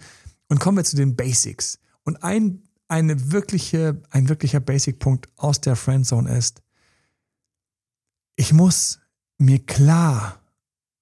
Und 0.48 0.58
kommen 0.58 0.76
wir 0.76 0.84
zu 0.84 0.96
den 0.96 1.16
Basics. 1.16 1.78
Und 2.04 2.22
ein 2.22 2.62
eine 2.92 3.33
wirkliche, 3.33 4.02
ein 4.11 4.28
wirklicher 4.28 4.61
Basic-Punkt 4.61 5.26
aus 5.38 5.62
der 5.62 5.76
Friendzone 5.76 6.37
ist, 6.37 6.62
ich 8.37 8.52
muss 8.52 9.00
mir 9.38 9.64
klar 9.64 10.42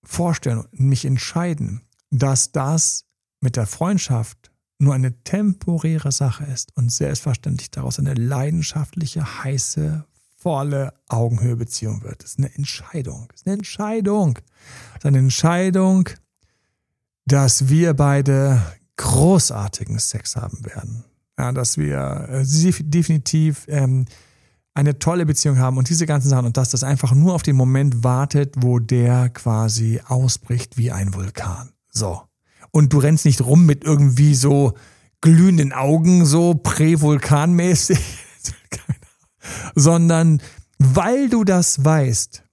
vorstellen 0.05 0.61
und 0.61 0.79
mich 0.79 1.05
entscheiden, 1.05 1.83
dass 2.11 2.53
das 2.53 3.07
mit 3.40 3.57
der 3.57 3.66
Freundschaft 3.66 4.53
nur 4.79 4.94
eine 4.94 5.20
temporäre 5.24 6.12
Sache 6.12 6.44
ist 6.44 6.76
und 6.76 6.92
selbstverständlich 6.92 7.72
daraus 7.72 7.98
eine 7.98 8.14
leidenschaftliche, 8.14 9.42
heiße, 9.42 10.07
volle 10.37 10.94
Augenhöhebeziehung 11.09 12.05
wird. 12.05 12.22
Das 12.22 12.31
ist 12.31 12.38
eine 12.38 12.55
Entscheidung. 12.55 13.26
Das 13.33 13.40
ist 13.40 13.46
eine 13.48 13.57
Entscheidung. 13.57 14.35
Das 14.35 14.98
ist 14.98 15.07
eine 15.07 15.18
Entscheidung, 15.18 16.09
dass 17.26 17.68
wir 17.68 17.94
beide 17.94 18.62
großartigen 18.96 19.98
Sex 19.98 20.37
haben 20.37 20.64
werden 20.64 21.05
ja, 21.40 21.53
dass 21.53 21.79
wir 21.79 22.29
äh, 22.31 22.44
definitiv 22.83 23.64
ähm, 23.68 24.05
eine 24.74 24.98
tolle 24.98 25.24
Beziehung 25.24 25.59
haben 25.59 25.79
und 25.79 25.88
diese 25.88 26.07
ganzen 26.07 26.29
Sachen 26.29 26.46
und 26.46 26.57
dass 26.57 26.70
das 26.70 26.85
einfach 26.85 27.12
nur 27.12 27.35
auf 27.35 27.42
den 27.42 27.57
Moment 27.57 28.05
wartet, 28.05 28.55
wo 28.59 28.79
der 28.79 29.31
quasi 29.31 30.00
ausbricht 30.07 30.76
wie 30.76 30.90
ein 30.90 31.14
Vulkan. 31.14 31.70
So. 31.90 32.22
Und 32.72 32.92
du 32.92 32.98
rennst 32.98 33.24
nicht 33.24 33.40
rum 33.40 33.64
mit 33.66 33.85
irgendwie 33.85 34.35
so 34.35 34.74
glühenden 35.22 35.72
Augen, 35.72 36.26
so 36.26 36.55
prävulkanmäßig, 36.55 37.98
sondern 39.74 40.42
weil 40.79 41.31
du 41.31 41.44
das 41.44 41.83
weißt, 41.83 42.44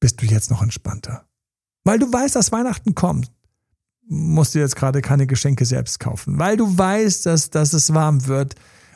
bist 0.00 0.20
du 0.20 0.26
jetzt 0.26 0.50
noch 0.50 0.62
entspannter. 0.62 1.26
Weil 1.84 1.98
du 1.98 2.12
weißt, 2.12 2.34
dass 2.34 2.52
Weihnachten 2.52 2.94
kommt 2.94 3.30
musst 4.06 4.54
du 4.54 4.58
jetzt 4.58 4.76
gerade 4.76 5.00
keine 5.00 5.26
Geschenke 5.26 5.64
selbst 5.64 6.00
kaufen. 6.00 6.38
Weil 6.38 6.56
du 6.56 6.76
weißt, 6.76 7.26
dass, 7.26 7.50
dass 7.50 7.72
es 7.72 7.94
warm 7.94 8.26
wird, 8.26 8.54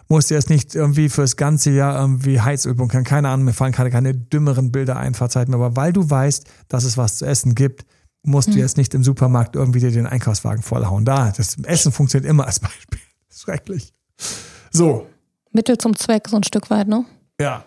musst 0.09 0.31
du 0.31 0.35
jetzt 0.35 0.51
nicht 0.51 0.75
irgendwie 0.75 1.09
fürs 1.09 1.37
ganze 1.37 1.71
Jahr 1.71 1.99
irgendwie 1.99 2.40
Heizübung, 2.40 2.88
kann 2.88 3.05
keine 3.05 3.29
Ahnung, 3.29 3.47
mir 3.47 3.53
fallen 3.53 3.73
gerade 3.73 3.90
keine 3.90 4.14
dümmeren 4.14 4.73
Bilder 4.73 4.97
ein, 4.97 5.14
verzeiht 5.14 5.49
mir, 5.49 5.57
aber 5.57 5.77
weil 5.77 5.92
du 5.92 6.09
weißt, 6.09 6.47
dass 6.68 6.85
es 6.85 6.97
was 6.97 7.18
zu 7.18 7.27
essen 7.27 7.55
gibt, 7.55 7.85
musst 8.23 8.49
hm. 8.49 8.55
du 8.55 8.61
jetzt 8.61 8.77
nicht 8.77 8.94
im 8.94 9.05
Supermarkt 9.05 9.57
irgendwie 9.57 9.81
dir 9.81 9.90
den 9.90 10.07
Einkaufswagen 10.07 10.62
vollhauen. 10.62 11.05
Da, 11.05 11.31
das 11.31 11.57
Essen 11.64 11.92
funktioniert 11.92 12.29
immer 12.29 12.47
als 12.47 12.61
Beispiel. 12.61 13.01
Schrecklich. 13.31 13.92
So, 14.71 15.07
Mittel 15.53 15.79
zum 15.79 15.97
Zweck, 15.97 16.29
so 16.29 16.37
ein 16.37 16.44
Stück 16.44 16.71
weit, 16.71 16.88
ne? 16.88 17.05
Ja. 17.40 17.64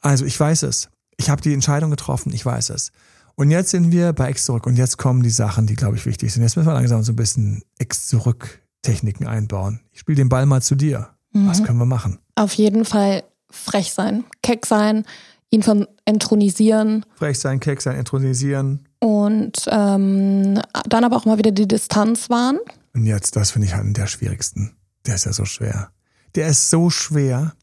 Also 0.00 0.24
ich 0.24 0.38
weiß 0.38 0.64
es. 0.64 0.88
Ich 1.16 1.30
habe 1.30 1.42
die 1.42 1.52
Entscheidung 1.52 1.90
getroffen, 1.90 2.32
ich 2.32 2.44
weiß 2.44 2.70
es. 2.70 2.92
Und 3.40 3.50
jetzt 3.50 3.70
sind 3.70 3.90
wir 3.90 4.12
bei 4.12 4.28
Ex 4.28 4.44
zurück 4.44 4.66
und 4.66 4.76
jetzt 4.76 4.98
kommen 4.98 5.22
die 5.22 5.30
Sachen, 5.30 5.66
die, 5.66 5.74
glaube 5.74 5.96
ich, 5.96 6.04
wichtig 6.04 6.30
sind. 6.30 6.42
Jetzt 6.42 6.56
müssen 6.56 6.68
wir 6.68 6.74
langsam 6.74 7.02
so 7.02 7.12
ein 7.12 7.16
bisschen 7.16 7.62
Ex 7.78 8.06
zurück 8.06 8.60
Techniken 8.82 9.26
einbauen. 9.26 9.80
Ich 9.92 10.00
spiele 10.00 10.16
den 10.16 10.28
Ball 10.28 10.44
mal 10.44 10.60
zu 10.60 10.74
dir. 10.74 11.08
Mhm. 11.32 11.48
Was 11.48 11.64
können 11.64 11.78
wir 11.78 11.86
machen? 11.86 12.18
Auf 12.34 12.52
jeden 12.52 12.84
Fall 12.84 13.22
frech 13.48 13.94
sein, 13.94 14.24
keck 14.42 14.66
sein, 14.66 15.06
ihn 15.48 15.62
von 15.62 15.86
entronisieren. 16.04 17.06
Frech 17.14 17.38
sein, 17.38 17.60
keck 17.60 17.80
sein, 17.80 17.96
entronisieren. 17.96 18.86
Und 18.98 19.66
ähm, 19.68 20.60
dann 20.86 21.04
aber 21.04 21.16
auch 21.16 21.24
mal 21.24 21.38
wieder 21.38 21.50
die 21.50 21.66
Distanz 21.66 22.28
wahren. 22.28 22.58
Und 22.92 23.06
jetzt, 23.06 23.36
das 23.36 23.52
finde 23.52 23.68
ich 23.68 23.74
halt 23.74 23.96
der 23.96 24.06
schwierigsten. 24.06 24.76
Der 25.06 25.14
ist 25.14 25.24
ja 25.24 25.32
so 25.32 25.46
schwer. 25.46 25.92
Der 26.34 26.48
ist 26.48 26.68
so 26.68 26.90
schwer. 26.90 27.54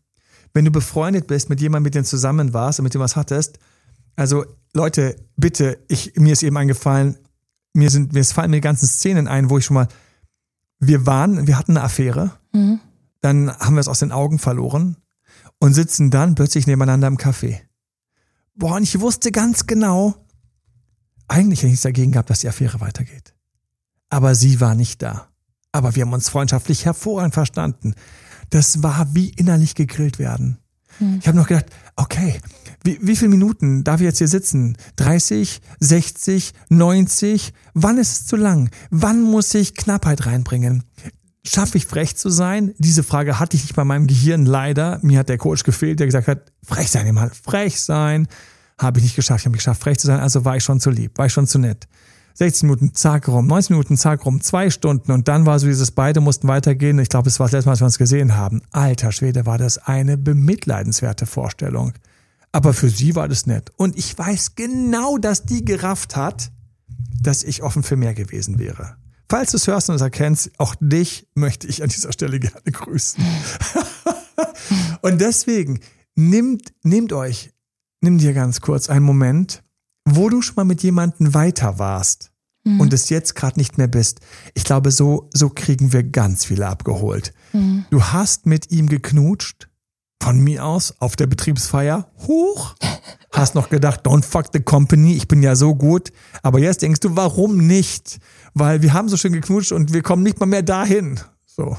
Wenn 0.55 0.65
du 0.65 0.71
befreundet 0.71 1.27
bist 1.27 1.51
mit 1.51 1.61
jemandem, 1.61 1.83
mit 1.83 1.93
dem 1.93 2.01
du 2.01 2.09
zusammen 2.09 2.55
warst 2.55 2.79
und 2.79 2.83
mit 2.85 2.95
dem 2.95 3.01
was 3.01 3.15
hattest, 3.15 3.59
also 4.17 4.45
Leute, 4.73 5.15
bitte, 5.37 5.79
ich, 5.87 6.13
mir 6.15 6.33
ist 6.33 6.43
eben 6.43 6.57
eingefallen, 6.57 7.17
mir 7.73 7.89
sind, 7.89 8.13
mir 8.13 8.25
fallen 8.25 8.51
mir 8.51 8.57
die 8.57 8.61
ganzen 8.61 8.87
Szenen 8.87 9.27
ein, 9.27 9.49
wo 9.49 9.57
ich 9.57 9.65
schon 9.65 9.75
mal, 9.75 9.87
wir 10.79 11.05
waren, 11.05 11.47
wir 11.47 11.57
hatten 11.57 11.77
eine 11.77 11.83
Affäre, 11.85 12.31
mhm. 12.51 12.79
dann 13.21 13.55
haben 13.57 13.75
wir 13.75 13.79
es 13.79 13.87
aus 13.87 13.99
den 13.99 14.11
Augen 14.11 14.39
verloren 14.39 14.97
und 15.59 15.73
sitzen 15.73 16.11
dann 16.11 16.35
plötzlich 16.35 16.67
nebeneinander 16.67 17.07
im 17.07 17.17
Café. 17.17 17.61
Boah, 18.55 18.75
und 18.75 18.83
ich 18.83 18.99
wusste 18.99 19.31
ganz 19.31 19.67
genau, 19.67 20.15
eigentlich 21.27 21.59
hätte 21.59 21.67
ich 21.67 21.73
nichts 21.73 21.83
dagegen 21.83 22.11
gehabt, 22.11 22.29
dass 22.29 22.39
die 22.39 22.49
Affäre 22.49 22.79
weitergeht. 22.81 23.35
Aber 24.09 24.35
sie 24.35 24.59
war 24.59 24.73
nicht 24.73 25.01
da. 25.01 25.27
Aber 25.71 25.95
wir 25.95 26.03
haben 26.03 26.13
uns 26.13 26.29
freundschaftlich 26.29 26.85
hervorragend 26.85 27.33
verstanden. 27.33 27.93
Das 28.49 28.81
war 28.81 29.13
wie 29.13 29.29
innerlich 29.29 29.75
gegrillt 29.75 30.17
werden. 30.17 30.57
Hm. 30.97 31.19
Ich 31.19 31.27
habe 31.27 31.37
noch 31.37 31.47
gedacht, 31.47 31.67
okay, 31.95 32.39
wie, 32.83 32.99
wie 33.01 33.15
viele 33.15 33.29
Minuten 33.29 33.83
darf 33.83 33.99
ich 33.99 34.05
jetzt 34.05 34.19
hier 34.19 34.27
sitzen? 34.27 34.77
30, 34.97 35.61
60, 35.79 36.53
90? 36.69 37.53
Wann 37.73 37.97
ist 37.97 38.11
es 38.11 38.25
zu 38.25 38.35
lang? 38.35 38.69
Wann 38.89 39.21
muss 39.21 39.53
ich 39.53 39.75
Knappheit 39.75 40.25
reinbringen? 40.25 40.83
Schaffe 41.45 41.77
ich 41.77 41.85
frech 41.85 42.15
zu 42.15 42.29
sein? 42.29 42.73
Diese 42.77 43.03
Frage 43.03 43.39
hatte 43.39 43.55
ich 43.55 43.63
nicht 43.63 43.75
bei 43.75 43.85
meinem 43.85 44.07
Gehirn 44.07 44.45
leider. 44.45 44.99
Mir 45.01 45.19
hat 45.19 45.29
der 45.29 45.37
Coach 45.37 45.63
gefehlt, 45.63 45.99
der 45.99 46.07
gesagt 46.07 46.27
hat, 46.27 46.51
frech 46.63 46.91
sein, 46.91 47.07
immer 47.07 47.29
frech 47.29 47.81
sein. 47.81 48.27
Habe 48.77 48.99
ich 48.99 49.05
nicht 49.05 49.15
geschafft. 49.15 49.41
Ich 49.41 49.45
habe 49.45 49.55
geschafft, 49.55 49.81
frech 49.81 49.97
zu 49.97 50.07
sein, 50.07 50.19
also 50.19 50.45
war 50.45 50.57
ich 50.57 50.63
schon 50.63 50.79
zu 50.79 50.89
lieb, 50.89 51.17
war 51.17 51.25
ich 51.25 51.33
schon 51.33 51.47
zu 51.47 51.57
nett. 51.57 51.87
16 52.37 52.69
Minuten, 52.69 52.93
zack 52.93 53.27
rum, 53.27 53.47
19 53.47 53.75
Minuten, 53.75 53.97
zack 53.97 54.23
rum, 54.23 54.41
zwei 54.41 54.69
Stunden 54.69 55.11
und 55.11 55.27
dann 55.27 55.47
war 55.47 55.57
so 55.57 55.65
dieses, 55.65 55.89
beide 55.89 56.21
mussten 56.21 56.47
weitergehen. 56.47 56.99
Ich 56.99 57.09
glaube, 57.09 57.29
es 57.29 57.39
war 57.39 57.47
das 57.47 57.53
letzte 57.53 57.69
Mal, 57.69 57.73
dass 57.73 57.81
wir 57.81 57.85
uns 57.85 57.97
gesehen 57.97 58.35
haben. 58.35 58.61
Alter 58.71 59.11
Schwede, 59.11 59.47
war 59.47 59.57
das 59.57 59.79
eine 59.79 60.17
bemitleidenswerte 60.17 61.25
Vorstellung. 61.25 61.93
Aber 62.51 62.73
für 62.73 62.89
sie 62.89 63.15
war 63.15 63.27
das 63.27 63.45
nett. 63.45 63.71
Und 63.75 63.97
ich 63.97 64.17
weiß 64.17 64.55
genau, 64.55 65.17
dass 65.17 65.45
die 65.45 65.65
gerafft 65.65 66.15
hat, 66.15 66.51
dass 67.21 67.43
ich 67.43 67.63
offen 67.63 67.83
für 67.83 67.95
mehr 67.95 68.13
gewesen 68.13 68.59
wäre. 68.59 68.97
Falls 69.29 69.51
du 69.51 69.57
es 69.57 69.67
hörst 69.67 69.89
und 69.89 69.95
es 69.95 70.01
erkennst, 70.01 70.51
auch 70.57 70.75
dich 70.79 71.27
möchte 71.35 71.67
ich 71.67 71.83
an 71.83 71.89
dieser 71.89 72.13
Stelle 72.13 72.39
gerne 72.39 72.71
grüßen. 72.71 73.23
und 75.01 75.19
deswegen, 75.19 75.79
nehmt, 76.15 76.73
nehmt 76.83 77.13
euch, 77.13 77.51
nimm 78.01 78.17
dir 78.17 78.33
ganz 78.33 78.61
kurz 78.61 78.89
einen 78.89 79.05
Moment, 79.05 79.63
wo 80.05 80.29
du 80.29 80.41
schon 80.41 80.55
mal 80.55 80.63
mit 80.63 80.83
jemandem 80.83 81.33
weiter 81.33 81.79
warst 81.79 82.31
mhm. 82.63 82.79
und 82.79 82.93
es 82.93 83.09
jetzt 83.09 83.35
gerade 83.35 83.59
nicht 83.59 83.77
mehr 83.77 83.87
bist. 83.87 84.21
Ich 84.53 84.63
glaube, 84.63 84.91
so, 84.91 85.29
so 85.33 85.49
kriegen 85.49 85.91
wir 85.91 86.03
ganz 86.03 86.45
viele 86.45 86.67
abgeholt. 86.67 87.33
Mhm. 87.53 87.85
Du 87.89 88.03
hast 88.03 88.45
mit 88.45 88.71
ihm 88.71 88.87
geknutscht, 88.87 89.69
von 90.21 90.39
mir 90.39 90.65
aus, 90.65 90.93
auf 90.99 91.15
der 91.15 91.27
Betriebsfeier, 91.27 92.09
hoch, 92.27 92.75
hast 93.31 93.55
noch 93.55 93.69
gedacht, 93.69 94.05
don't 94.05 94.25
fuck 94.25 94.47
the 94.51 94.59
company, 94.59 95.13
ich 95.15 95.27
bin 95.27 95.43
ja 95.43 95.55
so 95.55 95.75
gut. 95.75 96.11
Aber 96.43 96.59
jetzt 96.59 96.81
denkst 96.81 97.01
du, 97.01 97.15
warum 97.15 97.65
nicht? 97.65 98.19
Weil 98.53 98.81
wir 98.81 98.93
haben 98.93 99.09
so 99.09 99.17
schön 99.17 99.33
geknutscht 99.33 99.71
und 99.71 99.93
wir 99.93 100.01
kommen 100.01 100.23
nicht 100.23 100.39
mal 100.39 100.45
mehr 100.45 100.63
dahin. 100.63 101.19
So. 101.45 101.77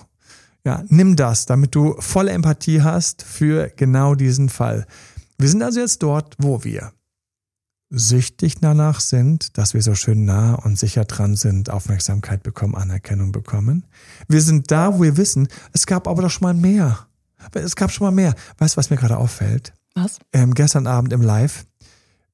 Ja, 0.64 0.84
nimm 0.88 1.16
das, 1.16 1.46
damit 1.46 1.74
du 1.74 1.94
volle 1.98 2.32
Empathie 2.32 2.82
hast 2.82 3.22
für 3.22 3.70
genau 3.76 4.14
diesen 4.14 4.48
Fall. 4.48 4.86
Wir 5.38 5.48
sind 5.48 5.62
also 5.62 5.80
jetzt 5.80 6.02
dort, 6.02 6.34
wo 6.38 6.64
wir 6.64 6.92
süchtig 7.90 8.56
danach 8.60 9.00
sind, 9.00 9.56
dass 9.56 9.72
wir 9.72 9.82
so 9.82 9.94
schön 9.94 10.24
nah 10.24 10.54
und 10.54 10.78
sicher 10.78 11.04
dran 11.04 11.36
sind, 11.36 11.70
Aufmerksamkeit 11.70 12.42
bekommen, 12.42 12.74
Anerkennung 12.74 13.32
bekommen. 13.32 13.86
Wir 14.28 14.42
sind 14.42 14.70
da, 14.70 14.94
wo 14.94 15.02
wir 15.02 15.16
wissen, 15.16 15.48
es 15.72 15.86
gab 15.86 16.06
aber 16.06 16.22
doch 16.22 16.30
schon 16.30 16.42
mal 16.42 16.54
mehr. 16.54 17.06
Es 17.52 17.76
gab 17.76 17.90
schon 17.90 18.06
mal 18.06 18.10
mehr. 18.10 18.34
Weißt 18.58 18.74
du, 18.74 18.78
was 18.78 18.90
mir 18.90 18.96
gerade 18.96 19.16
auffällt? 19.16 19.72
Was? 19.94 20.18
Ähm, 20.32 20.54
gestern 20.54 20.86
Abend 20.86 21.12
im 21.12 21.22
Live, 21.22 21.66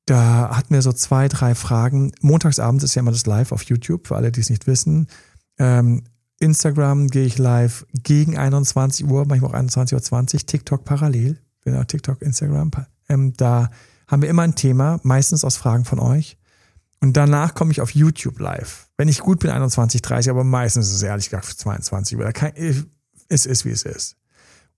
da 0.07 0.55
hatten 0.57 0.75
wir 0.75 0.83
so 0.83 0.93
zwei, 0.93 1.29
drei 1.29 1.55
Fragen. 1.55 2.13
Montagsabends 2.21 2.85
ist 2.85 2.95
ja 2.95 3.01
immer 3.01 3.13
das 3.13 3.27
Live 3.27 3.53
auf 3.53 3.63
YouTube, 3.65 4.07
für 4.07 4.17
alle, 4.17 4.33
die 4.33 4.41
es 4.41 4.51
nicht 4.51 4.67
wissen. 4.67 5.09
Ähm, 5.59 6.05
Instagram 6.41 7.09
gehe 7.09 7.25
ich 7.25 7.39
live 7.39 7.87
gegen 7.95 8.37
21 8.37 9.07
Uhr, 9.07 9.25
manchmal 9.27 9.51
auch 9.51 9.59
21.20 9.59 10.35
Uhr, 10.35 10.41
TikTok 10.47 10.85
parallel. 10.85 11.39
Genau, 11.63 11.85
TikTok, 11.85 12.21
Instagram. 12.21 12.71
Ähm, 13.09 13.33
da 13.37 13.71
haben 14.09 14.23
wir 14.23 14.29
immer 14.29 14.43
ein 14.43 14.55
Thema, 14.55 15.01
meistens 15.03 15.45
aus 15.45 15.57
Fragen 15.57 15.85
von 15.85 15.99
euch. 15.99 16.37
Und 17.01 17.17
danach 17.17 17.55
komme 17.55 17.73
ich 17.73 17.81
auf 17.81 17.91
YouTube 17.91 18.39
live. 18.41 18.89
Wenn 18.97 19.09
ich 19.09 19.21
gut 19.21 19.41
bin, 19.41 19.51
21, 19.51 20.03
30, 20.03 20.31
aber 20.31 20.45
meistens 20.45 20.89
ist 20.89 20.95
es 20.95 21.03
ehrlich 21.03 21.31
gesagt 21.31 21.47
22 21.47 22.19
Uhr. 22.19 22.31
Es 23.29 23.47
ist, 23.47 23.65
wie 23.65 23.71
es 23.71 23.83
ist. 23.83 24.17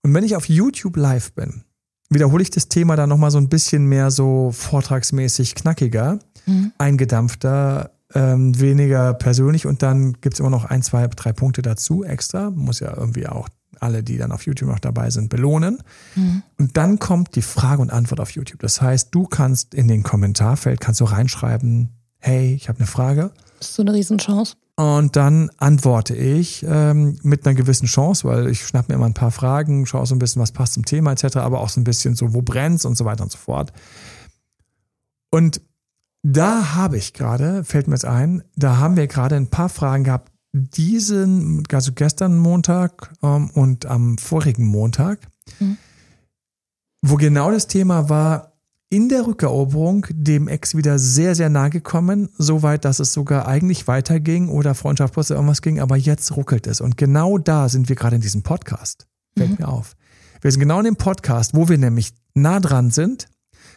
Und 0.03 0.13
wenn 0.13 0.23
ich 0.23 0.35
auf 0.35 0.47
YouTube 0.47 0.97
live 0.97 1.33
bin, 1.33 1.63
wiederhole 2.09 2.41
ich 2.41 2.49
das 2.49 2.69
Thema 2.69 2.95
dann 2.95 3.09
nochmal 3.09 3.31
so 3.31 3.37
ein 3.37 3.49
bisschen 3.49 3.85
mehr 3.85 4.11
so 4.11 4.51
vortragsmäßig 4.51 5.55
knackiger, 5.55 6.19
mhm. 6.45 6.71
eingedampfter, 6.77 7.91
ähm, 8.13 8.57
weniger 8.59 9.13
persönlich 9.13 9.65
und 9.65 9.83
dann 9.83 10.13
gibt's 10.21 10.39
immer 10.39 10.49
noch 10.49 10.65
ein, 10.65 10.81
zwei, 10.81 11.07
drei 11.07 11.33
Punkte 11.33 11.61
dazu 11.61 12.03
extra. 12.03 12.49
Muss 12.51 12.79
ja 12.79 12.95
irgendwie 12.95 13.27
auch 13.27 13.49
alle, 13.79 14.01
die 14.01 14.17
dann 14.17 14.31
auf 14.31 14.45
YouTube 14.45 14.69
noch 14.69 14.79
dabei 14.79 15.09
sind, 15.09 15.29
belohnen. 15.29 15.79
Mhm. 16.15 16.43
Und 16.57 16.77
dann 16.77 16.99
kommt 16.99 17.35
die 17.35 17.41
Frage 17.41 17.81
und 17.81 17.91
Antwort 17.91 18.19
auf 18.19 18.31
YouTube. 18.31 18.59
Das 18.61 18.81
heißt, 18.81 19.13
du 19.13 19.25
kannst 19.25 19.73
in 19.73 19.87
den 19.87 20.03
Kommentarfeld 20.03 20.79
kannst 20.79 21.01
du 21.01 21.05
reinschreiben, 21.05 21.89
hey, 22.19 22.53
ich 22.53 22.69
habe 22.69 22.79
eine 22.79 22.87
Frage. 22.87 23.31
Das 23.59 23.69
ist 23.69 23.75
so 23.75 23.83
eine 23.83 23.93
Riesenchance. 23.93 24.55
Und 24.79 25.15
dann 25.15 25.49
antworte 25.57 26.15
ich 26.15 26.63
ähm, 26.67 27.17
mit 27.23 27.47
einer 27.47 27.55
gewissen 27.55 27.87
Chance, 27.87 28.27
weil 28.27 28.47
ich 28.47 28.65
schnapp 28.65 28.89
mir 28.89 28.95
immer 28.95 29.07
ein 29.07 29.15
paar 29.15 29.31
Fragen, 29.31 29.87
schaue 29.87 30.05
so 30.05 30.13
ein 30.13 30.19
bisschen, 30.19 30.39
was 30.39 30.51
passt 30.51 30.73
zum 30.73 30.85
Thema 30.85 31.13
etc., 31.13 31.37
aber 31.37 31.61
auch 31.61 31.69
so 31.69 31.81
ein 31.81 31.83
bisschen 31.83 32.15
so, 32.15 32.35
wo 32.35 32.43
brennt's 32.43 32.85
und 32.85 32.95
so 32.95 33.03
weiter 33.03 33.23
und 33.23 33.31
so 33.31 33.39
fort. 33.39 33.73
Und 35.31 35.61
da 36.21 36.75
habe 36.75 36.97
ich 36.97 37.13
gerade, 37.13 37.63
fällt 37.63 37.87
mir 37.87 37.95
jetzt 37.95 38.05
ein, 38.05 38.43
da 38.55 38.77
haben 38.77 38.97
wir 38.97 39.07
gerade 39.07 39.35
ein 39.35 39.47
paar 39.47 39.69
Fragen 39.69 40.03
gehabt, 40.03 40.31
diesen, 40.53 41.63
also 41.71 41.93
gestern 41.93 42.37
Montag 42.37 43.13
ähm, 43.23 43.49
und 43.51 43.87
am 43.87 44.19
vorigen 44.19 44.65
Montag, 44.65 45.27
mhm. 45.59 45.77
wo 47.01 47.15
genau 47.15 47.49
das 47.51 47.65
Thema 47.65 48.09
war, 48.09 48.56
in 48.89 49.09
der 49.09 49.27
Rückeroberung 49.27 50.05
dem 50.09 50.47
Ex 50.47 50.75
wieder 50.75 50.97
sehr, 50.97 51.35
sehr 51.35 51.49
nahe 51.49 51.69
gekommen, 51.69 52.29
so 52.37 52.63
weit, 52.63 52.85
dass 52.85 52.99
es 52.99 53.11
sogar 53.11 53.47
eigentlich 53.47 53.87
weiterging 53.87 54.47
oder 54.47 54.75
Freundschaft 54.75 55.13
plus 55.13 55.29
irgendwas 55.29 55.61
ging, 55.61 55.79
aber 55.79 55.97
jetzt 55.97 56.35
ruckelt 56.37 56.67
es. 56.67 56.79
Und 56.79 56.95
genau 56.95 57.37
da 57.37 57.67
sind 57.67 57.89
wir 57.89 57.97
gerade 57.97 58.15
in 58.15 58.21
diesem 58.21 58.43
Podcast. 58.43 59.05
Fällt 59.37 59.51
mhm. 59.51 59.57
mir 59.59 59.67
auf. 59.67 59.95
Wir 60.41 60.51
sind 60.51 60.61
genau 60.61 60.79
in 60.79 60.85
dem 60.85 60.95
Podcast, 60.95 61.53
wo 61.53 61.67
wir 61.67 61.77
nämlich 61.77 62.13
nah 62.33 62.59
dran 62.59 62.91
sind. 62.91 63.27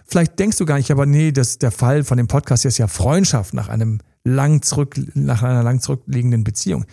Vielleicht 0.06 0.38
denkst 0.38 0.58
du 0.58 0.66
gar 0.66 0.76
nicht, 0.76 0.90
aber 0.90 1.06
nee, 1.06 1.32
das, 1.32 1.58
der 1.58 1.72
Fall 1.72 2.04
von 2.04 2.16
dem 2.16 2.28
Podcast 2.28 2.64
ist 2.64 2.78
ja 2.78 2.86
Freundschaft 2.86 3.54
nach 3.54 3.68
einem 3.68 4.00
lang 4.22 4.62
zurück, 4.62 4.96
nach 5.14 5.42
einer 5.42 5.62
lang 5.62 5.80
zurückliegenden 5.80 6.44
Beziehung. 6.44 6.84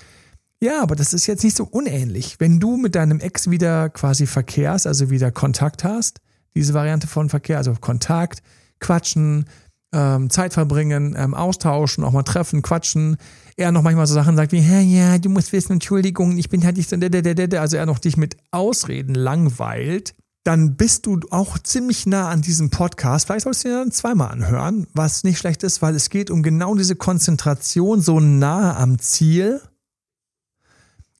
Ja, 0.59 0.81
aber 0.81 0.95
das 0.95 1.13
ist 1.13 1.27
jetzt 1.27 1.43
nicht 1.43 1.55
so 1.55 1.65
unähnlich. 1.65 2.39
Wenn 2.39 2.59
du 2.59 2.77
mit 2.77 2.95
deinem 2.95 3.19
Ex 3.19 3.51
wieder 3.51 3.89
quasi 3.89 4.25
verkehrst, 4.25 4.87
also 4.87 5.11
wieder 5.11 5.31
Kontakt 5.31 5.83
hast, 5.83 6.19
diese 6.57 6.73
Variante 6.73 7.07
von 7.07 7.29
Verkehr, 7.29 7.57
also 7.57 7.73
Kontakt, 7.79 8.43
Quatschen, 8.79 9.45
ähm, 9.93 10.29
Zeit 10.29 10.53
verbringen, 10.53 11.15
ähm, 11.17 11.33
austauschen, 11.33 12.03
auch 12.03 12.11
mal 12.11 12.23
treffen, 12.23 12.61
quatschen. 12.61 13.17
Er 13.55 13.71
noch 13.71 13.81
manchmal 13.81 14.05
so 14.07 14.13
Sachen 14.13 14.35
sagt 14.35 14.51
wie, 14.51 14.59
ja, 14.59 14.79
ja, 14.79 15.17
du 15.17 15.29
musst 15.29 15.53
wissen, 15.53 15.73
Entschuldigung, 15.73 16.37
ich 16.37 16.49
bin 16.49 16.63
halt 16.63 16.77
nicht 16.77 16.89
so, 16.89 16.95
also 16.95 17.77
er 17.77 17.85
noch 17.85 17.99
dich 17.99 18.17
mit 18.17 18.37
Ausreden 18.51 19.15
langweilt, 19.15 20.13
dann 20.43 20.75
bist 20.75 21.05
du 21.05 21.19
auch 21.31 21.59
ziemlich 21.59 22.05
nah 22.05 22.29
an 22.29 22.41
diesem 22.41 22.69
Podcast. 22.69 23.27
Vielleicht 23.27 23.43
sollst 23.43 23.63
du 23.63 23.69
ihn 23.69 23.73
dann 23.73 23.91
zweimal 23.91 24.31
anhören, 24.31 24.87
was 24.93 25.23
nicht 25.23 25.39
schlecht 25.39 25.63
ist, 25.63 25.81
weil 25.81 25.95
es 25.95 26.09
geht 26.09 26.31
um 26.31 26.43
genau 26.43 26.75
diese 26.75 26.95
Konzentration 26.95 27.99
so 28.01 28.19
nah 28.19 28.77
am 28.77 28.99
Ziel. 28.99 29.61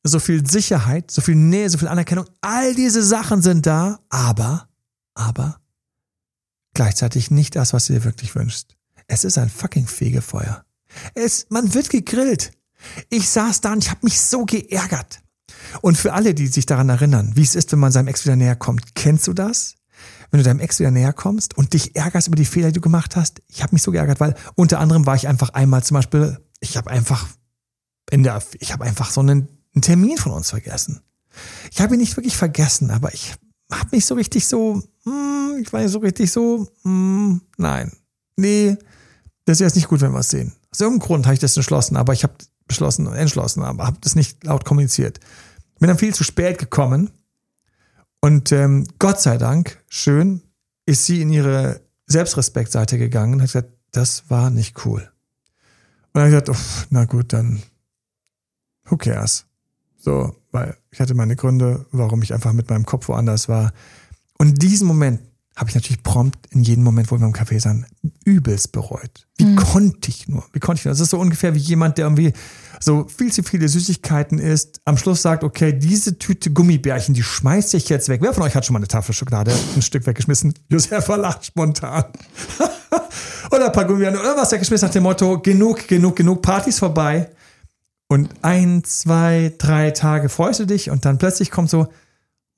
So 0.04 0.19
viel 0.19 0.47
Sicherheit, 0.47 1.12
so 1.12 1.21
viel 1.21 1.36
Nähe, 1.36 1.69
so 1.69 1.78
viel 1.78 1.89
Anerkennung. 1.89 2.26
All 2.39 2.73
diese 2.73 3.04
Sachen 3.04 3.41
sind 3.41 3.65
da, 3.65 4.00
aber, 4.10 4.66
aber 5.17 5.60
gleichzeitig 6.73 7.32
nicht 7.32 7.56
das, 7.56 7.73
was 7.73 7.88
du 7.88 7.93
dir 7.93 8.03
wirklich 8.03 8.36
wünschst. 8.36 8.75
Es 9.08 9.23
ist 9.23 9.38
ein 9.38 9.49
fucking 9.49 9.88
Fegefeuer. 9.88 10.63
Es, 11.15 11.47
man 11.49 11.73
wird 11.73 11.89
gegrillt. 11.89 12.51
Ich 13.10 13.30
saß 13.30 13.62
da 13.62 13.73
und 13.73 13.84
ich 13.84 13.89
habe 13.89 14.01
mich 14.03 14.19
so 14.19 14.45
geärgert. 14.45 15.21
Und 15.82 15.97
für 15.97 16.13
alle, 16.13 16.34
die 16.34 16.47
sich 16.47 16.65
daran 16.65 16.89
erinnern, 16.89 17.32
wie 17.36 17.41
es 17.41 17.56
ist, 17.56 17.71
wenn 17.71 17.80
man 17.80 17.91
seinem 17.91 18.08
Ex 18.08 18.25
wieder 18.25 18.36
näher 18.36 18.56
kommt, 18.56 18.95
kennst 18.95 19.27
du 19.27 19.34
das? 19.34 19.75
Wenn 20.30 20.39
du 20.39 20.43
deinem 20.43 20.60
Ex 20.60 20.80
wieder 20.80 20.91
näher 20.91 21.13
kommst 21.13 21.58
und 21.58 21.73
dich 21.73 21.95
ärgerst 21.95 22.27
über 22.27 22.36
die 22.36 22.45
Fehler, 22.45 22.67
die 22.67 22.73
du 22.75 22.82
gemacht 22.82 23.15
hast. 23.15 23.41
Ich 23.47 23.63
habe 23.63 23.73
mich 23.73 23.82
so 23.82 23.91
geärgert, 23.91 24.19
weil 24.19 24.36
unter 24.56 24.80
anderem 24.80 25.06
war 25.06 25.15
ich 25.15 25.27
einfach 25.27 25.49
einmal 25.49 25.84
zum 25.84 25.95
Beispiel, 25.95 26.38
ich 26.60 26.77
habe 26.77 26.91
einfach 26.91 27.27
in 28.12 28.23
der, 28.23 28.41
ich 28.60 28.73
habe 28.73 28.84
einfach 28.84 29.10
so 29.10 29.21
einen, 29.21 29.47
einen 29.73 29.82
Termin 29.82 30.17
von 30.17 30.34
uns 30.34 30.49
vergessen. 30.49 31.01
Ich 31.71 31.82
habe 31.82 31.95
ihn 31.95 31.99
nicht 31.99 32.17
wirklich 32.17 32.36
vergessen, 32.36 32.91
aber 32.91 33.13
ich 33.13 33.36
habe 33.71 33.89
mich 33.91 34.06
so 34.06 34.15
richtig 34.15 34.47
so, 34.47 34.84
hm, 35.08 35.62
ich 35.62 35.72
war 35.74 35.82
nicht 35.82 35.91
so 35.91 36.00
richtig 36.00 36.32
so, 36.32 36.67
hm, 36.84 37.41
nein, 37.58 37.91
nee, 38.36 38.78
das 39.46 39.58
ist 39.58 39.62
jetzt 39.62 39.76
nicht 39.76 39.88
gut, 39.88 40.02
wenn 40.02 40.12
wir 40.12 40.20
es 40.20 40.30
sehen. 40.30 40.54
Aus 40.72 40.82
irgendeinem 40.82 41.08
Grund 41.08 41.26
habe 41.26 41.34
ich 41.34 41.39
das 41.39 41.56
entschlossen, 41.56 41.96
aber 41.98 42.13
ich 42.13 42.24
habe 42.24 42.34
beschlossen, 42.67 43.08
entschlossen, 43.08 43.63
aber 43.63 43.86
habe 43.86 43.98
das 44.02 44.15
nicht 44.15 44.43
laut 44.43 44.65
kommuniziert. 44.65 45.20
Bin 45.80 45.88
dann 45.88 45.98
viel 45.98 46.13
zu 46.13 46.24
spät 46.24 46.58
gekommen 46.58 47.12
und 48.20 48.52
ähm, 48.52 48.86
Gott 49.00 49.22
sei 49.22 49.38
Dank, 49.38 49.84
schön, 49.88 50.41
ist 50.86 51.06
sie 51.06 51.22
in 51.22 51.32
ihre 51.32 51.82
Selbstrespektseite 52.08 52.98
gegangen 52.98 53.36
und 53.36 53.41
hat 53.41 53.48
gesagt, 53.48 53.74
das 53.91 54.30
war 54.30 54.50
nicht 54.50 54.86
cool. 54.86 55.10
Und 56.13 56.22
dann 56.22 56.24
habe 56.24 56.36
ich 56.36 56.43
gesagt, 56.43 56.88
na 56.89 57.06
gut, 57.06 57.32
dann 57.32 57.62
who 58.86 58.98
cares? 58.98 59.46
So, 59.98 60.36
weil 60.52 60.76
ich 60.91 61.00
hatte 61.00 61.13
meine 61.13 61.36
Gründe, 61.36 61.86
warum 61.91 62.22
ich 62.22 62.34
einfach 62.34 62.54
mit 62.54 62.70
meinem 62.70 62.86
Kopf 62.86 63.08
woanders 63.08 63.50
war. 63.50 63.72
Und 64.38 64.62
diesen 64.62 64.88
Moment 64.88 65.21
habe 65.58 65.69
ich 65.69 65.76
natürlich 65.76 66.04
prompt 66.04 66.38
in 66.52 66.62
jedem 66.62 66.84
Moment, 66.84 67.10
wo 67.10 67.19
wir 67.19 67.26
im 67.26 67.34
Café 67.34 67.60
saßen, 67.60 67.88
übelst 68.23 68.71
bereut. 68.71 69.28
Wie 69.38 69.45
mhm. 69.45 69.56
konnte 69.56 70.10
ich 70.10 70.28
nur? 70.28 70.45
Wie 70.54 70.60
konnte 70.60 70.82
ich 70.82 70.86
nur? 70.86 70.91
Das 70.91 71.00
ist 71.00 71.10
so 71.10 71.19
ungefähr 71.19 71.56
wie 71.56 71.60
jemand, 71.60 71.97
der 71.97 72.06
irgendwie 72.06 72.32
so 72.80 73.08
viel 73.08 73.34
zu 73.34 73.41
viele 73.41 73.67
Süßigkeiten 73.67 74.38
isst, 74.38 74.82
am 74.86 74.97
Schluss 74.97 75.23
sagt, 75.23 75.43
okay, 75.43 75.73
diese 75.73 76.19
Tüte 76.19 76.52
Gummibärchen, 76.52 77.15
die 77.15 77.23
schmeiße 77.23 77.76
ich 77.76 77.89
jetzt 77.89 78.08
weg. 78.08 78.21
Wer 78.21 78.36
von 78.36 78.43
euch 78.43 78.56
hat 78.56 78.67
schon 78.67 78.73
mal 78.73 78.80
eine 78.80 78.88
Tafel 78.88 79.15
Schokolade 79.15 79.52
ein 79.76 79.82
Stück 79.82 80.06
weggeschmissen? 80.06 80.54
Josefa 80.69 81.15
lacht 81.15 81.47
spontan. 81.47 82.06
oder 83.52 83.65
ein 83.65 83.71
paar 83.71 83.86
Gummibärchen 83.86 84.19
oder 84.19 84.38
was 84.38 84.52
weggeschmissen 84.52 84.88
nach 84.88 84.93
dem 84.93 85.04
Motto, 85.04 85.39
genug, 85.41 85.88
genug, 85.88 86.15
genug, 86.15 86.43
Partys 86.43 86.78
vorbei. 86.78 87.32
Und 88.08 88.30
ein, 88.43 88.84
zwei, 88.84 89.54
drei 89.58 89.89
Tage 89.89 90.30
freust 90.30 90.60
du 90.60 90.65
dich 90.65 90.91
und 90.91 91.04
dann 91.04 91.17
plötzlich 91.17 91.50
kommt 91.50 91.71
so, 91.71 91.88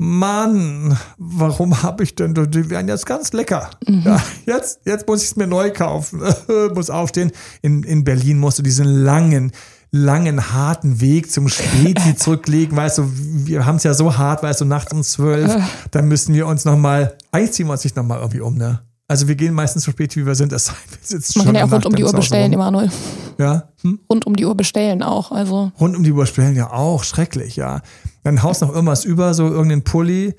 Mann, 0.02 0.98
warum 1.18 1.84
habe 1.84 2.04
ich 2.04 2.16
denn, 2.16 2.34
die 2.34 2.70
wären 2.70 2.88
jetzt 2.88 3.06
ganz 3.06 3.34
lecker. 3.34 3.70
Mhm. 3.86 4.04
Ja, 4.06 4.24
jetzt, 4.46 4.80
jetzt 4.86 5.06
muss 5.06 5.22
ich 5.22 5.32
es 5.32 5.36
mir 5.36 5.46
neu 5.46 5.72
kaufen, 5.72 6.22
muss 6.74 6.90
aufstehen. 6.90 7.32
In, 7.62 7.84
in 7.84 8.06
Berlin 8.06 8.40
musst 8.40 8.58
du 8.58 8.64
diesen 8.64 8.86
langen, 8.86 9.52
langen, 9.92 10.54
harten 10.54 11.02
Weg 11.02 11.30
zum 11.30 11.50
Späti 11.50 12.16
zurücklegen. 12.18 12.78
Weißt 12.78 13.00
du, 13.00 13.12
wir 13.14 13.66
haben 13.66 13.76
es 13.76 13.84
ja 13.84 13.94
so 13.94 14.18
hart, 14.18 14.42
weißt 14.42 14.62
du, 14.62 14.66
nachts 14.66 14.94
um 14.94 15.04
zwölf, 15.04 15.54
äh. 15.54 15.60
dann 15.92 16.08
müssen 16.08 16.34
wir 16.34 16.48
uns 16.48 16.64
nochmal, 16.64 17.18
eigentlich 17.34 17.52
ziehen 17.52 17.68
wir 17.68 17.74
uns 17.74 17.84
nicht 17.84 17.98
nochmal 17.98 18.20
irgendwie 18.20 18.40
um, 18.40 18.56
ne? 18.56 18.80
Also 19.10 19.28
wir 19.28 19.36
gehen 19.36 19.54
meistens 19.56 19.84
so 19.84 19.92
spät, 19.92 20.16
wie 20.16 20.26
wir 20.26 20.36
sind. 20.36 20.52
Das 20.52 20.70
heißt, 20.72 20.92
wir 20.92 20.98
sitzen 21.02 21.40
Man 21.40 21.48
kann 21.48 21.56
ja 21.56 21.66
auch 21.66 21.72
rund 21.72 21.86
um 21.88 21.96
die 21.96 22.04
Uhr 22.04 22.14
bestellen, 22.14 22.54
Emanuel. 22.54 22.92
Ja? 23.40 23.70
Hm? 23.82 24.00
Rund 24.08 24.28
um 24.28 24.36
die 24.36 24.46
Uhr 24.46 24.56
bestellen 24.56 25.02
auch. 25.02 25.32
Also. 25.32 25.72
Rund 25.80 25.98
um 25.98 26.04
die 26.04 26.12
Uhr 26.12 26.22
bestellen 26.22 26.56
ja 26.56 26.72
auch. 26.72 27.04
Schrecklich, 27.04 27.56
ja. 27.56 27.82
Dann 28.24 28.44
haust 28.44 28.62
noch 28.62 28.74
irgendwas 28.74 29.06
über, 29.06 29.34
so 29.34 29.48
irgendeinen 29.48 29.84
Pulli 29.84 30.34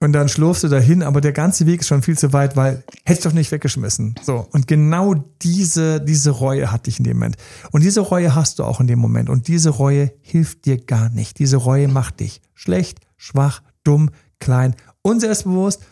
und 0.00 0.12
dann 0.12 0.28
schlurfst 0.28 0.64
du 0.64 0.68
dahin, 0.68 1.02
aber 1.02 1.20
der 1.20 1.32
ganze 1.32 1.66
Weg 1.66 1.80
ist 1.80 1.88
schon 1.88 2.02
viel 2.02 2.16
zu 2.16 2.32
weit, 2.32 2.56
weil 2.56 2.82
hätte 3.04 3.18
ich 3.18 3.24
doch 3.24 3.32
nicht 3.32 3.52
weggeschmissen. 3.52 4.14
So. 4.22 4.46
Und 4.50 4.66
genau 4.66 5.14
diese, 5.42 6.00
diese 6.00 6.30
Reue 6.30 6.72
hatte 6.72 6.88
ich 6.88 6.98
in 6.98 7.04
dem 7.04 7.18
Moment. 7.18 7.36
Und 7.70 7.82
diese 7.82 8.00
Reue 8.00 8.34
hast 8.34 8.58
du 8.58 8.64
auch 8.64 8.80
in 8.80 8.86
dem 8.86 8.98
Moment. 8.98 9.28
Und 9.28 9.46
diese 9.48 9.70
Reue 9.70 10.12
hilft 10.22 10.64
dir 10.64 10.78
gar 10.78 11.10
nicht. 11.10 11.38
Diese 11.38 11.58
Reue 11.58 11.88
macht 11.88 12.20
dich 12.20 12.40
schlecht, 12.54 13.00
schwach, 13.16 13.62
dumm, 13.84 14.10
klein, 14.38 14.74
unselbstbewusst 15.02 15.82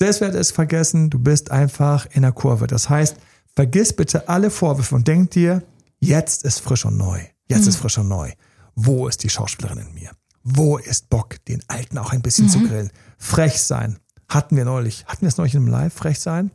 Selbstwert 0.00 0.36
ist 0.36 0.52
vergessen, 0.52 1.10
du 1.10 1.18
bist 1.18 1.50
einfach 1.50 2.06
in 2.12 2.22
der 2.22 2.30
Kurve. 2.30 2.68
Das 2.68 2.88
heißt, 2.88 3.16
vergiss 3.56 3.92
bitte 3.92 4.28
alle 4.28 4.48
Vorwürfe 4.48 4.94
und 4.94 5.08
denk 5.08 5.32
dir, 5.32 5.64
jetzt 5.98 6.44
ist 6.44 6.60
frisch 6.60 6.84
und 6.84 6.96
neu. 6.96 7.20
Jetzt 7.48 7.62
mhm. 7.62 7.68
ist 7.68 7.76
frisch 7.78 7.98
und 7.98 8.06
neu. 8.06 8.30
Wo 8.76 9.08
ist 9.08 9.24
die 9.24 9.28
Schauspielerin 9.28 9.78
in 9.78 9.94
mir? 9.94 10.10
Wo 10.54 10.78
ist 10.78 11.10
Bock, 11.10 11.44
den 11.46 11.62
Alten 11.68 11.98
auch 11.98 12.12
ein 12.12 12.22
bisschen 12.22 12.46
mhm. 12.46 12.50
zu 12.50 12.60
grillen? 12.60 12.90
Frech 13.18 13.60
sein. 13.60 13.98
Hatten 14.28 14.56
wir 14.56 14.64
neulich. 14.64 15.04
Hatten 15.06 15.22
wir 15.22 15.28
es 15.28 15.36
neulich 15.36 15.54
in 15.54 15.62
einem 15.62 15.70
Live? 15.70 15.94
Frech 15.94 16.20
sein? 16.20 16.50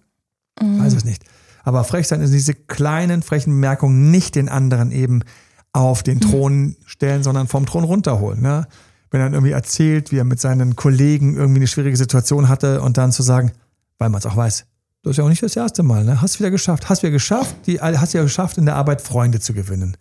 Mhm. 0.62 0.80
Weiß 0.80 0.94
es 0.94 1.06
nicht. 1.06 1.24
Aber 1.64 1.84
frech 1.84 2.08
sein 2.08 2.22
ist 2.22 2.34
diese 2.34 2.54
kleinen, 2.54 3.22
frechen 3.22 3.54
Bemerkungen 3.54 4.12
nicht 4.12 4.36
den 4.36 4.50
anderen 4.50 4.92
eben 4.92 5.24
auf 5.72 6.04
den 6.04 6.18
mhm. 6.18 6.22
Thron 6.22 6.76
stellen, 6.86 7.24
sondern 7.24 7.48
vom 7.48 7.66
Thron 7.66 7.84
runterholen. 7.84 8.42
Ne? 8.42 8.68
wenn 9.14 9.22
er 9.22 9.26
dann 9.26 9.34
irgendwie 9.34 9.52
erzählt, 9.52 10.12
wie 10.12 10.18
er 10.18 10.24
mit 10.24 10.40
seinen 10.42 10.76
Kollegen 10.76 11.36
irgendwie 11.36 11.60
eine 11.60 11.68
schwierige 11.68 11.96
Situation 11.96 12.50
hatte 12.50 12.82
und 12.82 12.98
dann 12.98 13.12
zu 13.12 13.22
sagen, 13.22 13.52
weil 14.00 14.10
man 14.10 14.18
es 14.18 14.26
auch 14.26 14.36
weiß, 14.36 14.66
das 15.04 15.12
ist 15.12 15.18
ja 15.18 15.24
auch 15.24 15.30
nicht 15.30 15.44
das 15.44 15.56
erste 15.56 15.84
Mal, 15.84 16.04
ne? 16.04 16.20
Hast 16.20 16.40
wieder 16.40 16.50
geschafft, 16.50 16.90
hast 16.90 17.04
wieder 17.04 17.12
geschafft, 17.12 17.56
die, 17.68 17.80
hast 17.80 18.14
ja 18.14 18.24
geschafft, 18.24 18.58
in 18.58 18.66
der 18.66 18.76
Arbeit 18.76 19.02
Freunde 19.02 19.40
zu 19.40 19.54
gewinnen. 19.54 19.98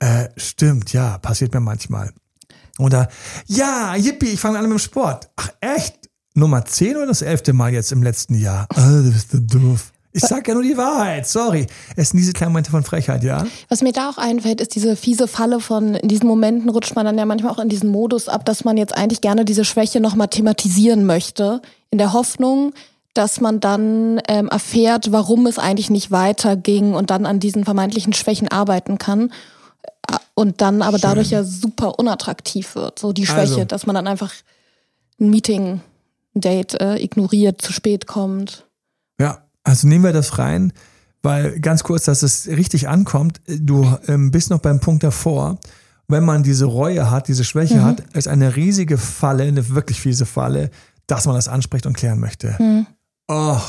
Äh, 0.00 0.28
stimmt, 0.36 0.92
ja, 0.92 1.16
passiert 1.16 1.54
mir 1.54 1.60
manchmal. 1.60 2.12
Oder, 2.78 3.08
ja, 3.46 3.94
yippie, 3.96 4.30
ich 4.30 4.40
fange 4.40 4.58
an 4.58 4.64
mit 4.64 4.72
dem 4.72 4.78
Sport. 4.78 5.30
Ach, 5.36 5.50
echt? 5.60 5.94
Nummer 6.34 6.64
10 6.64 6.96
oder 6.96 7.06
das 7.06 7.22
elfte 7.22 7.52
Mal 7.52 7.72
jetzt 7.72 7.92
im 7.92 8.02
letzten 8.02 8.34
Jahr? 8.34 8.66
Ah, 8.74 8.88
du 8.88 9.12
bist 9.12 9.32
so 9.32 9.38
doof. 9.38 9.92
Ich 10.14 10.22
sag 10.22 10.46
ja 10.46 10.54
nur 10.54 10.62
die 10.62 10.76
Wahrheit, 10.76 11.26
sorry. 11.26 11.66
Es 11.96 12.10
sind 12.10 12.18
diese 12.18 12.32
kleinen 12.32 12.52
Momente 12.52 12.70
von 12.70 12.82
Frechheit, 12.82 13.24
ja? 13.24 13.46
Was 13.70 13.80
mir 13.80 13.92
da 13.92 14.10
auch 14.10 14.18
einfällt, 14.18 14.60
ist 14.60 14.74
diese 14.74 14.94
fiese 14.94 15.26
Falle 15.26 15.58
von, 15.58 15.94
in 15.94 16.08
diesen 16.08 16.26
Momenten 16.26 16.68
rutscht 16.68 16.94
man 16.94 17.06
dann 17.06 17.16
ja 17.16 17.24
manchmal 17.24 17.52
auch 17.52 17.58
in 17.58 17.70
diesen 17.70 17.88
Modus 17.88 18.28
ab, 18.28 18.44
dass 18.44 18.64
man 18.64 18.76
jetzt 18.76 18.94
eigentlich 18.94 19.22
gerne 19.22 19.46
diese 19.46 19.64
Schwäche 19.64 20.00
nochmal 20.00 20.28
thematisieren 20.28 21.06
möchte, 21.06 21.62
in 21.90 21.96
der 21.96 22.12
Hoffnung, 22.12 22.74
dass 23.14 23.40
man 23.40 23.60
dann 23.60 24.20
ähm, 24.28 24.48
erfährt, 24.48 25.12
warum 25.12 25.46
es 25.46 25.58
eigentlich 25.58 25.88
nicht 25.88 26.10
weiterging 26.10 26.94
und 26.94 27.10
dann 27.10 27.24
an 27.24 27.40
diesen 27.40 27.64
vermeintlichen 27.64 28.12
Schwächen 28.12 28.48
arbeiten 28.48 28.98
kann. 28.98 29.32
Und 30.42 30.60
dann 30.60 30.82
aber 30.82 30.98
Schön. 30.98 31.08
dadurch 31.08 31.30
ja 31.30 31.44
super 31.44 32.00
unattraktiv 32.00 32.74
wird. 32.74 32.98
So 32.98 33.12
die 33.12 33.26
Schwäche, 33.26 33.52
also. 33.52 33.64
dass 33.64 33.86
man 33.86 33.94
dann 33.94 34.08
einfach 34.08 34.32
ein 35.20 35.30
Meeting, 35.30 35.80
ein 36.34 36.40
Date 36.40 36.80
äh, 36.80 36.96
ignoriert, 36.96 37.62
zu 37.62 37.72
spät 37.72 38.08
kommt. 38.08 38.66
Ja, 39.20 39.44
also 39.62 39.86
nehmen 39.86 40.02
wir 40.02 40.12
das 40.12 40.38
rein, 40.38 40.72
weil 41.22 41.60
ganz 41.60 41.84
kurz, 41.84 42.06
dass 42.06 42.24
es 42.24 42.48
richtig 42.48 42.88
ankommt, 42.88 43.40
du 43.46 43.96
ähm, 44.08 44.32
bist 44.32 44.50
noch 44.50 44.58
beim 44.58 44.80
Punkt 44.80 45.04
davor, 45.04 45.58
wenn 46.08 46.24
man 46.24 46.42
diese 46.42 46.64
Reue 46.64 47.08
hat, 47.08 47.28
diese 47.28 47.44
Schwäche 47.44 47.76
mhm. 47.76 47.84
hat, 47.84 48.00
ist 48.12 48.26
eine 48.26 48.56
riesige 48.56 48.98
Falle, 48.98 49.44
eine 49.44 49.68
wirklich 49.68 50.00
fiese 50.00 50.26
Falle, 50.26 50.72
dass 51.06 51.26
man 51.26 51.36
das 51.36 51.46
anspricht 51.46 51.86
und 51.86 51.96
klären 51.96 52.18
möchte. 52.18 52.56
Mhm. 52.58 52.88
Oh, 53.28 53.60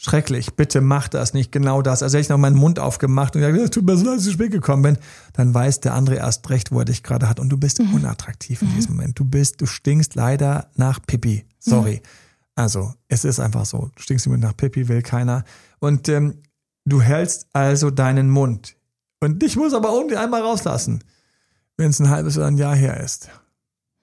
schrecklich, 0.00 0.54
bitte 0.54 0.80
mach 0.80 1.08
das 1.08 1.34
nicht, 1.34 1.50
genau 1.50 1.82
das. 1.82 2.04
Also 2.04 2.16
hätte 2.16 2.22
ich 2.22 2.28
noch 2.28 2.38
meinen 2.38 2.56
Mund 2.56 2.78
aufgemacht 2.78 3.34
und 3.34 3.42
gesagt, 3.42 3.74
tut 3.74 3.84
mir 3.84 3.96
so 3.96 4.04
leid, 4.04 4.14
dass 4.14 4.22
ich 4.22 4.28
zu 4.28 4.32
spät 4.32 4.52
gekommen 4.52 4.82
bin, 4.82 4.98
dann 5.32 5.52
weiß 5.52 5.80
der 5.80 5.94
andere 5.94 6.16
erst 6.16 6.48
recht, 6.50 6.70
wo 6.70 6.78
er 6.78 6.84
dich 6.84 7.02
gerade 7.02 7.28
hat 7.28 7.40
und 7.40 7.48
du 7.48 7.58
bist 7.58 7.80
mhm. 7.80 7.94
unattraktiv 7.94 8.62
in 8.62 8.72
diesem 8.74 8.94
Moment. 8.94 9.18
Du 9.18 9.24
bist, 9.24 9.60
du 9.60 9.66
stinkst 9.66 10.14
leider 10.14 10.70
nach 10.76 11.00
Pipi. 11.04 11.44
Sorry. 11.58 11.96
Mhm. 11.96 12.08
Also, 12.54 12.94
es 13.08 13.24
ist 13.24 13.40
einfach 13.40 13.66
so. 13.66 13.90
Du 13.96 14.02
stinkst 14.02 14.26
immer 14.26 14.36
nach 14.36 14.56
Pippi, 14.56 14.88
will 14.88 15.02
keiner. 15.02 15.44
Und 15.80 16.08
ähm, 16.08 16.42
du 16.84 17.02
hältst 17.02 17.48
also 17.52 17.90
deinen 17.90 18.30
Mund. 18.30 18.76
Und 19.20 19.42
dich 19.42 19.56
muss 19.56 19.74
aber 19.74 19.90
irgendwie 19.90 20.16
einmal 20.16 20.42
rauslassen, 20.42 21.02
wenn 21.76 21.90
es 21.90 22.00
ein 22.00 22.08
halbes 22.08 22.36
oder 22.36 22.46
ein 22.46 22.56
Jahr 22.56 22.76
her 22.76 22.98
ist. 23.00 23.30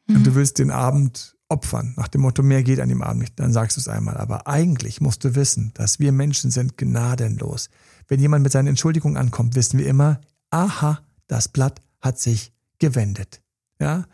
Mhm. 0.08 0.17
Und 0.17 0.27
du 0.27 0.31
mhm. 0.31 0.36
willst 0.36 0.60
den 0.60 0.71
Abend 0.71 1.35
opfern, 1.49 1.93
nach 1.97 2.08
dem 2.08 2.21
Motto, 2.21 2.41
mehr 2.43 2.63
geht 2.63 2.79
an 2.79 2.89
dem 2.89 3.01
Abend 3.01 3.21
nicht, 3.21 3.39
dann 3.39 3.53
sagst 3.53 3.77
du 3.77 3.81
es 3.81 3.88
einmal. 3.88 4.17
Aber 4.17 4.47
eigentlich 4.47 5.01
musst 5.01 5.23
du 5.23 5.36
wissen, 5.36 5.71
dass 5.75 5.99
wir 5.99 6.12
Menschen 6.12 6.51
sind 6.51 6.77
gnadenlos. 6.77 7.69
Wenn 8.08 8.19
jemand 8.19 8.43
mit 8.43 8.51
seinen 8.51 8.67
Entschuldigungen 8.67 9.17
ankommt, 9.17 9.55
wissen 9.55 9.79
wir 9.79 9.88
immer, 9.88 10.21
aha, 10.49 10.99
das 11.27 11.47
Blatt 11.47 11.81
hat 12.01 12.19
sich 12.19 12.53
gewendet. 12.79 13.41
Ja? 13.79 14.05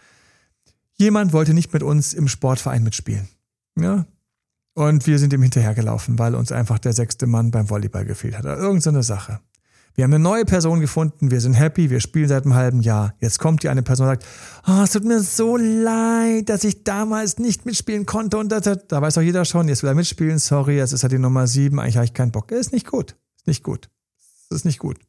Jemand 0.94 1.34
wollte 1.34 1.54
nicht 1.54 1.74
mit 1.74 1.84
uns 1.84 2.14
im 2.14 2.28
Sportverein 2.28 2.84
mitspielen. 2.84 3.28
Ja, 3.80 4.06
und 4.74 5.06
wir 5.06 5.20
sind 5.20 5.34
ihm 5.34 5.42
hinterhergelaufen, 5.42 6.18
weil 6.18 6.36
uns 6.36 6.52
einfach 6.52 6.80
der 6.80 6.94
sechste 6.94 7.28
Mann 7.28 7.52
beim 7.52 7.70
Volleyball 7.70 8.06
gefehlt 8.06 8.38
hat. 8.38 8.46
Irgend 8.46 8.84
so 8.84 8.90
eine 8.90 9.04
Sache. 9.04 9.40
Wir 9.96 10.06
haben 10.06 10.14
eine 10.14 10.24
neue 10.24 10.46
Person 10.46 10.80
gefunden, 10.80 11.32
wir 11.32 11.42
sind 11.42 11.54
happy, 11.54 11.90
wir 11.90 12.00
spielen 12.00 12.28
seit 12.28 12.46
einem 12.46 12.56
halben 12.56 12.82
Jahr. 12.82 13.14
Jetzt 13.20 13.40
kommt 13.40 13.64
die 13.64 13.70
eine 13.70 13.84
Person 13.84 14.08
und 14.08 14.14
sagt, 14.14 14.26
oh, 14.68 14.84
es 14.84 14.92
tut 14.92 15.04
mir 15.04 15.22
so 15.22 15.58
leid, 15.58 16.50
dass 16.50 16.64
ich 16.64 16.84
damals 16.84 17.40
nicht 17.40 17.66
mitspielen 17.66 18.06
konnte 18.06 18.38
und 18.38 18.52
das, 18.52 18.64
da 18.88 19.02
weiß 19.02 19.18
auch 19.18 19.22
jeder 19.22 19.44
schon, 19.46 19.68
jetzt 19.68 19.84
will 19.84 19.90
er 19.90 19.96
mitspielen, 19.96 20.40
sorry, 20.40 20.78
jetzt 20.78 20.94
ist 20.94 21.04
er 21.04 21.10
die 21.10 21.20
Nummer 21.20 21.48
sieben, 21.48 21.80
eigentlich 21.80 21.98
habe 21.98 22.06
ich 22.06 22.14
keinen 22.14 22.32
Bock. 22.32 22.52
Ist 22.52 22.72
nicht 22.72 22.88
gut. 22.88 23.16
Ist 23.38 23.48
nicht 23.48 23.64
gut. 23.64 23.90
ist 24.50 24.66
nicht 24.66 24.80
gut. 24.80 25.00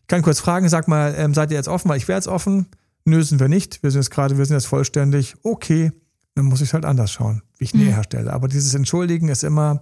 Ich 0.00 0.08
kann 0.08 0.22
kurz 0.22 0.40
fragen, 0.40 0.68
sag 0.68 0.88
mal, 0.88 1.14
ähm, 1.16 1.32
seid 1.32 1.50
ihr 1.50 1.56
jetzt 1.56 1.68
offen? 1.68 1.88
Weil 1.88 1.96
ich 1.96 2.08
wäre 2.08 2.18
jetzt 2.18 2.28
offen. 2.28 2.66
Nö, 3.04 3.22
sind 3.22 3.40
wir 3.40 3.48
nicht. 3.48 3.82
Wir 3.82 3.90
sind 3.90 4.00
jetzt 4.00 4.10
gerade, 4.10 4.36
wir 4.36 4.44
sind 4.44 4.56
jetzt 4.56 4.66
vollständig. 4.66 5.36
Okay, 5.42 5.92
dann 6.34 6.46
muss 6.46 6.60
ich 6.60 6.74
halt 6.74 6.84
anders 6.84 7.12
schauen, 7.12 7.42
wie 7.58 7.64
ich 7.64 7.74
Nähe 7.74 7.90
mhm. 7.90 7.94
herstelle. 7.94 8.32
Aber 8.32 8.48
dieses 8.48 8.74
Entschuldigen 8.74 9.28
ist 9.28 9.44
immer, 9.44 9.80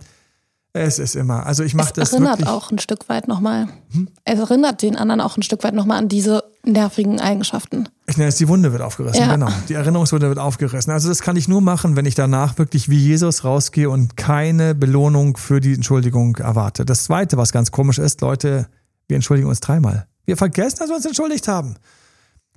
Es 0.73 1.01
ist 1.01 1.17
immer. 1.17 1.47
Also 1.47 1.65
ich 1.65 1.75
mache 1.75 1.93
das 1.95 2.13
erinnert 2.13 2.39
wirklich. 2.39 2.49
auch 2.49 2.71
ein 2.71 2.79
Stück 2.79 3.09
weit 3.09 3.27
nochmal. 3.27 3.67
Hm? 3.93 4.09
Es 4.25 4.39
erinnert 4.39 4.83
den 4.83 4.97
anderen 4.97 5.21
auch 5.21 5.37
ein 5.37 5.43
Stück 5.43 5.65
weit 5.65 5.75
nochmal 5.75 5.99
an 5.99 6.09
diese 6.09 6.45
nervigen 6.65 7.21
Eigenschaften. 7.21 7.89
Ich 8.07 8.17
nenne 8.17 8.29
es, 8.29 8.37
die 8.37 8.47
Wunde 8.47 8.71
wird 8.71 8.83
aufgerissen, 8.83 9.21
ja. 9.21 9.35
genau. 9.35 9.49
Die 9.69 9.75
Erinnerungswunde 9.75 10.29
wird 10.29 10.39
aufgerissen. 10.39 10.93
Also 10.93 11.09
das 11.09 11.23
kann 11.23 11.37
ich 11.37 11.49
nur 11.49 11.61
machen, 11.61 11.97
wenn 11.97 12.07
ich 12.07 12.15
danach 12.15 12.59
wirklich 12.59 12.89
wie 12.89 12.99
Jesus 12.99 13.43
rausgehe 13.43 13.91
und 13.91 14.17
keine 14.17 14.75
Belohnung 14.77 15.37
für 15.37 15.61
die 15.61 15.75
Entschuldigung 15.75 16.37
erwarte. 16.37 16.85
Das 16.85 17.05
Zweite, 17.05 17.37
was 17.37 17.51
ganz 17.51 17.73
komisch 17.73 17.99
ist, 17.99 18.21
Leute, 18.21 18.69
wir 19.09 19.17
entschuldigen 19.17 19.49
uns 19.49 19.61
dreimal. 19.61 20.07
Wir 20.25 20.37
vergessen, 20.37 20.77
dass 20.79 20.89
wir 20.89 20.97
uns 20.97 21.07
entschuldigt 21.07 21.49
haben. 21.49 21.77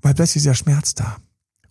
Weil 0.03 0.13
plötzlich 0.13 0.43
ist 0.43 0.45
ja 0.45 0.53
Schmerz 0.53 0.93
da. 0.93 1.17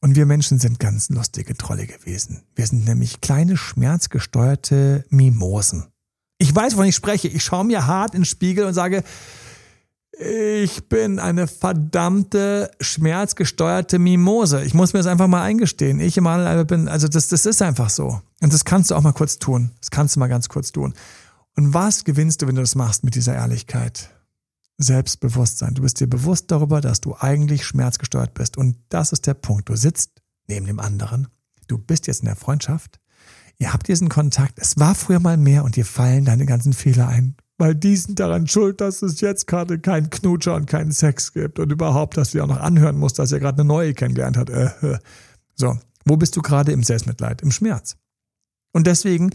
Und 0.00 0.16
wir 0.16 0.26
Menschen 0.26 0.58
sind 0.58 0.80
ganz 0.80 1.10
lustige 1.10 1.56
Trolle 1.56 1.86
gewesen. 1.86 2.42
Wir 2.56 2.66
sind 2.66 2.84
nämlich 2.86 3.20
kleine, 3.20 3.56
schmerzgesteuerte 3.56 5.04
Mimosen. 5.10 5.91
Ich 6.42 6.52
weiß, 6.52 6.72
wovon 6.72 6.86
ich 6.86 6.96
spreche. 6.96 7.28
Ich 7.28 7.44
schaue 7.44 7.64
mir 7.64 7.86
hart 7.86 8.14
in 8.14 8.22
den 8.22 8.24
Spiegel 8.24 8.64
und 8.64 8.74
sage, 8.74 9.04
ich 10.18 10.88
bin 10.88 11.20
eine 11.20 11.46
verdammte 11.46 12.68
schmerzgesteuerte 12.80 14.00
Mimose. 14.00 14.64
Ich 14.64 14.74
muss 14.74 14.92
mir 14.92 14.98
das 14.98 15.06
einfach 15.06 15.28
mal 15.28 15.42
eingestehen. 15.42 16.00
Ich 16.00 16.18
Emanuel 16.18 16.64
bin, 16.64 16.88
also 16.88 17.06
das, 17.06 17.28
das 17.28 17.46
ist 17.46 17.62
einfach 17.62 17.90
so. 17.90 18.20
Und 18.40 18.52
das 18.52 18.64
kannst 18.64 18.90
du 18.90 18.96
auch 18.96 19.02
mal 19.02 19.12
kurz 19.12 19.38
tun. 19.38 19.70
Das 19.78 19.92
kannst 19.92 20.16
du 20.16 20.20
mal 20.20 20.26
ganz 20.26 20.48
kurz 20.48 20.72
tun. 20.72 20.94
Und 21.54 21.74
was 21.74 22.02
gewinnst 22.02 22.42
du, 22.42 22.48
wenn 22.48 22.56
du 22.56 22.62
das 22.62 22.74
machst 22.74 23.04
mit 23.04 23.14
dieser 23.14 23.36
Ehrlichkeit? 23.36 24.10
Selbstbewusstsein. 24.78 25.74
Du 25.74 25.82
bist 25.82 26.00
dir 26.00 26.08
bewusst 26.08 26.50
darüber, 26.50 26.80
dass 26.80 27.00
du 27.00 27.14
eigentlich 27.14 27.64
schmerzgesteuert 27.64 28.34
bist. 28.34 28.56
Und 28.56 28.78
das 28.88 29.12
ist 29.12 29.28
der 29.28 29.34
Punkt. 29.34 29.68
Du 29.68 29.76
sitzt 29.76 30.10
neben 30.48 30.66
dem 30.66 30.80
anderen. 30.80 31.28
Du 31.68 31.78
bist 31.78 32.08
jetzt 32.08 32.22
in 32.22 32.26
der 32.26 32.36
Freundschaft. 32.36 32.98
Ihr 33.58 33.72
habt 33.72 33.88
diesen 33.88 34.08
Kontakt. 34.08 34.58
Es 34.58 34.78
war 34.78 34.94
früher 34.94 35.20
mal 35.20 35.36
mehr 35.36 35.64
und 35.64 35.76
dir 35.76 35.84
fallen 35.84 36.24
deine 36.24 36.46
ganzen 36.46 36.72
Fehler 36.72 37.08
ein. 37.08 37.36
Weil 37.58 37.74
die 37.74 37.96
sind 37.96 38.18
daran 38.18 38.48
schuld, 38.48 38.80
dass 38.80 39.02
es 39.02 39.20
jetzt 39.20 39.46
gerade 39.46 39.78
keinen 39.78 40.10
Knutscher 40.10 40.54
und 40.54 40.66
keinen 40.66 40.90
Sex 40.90 41.32
gibt 41.32 41.58
und 41.58 41.70
überhaupt, 41.70 42.16
dass 42.16 42.32
du 42.32 42.42
auch 42.42 42.48
noch 42.48 42.60
anhören 42.60 42.96
musst, 42.96 43.18
dass 43.18 43.30
er 43.30 43.40
gerade 43.40 43.60
eine 43.60 43.68
neue 43.68 43.94
kennengelernt 43.94 44.36
hat. 44.36 44.50
Äh, 44.50 44.70
äh. 44.82 44.98
So, 45.54 45.78
wo 46.04 46.16
bist 46.16 46.34
du 46.36 46.42
gerade 46.42 46.72
im 46.72 46.82
Selbstmitleid, 46.82 47.42
im 47.42 47.52
Schmerz? 47.52 47.96
Und 48.72 48.86
deswegen 48.86 49.30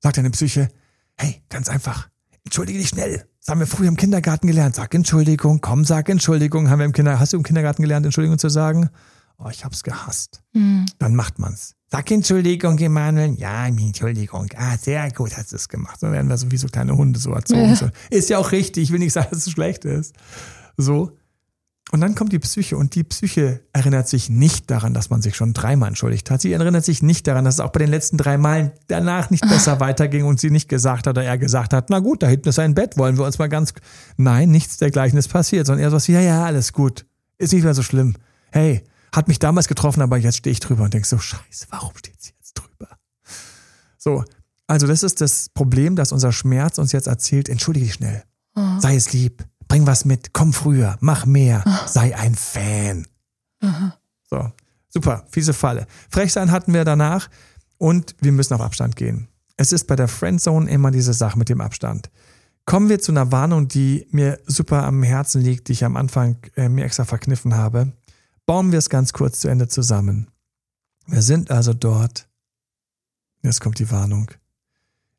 sagt 0.00 0.16
deine 0.16 0.30
Psyche, 0.30 0.68
hey, 1.16 1.42
ganz 1.48 1.68
einfach, 1.68 2.08
entschuldige 2.44 2.78
dich 2.78 2.88
schnell. 2.88 3.26
Das 3.38 3.48
haben 3.48 3.60
wir 3.60 3.66
früher 3.66 3.88
im 3.88 3.96
Kindergarten 3.96 4.46
gelernt. 4.46 4.74
Sag 4.74 4.94
Entschuldigung, 4.94 5.60
komm, 5.60 5.84
sag 5.84 6.08
Entschuldigung. 6.08 6.70
Haben 6.70 6.78
wir 6.78 6.86
im 6.86 6.92
Kinder, 6.92 7.20
hast 7.20 7.32
du 7.32 7.36
im 7.36 7.42
Kindergarten 7.42 7.82
gelernt, 7.82 8.06
Entschuldigung 8.06 8.38
zu 8.38 8.48
sagen? 8.48 8.90
Oh, 9.38 9.48
ich 9.50 9.64
hab's 9.64 9.82
gehasst. 9.82 10.42
Mhm. 10.52 10.86
Dann 10.98 11.14
macht 11.14 11.38
man's. 11.38 11.74
Sag 11.92 12.10
Entschuldigung, 12.10 12.78
Emanuel. 12.78 13.34
Ja, 13.34 13.66
Entschuldigung. 13.66 14.48
Ah, 14.56 14.78
sehr 14.78 15.10
gut 15.10 15.36
hast 15.36 15.52
du 15.52 15.56
es 15.56 15.68
gemacht. 15.68 15.98
Dann 16.00 16.12
werden 16.12 16.26
wir 16.26 16.38
so 16.38 16.50
wie 16.50 16.56
so 16.56 16.66
kleine 16.66 16.96
Hunde 16.96 17.20
so 17.20 17.32
erzogen. 17.34 17.76
Ja. 17.78 17.90
Ist 18.08 18.30
ja 18.30 18.38
auch 18.38 18.50
richtig. 18.50 18.84
Ich 18.84 18.92
will 18.92 18.98
nicht 18.98 19.12
sagen, 19.12 19.28
dass 19.30 19.46
es 19.46 19.52
schlecht 19.52 19.84
ist. 19.84 20.14
So. 20.78 21.18
Und 21.90 22.00
dann 22.00 22.14
kommt 22.14 22.32
die 22.32 22.38
Psyche 22.38 22.78
und 22.78 22.94
die 22.94 23.04
Psyche 23.04 23.60
erinnert 23.74 24.08
sich 24.08 24.30
nicht 24.30 24.70
daran, 24.70 24.94
dass 24.94 25.10
man 25.10 25.20
sich 25.20 25.36
schon 25.36 25.52
dreimal 25.52 25.88
entschuldigt 25.88 26.30
hat. 26.30 26.40
Sie 26.40 26.50
erinnert 26.50 26.82
sich 26.82 27.02
nicht 27.02 27.26
daran, 27.26 27.44
dass 27.44 27.56
es 27.56 27.60
auch 27.60 27.72
bei 27.72 27.80
den 27.80 27.90
letzten 27.90 28.16
drei 28.16 28.38
Malen 28.38 28.72
danach 28.86 29.28
nicht 29.28 29.46
besser 29.46 29.78
weiterging 29.80 30.24
und 30.24 30.40
sie 30.40 30.48
nicht 30.48 30.70
gesagt 30.70 31.06
hat 31.06 31.18
oder 31.18 31.26
er 31.26 31.36
gesagt 31.36 31.74
hat, 31.74 31.90
na 31.90 31.98
gut, 31.98 32.22
da 32.22 32.26
hinten 32.26 32.48
ist 32.48 32.58
ein 32.58 32.74
Bett, 32.74 32.96
wollen 32.96 33.18
wir 33.18 33.26
uns 33.26 33.38
mal 33.38 33.50
ganz, 33.50 33.74
nein, 34.16 34.50
nichts 34.50 34.78
dergleichen 34.78 35.18
ist 35.18 35.28
passiert, 35.28 35.66
sondern 35.66 35.84
er 35.84 35.90
so 35.90 35.96
was 35.96 36.08
wie, 36.08 36.12
ja, 36.12 36.22
ja, 36.22 36.46
alles 36.46 36.72
gut, 36.72 37.04
ist 37.36 37.52
nicht 37.52 37.64
mehr 37.64 37.74
so 37.74 37.82
schlimm. 37.82 38.14
Hey, 38.50 38.82
hat 39.12 39.28
mich 39.28 39.38
damals 39.38 39.68
getroffen, 39.68 40.02
aber 40.02 40.16
jetzt 40.16 40.38
stehe 40.38 40.52
ich 40.52 40.60
drüber 40.60 40.84
und 40.84 40.94
denk 40.94 41.06
so, 41.06 41.18
scheiße, 41.18 41.66
warum 41.70 41.96
steht 41.96 42.20
sie 42.20 42.32
jetzt 42.38 42.54
drüber? 42.54 42.88
So, 43.98 44.24
also 44.66 44.86
das 44.86 45.02
ist 45.02 45.20
das 45.20 45.48
Problem, 45.50 45.96
dass 45.96 46.12
unser 46.12 46.32
Schmerz 46.32 46.78
uns 46.78 46.92
jetzt 46.92 47.06
erzählt, 47.06 47.48
entschuldige 47.48 47.86
dich 47.86 47.94
schnell, 47.94 48.24
oh. 48.54 48.80
sei 48.80 48.96
es 48.96 49.12
lieb, 49.12 49.46
Bring 49.68 49.86
was 49.86 50.04
mit, 50.04 50.34
komm 50.34 50.52
früher, 50.52 50.98
mach 51.00 51.24
mehr, 51.24 51.62
Ach. 51.64 51.88
sei 51.88 52.14
ein 52.14 52.34
Fan. 52.34 53.06
Aha. 53.62 53.96
So, 54.28 54.52
super, 54.88 55.24
fiese 55.30 55.54
Falle. 55.54 55.86
Frechsein 56.10 56.50
hatten 56.50 56.74
wir 56.74 56.84
danach 56.84 57.30
und 57.78 58.14
wir 58.20 58.32
müssen 58.32 58.52
auf 58.52 58.60
Abstand 58.60 58.96
gehen. 58.96 59.28
Es 59.56 59.72
ist 59.72 59.86
bei 59.86 59.96
der 59.96 60.08
Friendzone 60.08 60.70
immer 60.70 60.90
diese 60.90 61.14
Sache 61.14 61.38
mit 61.38 61.48
dem 61.48 61.62
Abstand. 61.62 62.10
Kommen 62.66 62.90
wir 62.90 63.00
zu 63.00 63.12
einer 63.12 63.32
Warnung, 63.32 63.66
die 63.68 64.06
mir 64.10 64.40
super 64.46 64.84
am 64.84 65.02
Herzen 65.02 65.40
liegt, 65.40 65.68
die 65.68 65.72
ich 65.72 65.84
am 65.86 65.96
Anfang 65.96 66.36
äh, 66.56 66.68
mir 66.68 66.84
extra 66.84 67.04
verkniffen 67.04 67.56
habe. 67.56 67.92
Bauen 68.46 68.72
wir 68.72 68.78
es 68.78 68.90
ganz 68.90 69.12
kurz 69.12 69.40
zu 69.40 69.48
Ende 69.48 69.68
zusammen. 69.68 70.30
Wir 71.06 71.22
sind 71.22 71.50
also 71.50 71.72
dort. 71.72 72.28
Jetzt 73.42 73.60
kommt 73.60 73.78
die 73.78 73.90
Warnung. 73.90 74.30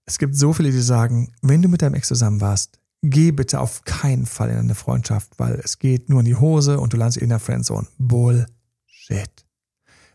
Es 0.05 0.17
gibt 0.17 0.35
so 0.35 0.53
viele, 0.53 0.71
die 0.71 0.81
sagen, 0.81 1.33
wenn 1.41 1.61
du 1.61 1.69
mit 1.69 1.81
deinem 1.81 1.95
Ex 1.95 2.07
zusammen 2.07 2.41
warst, 2.41 2.79
geh 3.01 3.31
bitte 3.31 3.59
auf 3.59 3.83
keinen 3.83 4.25
Fall 4.25 4.49
in 4.49 4.57
eine 4.57 4.75
Freundschaft, 4.75 5.37
weil 5.37 5.55
es 5.63 5.79
geht 5.79 6.09
nur 6.09 6.19
in 6.19 6.25
die 6.25 6.35
Hose 6.35 6.79
und 6.79 6.93
du 6.93 6.97
landest 6.97 7.17
in 7.17 7.29
der 7.29 7.39
Friendzone. 7.39 7.87
Bullshit. 7.97 9.45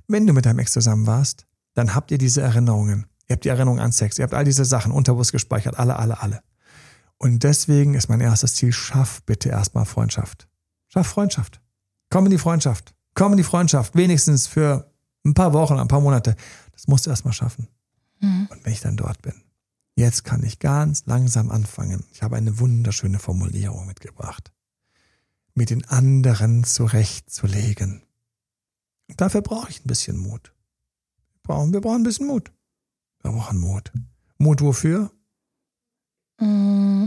Wenn 0.06 0.26
du 0.26 0.32
mit 0.32 0.46
deinem 0.46 0.58
Ex 0.58 0.72
zusammen 0.72 1.06
warst, 1.06 1.46
dann 1.74 1.94
habt 1.94 2.10
ihr 2.10 2.18
diese 2.18 2.40
Erinnerungen. 2.40 3.06
Ihr 3.28 3.34
habt 3.34 3.44
die 3.44 3.50
Erinnerung 3.50 3.78
an 3.78 3.92
Sex, 3.92 4.18
ihr 4.18 4.22
habt 4.22 4.34
all 4.34 4.44
diese 4.44 4.64
Sachen 4.64 4.90
unterbewusst 4.90 5.32
gespeichert, 5.32 5.78
alle, 5.78 5.96
alle, 5.98 6.20
alle. 6.22 6.42
Und 7.18 7.42
deswegen 7.42 7.94
ist 7.94 8.08
mein 8.08 8.20
erstes 8.20 8.54
Ziel, 8.54 8.72
schaff 8.72 9.22
bitte 9.24 9.50
erstmal 9.50 9.84
Freundschaft. 9.84 10.48
Schaff 10.88 11.08
Freundschaft. 11.08 11.60
Komm 12.10 12.24
in 12.24 12.30
die 12.30 12.38
Freundschaft. 12.38 12.94
Komm 13.18 13.32
in 13.32 13.38
die 13.38 13.44
Freundschaft. 13.44 13.94
Wenigstens 13.96 14.46
für 14.46 14.90
ein 15.24 15.34
paar 15.34 15.52
Wochen, 15.52 15.78
ein 15.78 15.88
paar 15.88 16.00
Monate. 16.00 16.36
Das 16.72 16.86
musst 16.86 17.06
du 17.06 17.10
erstmal 17.10 17.34
schaffen. 17.34 17.68
Mhm. 18.20 18.48
Und 18.50 18.64
wenn 18.64 18.72
ich 18.72 18.80
dann 18.80 18.96
dort 18.96 19.20
bin, 19.22 19.34
Jetzt 19.98 20.22
kann 20.22 20.44
ich 20.44 20.60
ganz 20.60 21.06
langsam 21.06 21.50
anfangen. 21.50 22.04
Ich 22.12 22.22
habe 22.22 22.36
eine 22.36 22.60
wunderschöne 22.60 23.18
Formulierung 23.18 23.84
mitgebracht. 23.84 24.52
Mit 25.54 25.70
den 25.70 25.84
anderen 25.88 26.62
zurechtzulegen. 26.62 28.02
Dafür 29.16 29.42
brauche 29.42 29.70
ich 29.70 29.84
ein 29.84 29.88
bisschen 29.88 30.16
Mut. 30.16 30.54
Wir 31.32 31.40
brauchen, 31.42 31.72
wir 31.72 31.80
brauchen 31.80 32.02
ein 32.02 32.04
bisschen 32.04 32.28
Mut. 32.28 32.52
Wir 33.22 33.32
brauchen 33.32 33.58
Mut. 33.58 33.90
Mut 34.38 34.60
wofür? 34.60 35.10
Mm. 36.40 37.06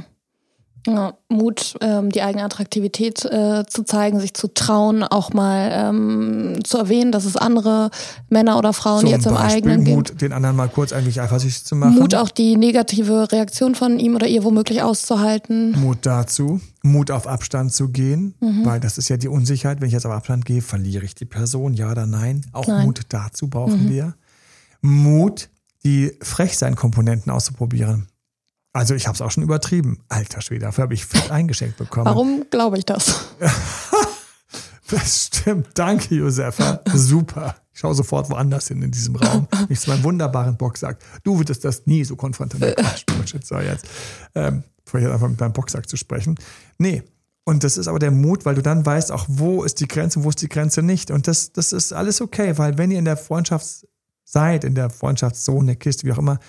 Ja, 0.88 1.14
Mut, 1.30 1.76
ähm, 1.82 2.10
die 2.10 2.24
eigene 2.24 2.44
Attraktivität 2.44 3.24
äh, 3.26 3.66
zu 3.68 3.84
zeigen, 3.84 4.20
sich 4.20 4.34
zu 4.34 4.48
trauen, 4.48 5.04
auch 5.04 5.32
mal 5.32 5.70
ähm, 5.72 6.60
zu 6.64 6.78
erwähnen, 6.78 7.12
dass 7.12 7.26
es 7.26 7.38
andere 7.38 7.92
Männer 8.30 8.58
oder 8.58 8.74
Frauen, 8.74 9.02
Zum 9.02 9.10
die 9.10 9.14
jetzt 9.14 9.28
im 9.28 9.36
Beispiel 9.36 9.72
eigenen 9.72 9.84
Mut, 9.84 10.20
den 10.22 10.34
anderen 10.34 10.56
mal 10.56 10.70
kurz 10.70 10.92
eigentlich 10.92 11.22
eifersüchtig 11.22 11.66
zu 11.66 11.76
machen. 11.76 12.00
Mut, 12.00 12.16
auch 12.16 12.30
die 12.30 12.58
negative 12.58 13.32
Reaktion 13.32 13.76
von 13.76 14.00
ihm 14.00 14.16
oder 14.16 14.28
ihr 14.28 14.44
womöglich 14.44 14.82
auszuhalten. 14.82 15.80
Mut 15.80 16.00
dazu, 16.02 16.60
Mut 16.82 17.12
auf 17.12 17.28
Abstand 17.28 17.74
zu 17.74 17.90
gehen, 17.90 18.34
mhm. 18.40 18.66
weil 18.66 18.80
das 18.80 18.98
ist 18.98 19.08
ja 19.10 19.18
die 19.18 19.28
Unsicherheit. 19.28 19.82
Wenn 19.82 19.88
ich 19.88 19.94
jetzt 19.94 20.08
auf 20.08 20.14
Abstand 20.14 20.46
gehe, 20.46 20.62
verliere 20.62 21.06
ich 21.06 21.14
die 21.14 21.26
Person, 21.26 21.76
ja 21.76 21.92
oder 21.92 22.08
nein. 22.08 22.46
Auch 22.54 22.68
nein. 22.68 22.86
Mut 22.86 23.02
dazu 23.10 23.50
brauchen 23.50 23.86
mhm. 23.86 23.90
wir. 23.90 24.16
Mut, 24.82 25.50
die 25.84 26.12
Frechsein-Komponenten 26.22 27.32
auszuprobieren. 27.32 28.08
Also 28.74 28.96
ich 28.96 29.08
habe 29.08 29.16
es 29.16 29.22
auch 29.22 29.32
schon 29.32 29.44
übertrieben. 29.44 30.00
Alter 30.08 30.42
Schwede, 30.42 30.62
dafür 30.62 30.84
habe 30.84 30.94
ich 30.94 31.06
fett 31.06 31.30
eingeschenkt 31.30 31.78
bekommen. 31.78 32.06
Warum 32.06 32.46
glaube 32.50 32.78
ich 32.78 32.86
das? 32.86 33.26
das 34.90 35.26
stimmt. 35.28 35.70
Danke, 35.74 36.16
Josefa. 36.16 36.82
Super. 36.94 37.56
Ich 37.74 37.80
schaue 37.80 37.96
sofort 37.96 38.30
woanders 38.30 38.70
hin 38.70 38.82
in 38.82 38.92
diesem 38.92 39.16
Raum. 39.16 39.48
Ich 39.70 39.80
zu 39.82 39.90
meinem 39.90 40.04
wunderbaren 40.04 40.58
Boxsack. 40.58 41.00
Du 41.24 41.38
würdest 41.38 41.66
das 41.66 41.86
nie 41.86 42.04
so 42.04 42.16
konfrontieren. 42.16 42.74
Quatsch, 43.06 43.06
so 43.44 43.60
jetzt. 43.60 43.86
Ähm, 44.36 44.64
ich 44.86 45.08
einfach 45.08 45.30
mit 45.30 45.40
meinem 45.40 45.54
Boxsack 45.54 45.88
zu 45.88 45.98
sprechen. 45.98 46.36
Nee. 46.78 47.04
Und 47.44 47.64
das 47.64 47.78
ist 47.78 47.88
aber 47.88 48.00
der 48.00 48.12
Mut, 48.12 48.46
weil 48.46 48.56
du 48.56 48.62
dann 48.62 48.86
weißt 48.86 49.12
auch, 49.12 49.26
wo 49.28 49.64
ist 49.64 49.80
die 49.80 49.88
Grenze 49.88 50.20
und 50.20 50.26
wo 50.26 50.30
ist 50.30 50.42
die 50.42 50.50
Grenze 50.50 50.82
nicht. 50.82 51.12
Und 51.12 51.28
das, 51.28 51.54
das 51.54 51.74
ist 51.74 51.92
alles 51.92 52.22
okay, 52.22 52.58
weil 52.58 52.78
wenn 52.78 52.92
ihr 52.92 53.00
in 53.00 53.06
der 53.06 53.18
Freundschaft 53.18 53.88
seid, 54.24 54.64
in 54.64 54.76
der 54.76 54.90
Freundschaftszone, 54.90 55.76
Kiste, 55.76 56.06
wie 56.06 56.12
auch 56.12 56.18
immer, 56.18 56.40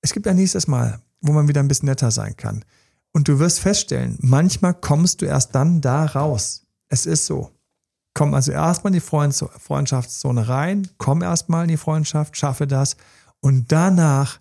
es 0.00 0.12
gibt 0.12 0.26
ein 0.26 0.36
nächstes 0.36 0.66
Mal 0.66 1.00
wo 1.22 1.32
man 1.32 1.48
wieder 1.48 1.60
ein 1.60 1.68
bisschen 1.68 1.88
netter 1.88 2.10
sein 2.10 2.36
kann. 2.36 2.64
Und 3.12 3.28
du 3.28 3.38
wirst 3.38 3.60
feststellen, 3.60 4.18
manchmal 4.20 4.74
kommst 4.74 5.22
du 5.22 5.26
erst 5.26 5.54
dann 5.54 5.80
da 5.80 6.04
raus. 6.04 6.62
Es 6.88 7.06
ist 7.06 7.26
so. 7.26 7.50
Komm 8.14 8.34
also 8.34 8.52
erstmal 8.52 8.92
in 8.92 9.00
die 9.00 9.00
Freundschaftszone 9.00 10.48
rein, 10.48 10.88
komm 10.98 11.22
erstmal 11.22 11.64
in 11.64 11.68
die 11.68 11.76
Freundschaft, 11.78 12.36
schaffe 12.36 12.66
das 12.66 12.96
und 13.40 13.72
danach 13.72 14.38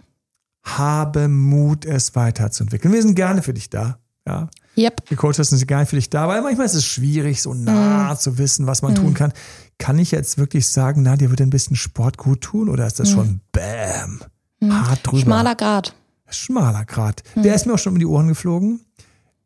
habe 0.63 1.27
Mut, 1.27 1.85
es 1.85 2.15
weiterzuentwickeln. 2.15 2.93
Wir 2.93 3.01
sind 3.01 3.15
gerne 3.15 3.41
für 3.41 3.53
dich 3.53 3.69
da. 3.69 3.97
Ja. 4.27 4.49
Yep. 4.77 5.07
Die 5.09 5.15
Coaches 5.15 5.49
sind 5.49 5.67
gerne 5.67 5.85
für 5.85 5.95
dich 5.95 6.09
da, 6.09 6.27
weil 6.27 6.41
manchmal 6.41 6.65
ist 6.65 6.75
es 6.75 6.85
schwierig, 6.85 7.41
so 7.41 7.53
nah 7.53 8.13
mm. 8.13 8.17
zu 8.17 8.37
wissen, 8.37 8.67
was 8.67 8.81
man 8.81 8.93
mm. 8.93 8.95
tun 8.95 9.13
kann. 9.13 9.33
Kann 9.79 9.99
ich 9.99 10.11
jetzt 10.11 10.37
wirklich 10.37 10.67
sagen, 10.67 11.01
na, 11.01 11.17
dir 11.17 11.29
würde 11.29 11.43
ein 11.43 11.49
bisschen 11.49 11.75
Sport 11.75 12.17
gut 12.17 12.41
tun 12.41 12.69
oder 12.69 12.85
ist 12.85 12.99
das 12.99 13.11
mm. 13.11 13.13
schon 13.13 13.41
Bäm? 13.51 14.21
Hart 14.69 14.99
drüber. 15.03 15.23
Schmaler 15.23 15.55
Grad 15.55 15.95
schmaler 16.31 16.85
Grad. 16.85 17.23
Mhm. 17.35 17.43
Der 17.43 17.55
ist 17.55 17.65
mir 17.65 17.73
auch 17.73 17.79
schon 17.79 17.93
um 17.93 17.99
die 17.99 18.05
Ohren 18.05 18.27
geflogen. 18.27 18.81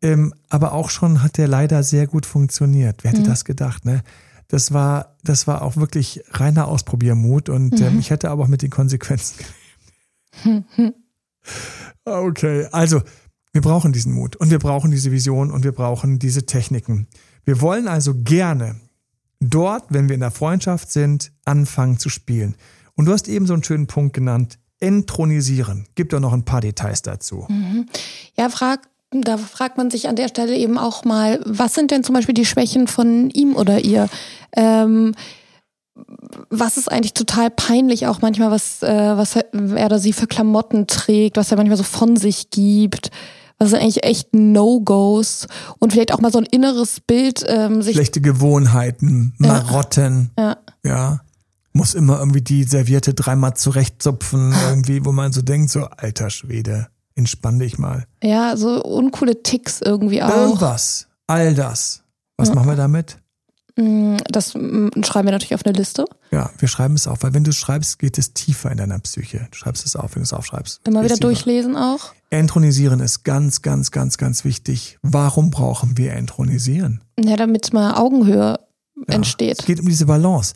Ähm, 0.01 0.33
aber 0.49 0.73
auch 0.73 0.89
schon 0.89 1.23
hat 1.23 1.37
der 1.37 1.47
leider 1.47 1.81
sehr 1.83 2.05
gut 2.07 2.25
funktioniert. 2.25 3.03
Wer 3.03 3.11
hätte 3.11 3.21
mhm. 3.21 3.27
das 3.27 3.45
gedacht, 3.45 3.85
ne? 3.85 4.03
Das 4.47 4.71
war, 4.71 5.15
das 5.23 5.47
war 5.47 5.63
auch 5.63 5.75
wirklich 5.75 6.23
reiner 6.29 6.67
Ausprobiermut 6.67 7.49
und 7.49 7.81
ähm, 7.81 7.93
mhm. 7.93 7.99
ich 7.99 8.11
hätte 8.11 8.29
aber 8.29 8.43
auch 8.43 8.47
mit 8.47 8.61
den 8.61 8.69
Konsequenzen 8.69 9.37
gelebt. 10.43 10.95
Okay, 12.07 12.67
also 12.71 13.01
wir 13.51 13.61
brauchen 13.61 13.93
diesen 13.93 14.13
Mut 14.13 14.35
und 14.35 14.51
wir 14.51 14.59
brauchen 14.59 14.91
diese 14.91 15.11
Vision 15.11 15.49
und 15.49 15.63
wir 15.63 15.71
brauchen 15.71 16.19
diese 16.19 16.45
Techniken. 16.45 17.07
Wir 17.45 17.61
wollen 17.61 17.87
also 17.87 18.13
gerne 18.15 18.75
dort, 19.39 19.85
wenn 19.89 20.07
wir 20.07 20.13
in 20.13 20.21
der 20.21 20.31
Freundschaft 20.31 20.91
sind, 20.91 21.31
anfangen 21.45 21.97
zu 21.97 22.09
spielen. 22.09 22.55
Und 22.95 23.05
du 23.05 23.11
hast 23.11 23.27
eben 23.27 23.47
so 23.47 23.53
einen 23.53 23.63
schönen 23.63 23.87
Punkt 23.87 24.13
genannt, 24.13 24.59
entronisieren. 24.79 25.87
Gibt 25.95 26.13
doch 26.13 26.19
noch 26.19 26.33
ein 26.33 26.45
paar 26.45 26.61
Details 26.61 27.01
dazu. 27.01 27.45
Mhm. 27.47 27.85
Ja, 28.37 28.49
frag, 28.49 28.87
da 29.11 29.37
fragt 29.37 29.77
man 29.77 29.89
sich 29.89 30.07
an 30.07 30.15
der 30.15 30.27
Stelle 30.27 30.55
eben 30.57 30.77
auch 30.77 31.05
mal, 31.05 31.39
was 31.45 31.73
sind 31.73 31.91
denn 31.91 32.03
zum 32.03 32.15
Beispiel 32.15 32.33
die 32.33 32.45
Schwächen 32.45 32.87
von 32.87 33.29
ihm 33.29 33.55
oder 33.55 33.83
ihr? 33.83 34.07
Ähm, 34.55 35.13
was 36.49 36.77
ist 36.77 36.91
eigentlich 36.91 37.13
total 37.13 37.49
peinlich 37.49 38.07
auch 38.07 38.21
manchmal, 38.21 38.51
was, 38.51 38.83
äh, 38.83 39.17
was 39.17 39.37
er 39.37 39.45
oder 39.53 39.99
sie 39.99 40.13
für 40.13 40.27
Klamotten 40.27 40.87
trägt, 40.87 41.37
was 41.37 41.51
er 41.51 41.57
manchmal 41.57 41.77
so 41.77 41.83
von 41.83 42.17
sich 42.17 42.49
gibt. 42.49 43.11
Was 43.57 43.69
sind 43.69 43.79
eigentlich 43.79 44.03
echt 44.03 44.33
No-Gos 44.33 45.47
und 45.79 45.93
vielleicht 45.93 46.13
auch 46.13 46.19
mal 46.19 46.31
so 46.31 46.39
ein 46.39 46.45
inneres 46.45 46.99
Bild 46.99 47.45
ähm, 47.47 47.81
sich. 47.81 47.95
Schlechte 47.95 48.19
Gewohnheiten, 48.19 49.33
Marotten. 49.37 50.31
Ja. 50.37 50.57
ja. 50.83 51.21
Muss 51.77 51.93
immer 51.93 52.19
irgendwie 52.19 52.41
die 52.41 52.63
Serviette 52.63 53.13
dreimal 53.13 53.55
zurechtzupfen, 53.55 54.53
irgendwie, 54.69 55.03
wo 55.03 55.11
man 55.11 55.33
so 55.33 55.41
denkt, 55.41 55.69
so 55.71 55.83
alter 55.85 56.29
Schwede, 56.29 56.87
entspann 57.15 57.59
dich 57.59 57.77
mal. 57.77 58.05
Ja, 58.23 58.55
so 58.55 58.81
uncoole 58.81 59.43
Ticks 59.43 59.81
irgendwie 59.81 60.23
auch. 60.23 60.29
Irgendwas. 60.29 61.07
All 61.27 61.53
das. 61.53 62.03
Was 62.37 62.49
Ja. 62.49 62.55
machen 62.55 62.67
wir 62.69 62.75
damit? 62.77 63.17
Mm, 63.77 64.15
Das 64.31 64.53
mm, 64.55 65.03
schreiben 65.03 65.27
wir 65.27 65.33
natürlich 65.33 65.53
auf 65.53 65.65
eine 65.65 65.75
Liste. 65.77 66.05
Ja, 66.31 66.49
wir 66.59 66.69
schreiben 66.69 66.93
es 66.95 67.07
auf, 67.07 67.23
weil 67.23 67.33
wenn 67.33 67.43
du 67.43 67.49
es 67.49 67.57
schreibst, 67.57 67.99
geht 67.99 68.17
es 68.17 68.33
tiefer 68.33 68.71
in 68.71 68.77
deiner 68.77 68.99
Psyche. 68.99 69.47
Du 69.51 69.57
schreibst 69.57 69.85
es 69.85 69.97
auf, 69.97 70.15
wenn 70.15 70.21
du 70.21 70.23
es 70.23 70.31
aufschreibst. 70.33 70.79
Immer 70.87 71.01
wieder 71.03 71.15
tiefer. 71.15 71.27
durchlesen 71.27 71.75
auch. 71.75 72.13
Entronisieren 72.29 73.01
ist 73.01 73.23
ganz, 73.25 73.61
ganz, 73.61 73.91
ganz, 73.91 74.17
ganz 74.17 74.45
wichtig. 74.45 74.97
Warum 75.01 75.49
brauchen 75.51 75.97
wir 75.97 76.13
Entronisieren? 76.13 77.01
Ja, 77.19 77.35
damit 77.35 77.73
mal 77.73 77.95
Augenhöhe 77.95 78.59
Ja, 79.09 79.13
entsteht. 79.15 79.59
Es 79.59 79.65
geht 79.65 79.81
um 79.81 79.87
diese 79.89 80.05
Balance. 80.05 80.53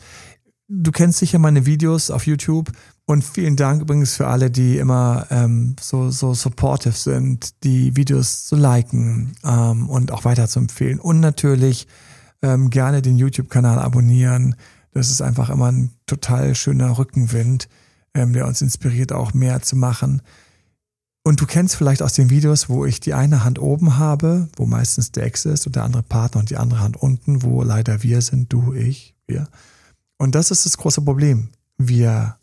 Du 0.72 0.92
kennst 0.92 1.18
sicher 1.18 1.40
meine 1.40 1.66
Videos 1.66 2.12
auf 2.12 2.28
YouTube 2.28 2.70
und 3.04 3.24
vielen 3.24 3.56
Dank 3.56 3.82
übrigens 3.82 4.14
für 4.14 4.28
alle, 4.28 4.52
die 4.52 4.78
immer 4.78 5.26
ähm, 5.30 5.74
so, 5.80 6.10
so 6.10 6.32
supportive 6.32 6.94
sind, 6.94 7.64
die 7.64 7.96
Videos 7.96 8.44
zu 8.44 8.54
liken 8.54 9.32
ähm, 9.42 9.90
und 9.90 10.12
auch 10.12 10.24
weiter 10.24 10.46
zu 10.46 10.60
empfehlen. 10.60 11.00
Und 11.00 11.18
natürlich 11.18 11.88
ähm, 12.40 12.70
gerne 12.70 13.02
den 13.02 13.18
YouTube-Kanal 13.18 13.80
abonnieren. 13.80 14.54
Das 14.92 15.10
ist 15.10 15.22
einfach 15.22 15.50
immer 15.50 15.72
ein 15.72 15.90
total 16.06 16.54
schöner 16.54 16.98
Rückenwind, 16.98 17.68
ähm, 18.14 18.32
der 18.32 18.46
uns 18.46 18.62
inspiriert, 18.62 19.10
auch 19.10 19.34
mehr 19.34 19.62
zu 19.62 19.74
machen. 19.74 20.22
Und 21.24 21.40
du 21.40 21.46
kennst 21.46 21.74
vielleicht 21.74 22.00
aus 22.00 22.12
den 22.12 22.30
Videos, 22.30 22.68
wo 22.68 22.86
ich 22.86 23.00
die 23.00 23.14
eine 23.14 23.42
Hand 23.42 23.58
oben 23.58 23.98
habe, 23.98 24.48
wo 24.54 24.66
meistens 24.66 25.10
der 25.10 25.24
Ex 25.24 25.46
ist 25.46 25.66
und 25.66 25.74
der 25.74 25.82
andere 25.82 26.04
Partner 26.04 26.38
und 26.38 26.50
die 26.50 26.58
andere 26.58 26.78
Hand 26.78 26.96
unten, 26.96 27.42
wo 27.42 27.64
leider 27.64 28.04
wir 28.04 28.22
sind, 28.22 28.52
du, 28.52 28.72
ich, 28.72 29.16
wir. 29.26 29.48
Und 30.20 30.34
das 30.34 30.50
ist 30.50 30.66
das 30.66 30.76
große 30.76 31.00
Problem. 31.00 31.48
Wir, 31.78 32.36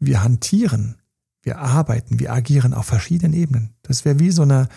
wir 0.00 0.24
hantieren, 0.24 0.96
wir 1.40 1.58
arbeiten, 1.58 2.18
wir 2.18 2.32
agieren 2.32 2.74
auf 2.74 2.86
verschiedenen 2.86 3.32
Ebenen. 3.32 3.74
Das 3.84 4.04
wäre 4.04 4.18
wie 4.18 4.32
so 4.32 4.42
eine, 4.42 4.68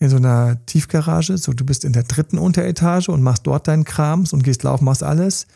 in 0.00 0.08
so 0.08 0.16
einer 0.16 0.66
Tiefgarage, 0.66 1.38
so 1.38 1.52
du 1.52 1.64
bist 1.64 1.84
in 1.84 1.92
der 1.92 2.02
dritten 2.02 2.38
Unteretage 2.38 3.12
und 3.12 3.22
machst 3.22 3.46
dort 3.46 3.68
deinen 3.68 3.84
Krams 3.84 4.32
und 4.32 4.42
gehst 4.42 4.64
laufen, 4.64 4.84
machst 4.84 5.04
alles. 5.04 5.46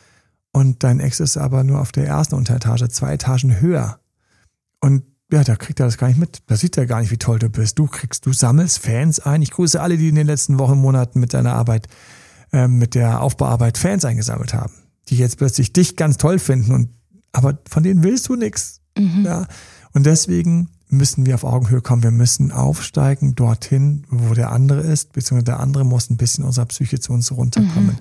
Und 0.52 0.84
dein 0.84 1.00
Ex 1.00 1.18
ist 1.18 1.36
aber 1.36 1.64
nur 1.64 1.80
auf 1.80 1.90
der 1.90 2.06
ersten 2.06 2.36
Unteretage, 2.36 2.88
zwei 2.90 3.14
Etagen 3.14 3.60
höher. 3.60 3.98
Und 4.78 5.02
ja, 5.32 5.42
da 5.42 5.56
kriegt 5.56 5.80
er 5.80 5.86
das 5.86 5.98
gar 5.98 6.06
nicht 6.06 6.20
mit. 6.20 6.42
Da 6.46 6.54
sieht 6.54 6.76
er 6.76 6.86
gar 6.86 7.00
nicht, 7.00 7.10
wie 7.10 7.18
toll 7.18 7.40
du 7.40 7.48
bist. 7.48 7.76
Du 7.76 7.88
kriegst, 7.88 8.24
du 8.24 8.32
sammelst 8.32 8.78
Fans 8.78 9.18
ein. 9.18 9.42
Ich 9.42 9.50
grüße 9.50 9.82
alle, 9.82 9.98
die 9.98 10.10
in 10.10 10.14
den 10.14 10.28
letzten 10.28 10.60
Wochen, 10.60 10.78
Monaten 10.78 11.18
mit 11.18 11.34
deiner 11.34 11.54
Arbeit, 11.54 11.88
ähm, 12.52 12.78
mit 12.78 12.94
der 12.94 13.20
Aufbauarbeit 13.20 13.78
Fans 13.78 14.04
eingesammelt 14.04 14.54
haben. 14.54 14.79
Die 15.10 15.16
jetzt 15.16 15.36
plötzlich 15.38 15.72
dich 15.72 15.96
ganz 15.96 16.16
toll 16.16 16.38
finden 16.38 16.72
und, 16.72 16.88
aber 17.32 17.58
von 17.68 17.82
denen 17.82 18.02
willst 18.02 18.28
du 18.28 18.36
nichts. 18.36 18.80
Ja. 18.96 19.46
Und 19.92 20.06
deswegen 20.06 20.68
müssen 20.88 21.26
wir 21.26 21.34
auf 21.34 21.44
Augenhöhe 21.44 21.80
kommen. 21.80 22.02
Wir 22.02 22.10
müssen 22.10 22.52
aufsteigen 22.52 23.34
dorthin, 23.34 24.04
wo 24.08 24.34
der 24.34 24.52
andere 24.52 24.80
ist, 24.80 25.12
beziehungsweise 25.12 25.44
der 25.44 25.60
andere 25.60 25.84
muss 25.84 26.10
ein 26.10 26.16
bisschen 26.16 26.44
unserer 26.44 26.66
Psyche 26.66 27.00
zu 27.00 27.12
uns 27.12 27.32
runterkommen. 27.32 27.98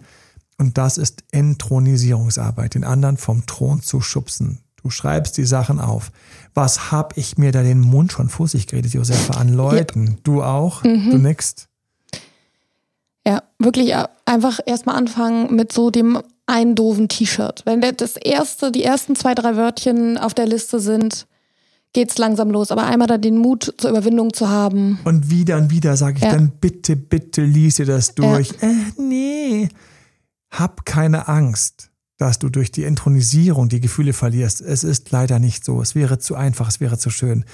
Und 0.57 0.77
das 0.77 0.97
ist 0.97 1.23
Entronisierungsarbeit, 1.31 2.75
den 2.75 2.83
anderen 2.83 3.17
vom 3.17 3.45
Thron 3.45 3.81
zu 3.81 4.01
schubsen. 4.01 4.59
Du 4.81 4.89
schreibst 4.89 5.37
die 5.37 5.45
Sachen 5.45 5.79
auf. 5.79 6.11
Was 6.53 6.91
hab 6.91 7.17
ich 7.17 7.37
mir 7.37 7.51
da 7.51 7.63
den 7.63 7.79
Mund 7.79 8.11
schon 8.11 8.29
fußig 8.29 8.67
geredet, 8.67 8.93
Josefa, 8.93 9.39
an 9.39 9.49
Leuten? 9.49 10.17
Du 10.23 10.41
auch? 10.43 10.81
Du 10.83 11.17
nix? 11.17 11.67
Ja, 13.25 13.43
wirklich 13.59 13.91
äh, 13.91 14.07
einfach 14.25 14.59
erstmal 14.65 14.95
anfangen 14.95 15.55
mit 15.55 15.71
so 15.71 15.91
dem 15.91 16.19
einen 16.49 16.75
doofen 16.75 17.07
T-Shirt. 17.07 17.61
Wenn 17.65 17.81
das 17.81 18.15
erste, 18.17 18.71
die 18.71 18.83
ersten 18.83 19.15
zwei, 19.15 19.35
drei 19.35 19.55
Wörtchen 19.55 20.17
auf 20.17 20.33
der 20.33 20.45
Liste 20.47 20.79
sind, 20.79 21.27
geht's 21.93 22.17
langsam 22.17 22.51
los. 22.51 22.71
Aber 22.71 22.85
einmal 22.85 23.07
da 23.07 23.17
den 23.17 23.37
Mut 23.37 23.73
zur 23.77 23.89
Überwindung 23.91 24.33
zu 24.33 24.49
haben. 24.49 24.99
Und 25.05 25.29
wieder 25.29 25.57
und 25.57 25.71
wieder 25.71 25.95
sage 25.97 26.17
ich 26.17 26.23
Ja. 26.23 26.31
dann, 26.31 26.51
bitte, 26.59 26.95
bitte 26.95 27.41
lies 27.43 27.75
dir 27.75 27.85
das 27.85 28.15
durch. 28.15 28.51
Äh, 28.61 28.73
nee. 29.01 29.69
Hab 30.51 30.85
keine 30.85 31.27
Angst, 31.27 31.89
dass 32.17 32.39
du 32.39 32.49
durch 32.49 32.71
die 32.71 32.83
Entronisierung 32.83 33.69
die 33.69 33.79
Gefühle 33.79 34.13
verlierst. 34.13 34.61
Es 34.61 34.83
ist 34.83 35.11
leider 35.11 35.39
nicht 35.39 35.63
so. 35.63 35.81
Es 35.81 35.95
wäre 35.95 36.19
zu 36.19 36.35
einfach, 36.35 36.67
es 36.67 36.79
wäre 36.79 36.97
zu 36.97 37.09
schön. 37.11 37.45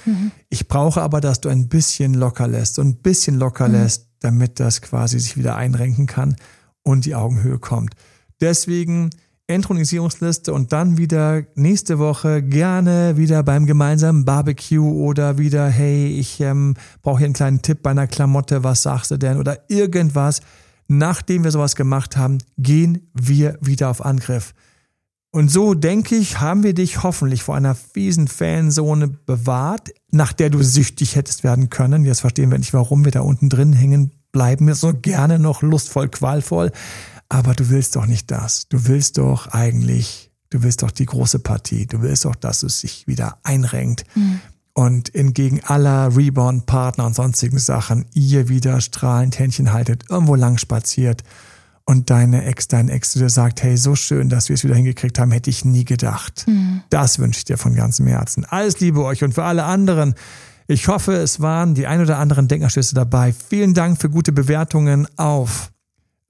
Ich 0.48 0.66
brauche 0.66 1.02
aber, 1.02 1.20
dass 1.20 1.40
du 1.40 1.48
ein 1.50 1.68
bisschen 1.68 2.14
locker 2.14 2.48
lässt, 2.48 2.74
so 2.74 2.82
ein 2.82 2.96
bisschen 2.96 3.38
locker 3.38 3.68
lässt, 3.68 4.08
damit 4.20 4.58
das 4.58 4.80
quasi 4.80 5.20
sich 5.20 5.36
wieder 5.36 5.56
einrenken 5.56 6.06
kann 6.06 6.36
und 6.82 7.04
die 7.04 7.14
Augenhöhe 7.14 7.58
kommt. 7.58 7.94
Deswegen 8.40 9.10
Entronisierungsliste 9.48 10.52
und 10.52 10.72
dann 10.72 10.98
wieder 10.98 11.44
nächste 11.54 11.98
Woche 12.00 12.42
gerne 12.42 13.16
wieder 13.16 13.44
beim 13.44 13.66
gemeinsamen 13.66 14.24
Barbecue 14.24 14.92
oder 14.92 15.38
wieder, 15.38 15.68
hey, 15.68 16.08
ich 16.08 16.40
ähm, 16.40 16.74
brauche 17.02 17.18
hier 17.18 17.26
einen 17.26 17.34
kleinen 17.34 17.62
Tipp 17.62 17.82
bei 17.82 17.90
einer 17.90 18.08
Klamotte, 18.08 18.64
was 18.64 18.82
sagst 18.82 19.12
du 19.12 19.16
denn? 19.18 19.38
Oder 19.38 19.58
irgendwas. 19.68 20.40
Nachdem 20.88 21.44
wir 21.44 21.52
sowas 21.52 21.76
gemacht 21.76 22.16
haben, 22.16 22.38
gehen 22.58 23.08
wir 23.14 23.58
wieder 23.60 23.88
auf 23.88 24.04
Angriff. 24.04 24.52
Und 25.30 25.50
so, 25.50 25.74
denke 25.74 26.16
ich, 26.16 26.40
haben 26.40 26.62
wir 26.62 26.74
dich 26.74 27.02
hoffentlich 27.02 27.42
vor 27.42 27.56
einer 27.56 27.74
fiesen 27.74 28.26
Fanzone 28.26 29.08
bewahrt, 29.08 29.90
nach 30.10 30.32
der 30.32 30.50
du 30.50 30.62
süchtig 30.62 31.14
hättest 31.14 31.44
werden 31.44 31.70
können. 31.70 32.04
Jetzt 32.04 32.20
verstehen 32.20 32.50
wir 32.50 32.58
nicht, 32.58 32.72
warum 32.72 33.04
wir 33.04 33.12
da 33.12 33.20
unten 33.20 33.48
drin 33.48 33.72
hängen 33.72 34.12
bleiben. 34.32 34.66
Wir 34.66 34.74
so 34.74 34.92
gerne 34.94 35.38
noch 35.38 35.62
lustvoll, 35.62 36.08
qualvoll. 36.08 36.72
Aber 37.28 37.54
du 37.54 37.70
willst 37.70 37.96
doch 37.96 38.06
nicht 38.06 38.30
das. 38.30 38.68
Du 38.68 38.86
willst 38.86 39.18
doch 39.18 39.48
eigentlich, 39.48 40.30
du 40.50 40.62
willst 40.62 40.82
doch 40.82 40.90
die 40.90 41.06
große 41.06 41.40
Partie. 41.40 41.86
Du 41.86 42.02
willst 42.02 42.24
doch, 42.24 42.36
dass 42.36 42.62
es 42.62 42.80
sich 42.80 43.06
wieder 43.06 43.38
einrenkt. 43.42 44.04
Und 44.72 45.14
entgegen 45.14 45.62
aller 45.64 46.14
Rebound-Partner 46.14 47.06
und 47.06 47.14
sonstigen 47.14 47.58
Sachen, 47.58 48.04
ihr 48.12 48.48
wieder 48.48 48.80
strahlend 48.80 49.38
Händchen 49.38 49.72
haltet, 49.72 50.04
irgendwo 50.10 50.34
lang 50.34 50.58
spaziert 50.58 51.22
und 51.86 52.10
deine 52.10 52.44
Ex, 52.44 52.68
dein 52.68 52.88
Ex 52.88 53.12
zu 53.12 53.20
dir 53.20 53.30
sagt, 53.30 53.62
hey, 53.62 53.76
so 53.76 53.94
schön, 53.94 54.28
dass 54.28 54.48
wir 54.48 54.54
es 54.54 54.64
wieder 54.64 54.74
hingekriegt 54.74 55.18
haben, 55.18 55.30
hätte 55.30 55.50
ich 55.50 55.64
nie 55.64 55.84
gedacht. 55.84 56.44
Das 56.90 57.18
wünsche 57.18 57.38
ich 57.38 57.44
dir 57.44 57.58
von 57.58 57.74
ganzem 57.74 58.06
Herzen. 58.08 58.44
Alles 58.44 58.80
Liebe 58.80 59.04
euch 59.04 59.22
und 59.22 59.34
für 59.34 59.44
alle 59.44 59.64
anderen. 59.64 60.14
Ich 60.66 60.88
hoffe, 60.88 61.12
es 61.12 61.40
waren 61.40 61.74
die 61.74 61.86
ein 61.86 62.00
oder 62.00 62.18
anderen 62.18 62.48
Denkanstöße 62.48 62.94
dabei. 62.96 63.32
Vielen 63.32 63.72
Dank 63.72 64.00
für 64.00 64.10
gute 64.10 64.32
Bewertungen 64.32 65.06
auf 65.16 65.70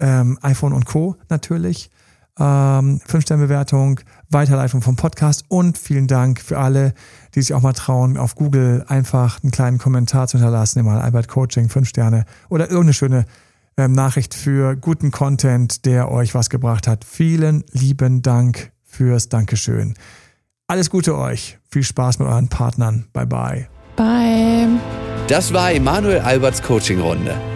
ähm, 0.01 0.39
iPhone 0.43 0.73
und 0.73 0.87
Co. 0.87 1.17
natürlich. 1.29 1.91
Ähm, 2.39 3.01
Fünf-Sterne-Bewertung, 3.07 4.01
Weiterleitung 4.29 4.83
vom 4.83 4.97
Podcast 4.97 5.45
und 5.49 5.79
vielen 5.79 6.07
Dank 6.07 6.41
für 6.41 6.59
alle, 6.59 6.93
die 7.35 7.41
sich 7.41 7.55
auch 7.55 7.63
mal 7.63 7.73
trauen, 7.73 8.19
auf 8.19 8.35
Google 8.35 8.85
einfach 8.89 9.43
einen 9.43 9.53
kleinen 9.53 9.79
Kommentar 9.79 10.29
zu 10.29 10.37
hinterlassen, 10.37 10.85
mal 10.85 11.01
Albert 11.01 11.29
Coaching, 11.29 11.71
fünf 11.71 11.89
Sterne 11.89 12.27
oder 12.51 12.65
irgendeine 12.65 12.93
schöne 12.93 13.25
ähm, 13.79 13.93
Nachricht 13.93 14.35
für 14.35 14.77
guten 14.77 15.11
Content, 15.11 15.87
der 15.87 16.11
euch 16.11 16.35
was 16.35 16.51
gebracht 16.51 16.87
hat. 16.87 17.05
Vielen 17.05 17.65
lieben 17.73 18.21
Dank 18.21 18.73
fürs 18.85 19.31
Dankeschön. 19.31 19.95
Alles 20.67 20.91
Gute 20.91 21.17
euch. 21.17 21.59
Viel 21.71 21.85
Spaß 21.85 22.19
mit 22.19 22.29
euren 22.29 22.49
Partnern. 22.49 23.07
Bye 23.13 23.27
bye. 23.27 23.69
Bye. 23.97 24.69
Das 25.29 25.53
war 25.53 25.73
Emanuel 25.73 26.21
Alberts 26.21 26.63
Coaching-Runde. 26.63 27.56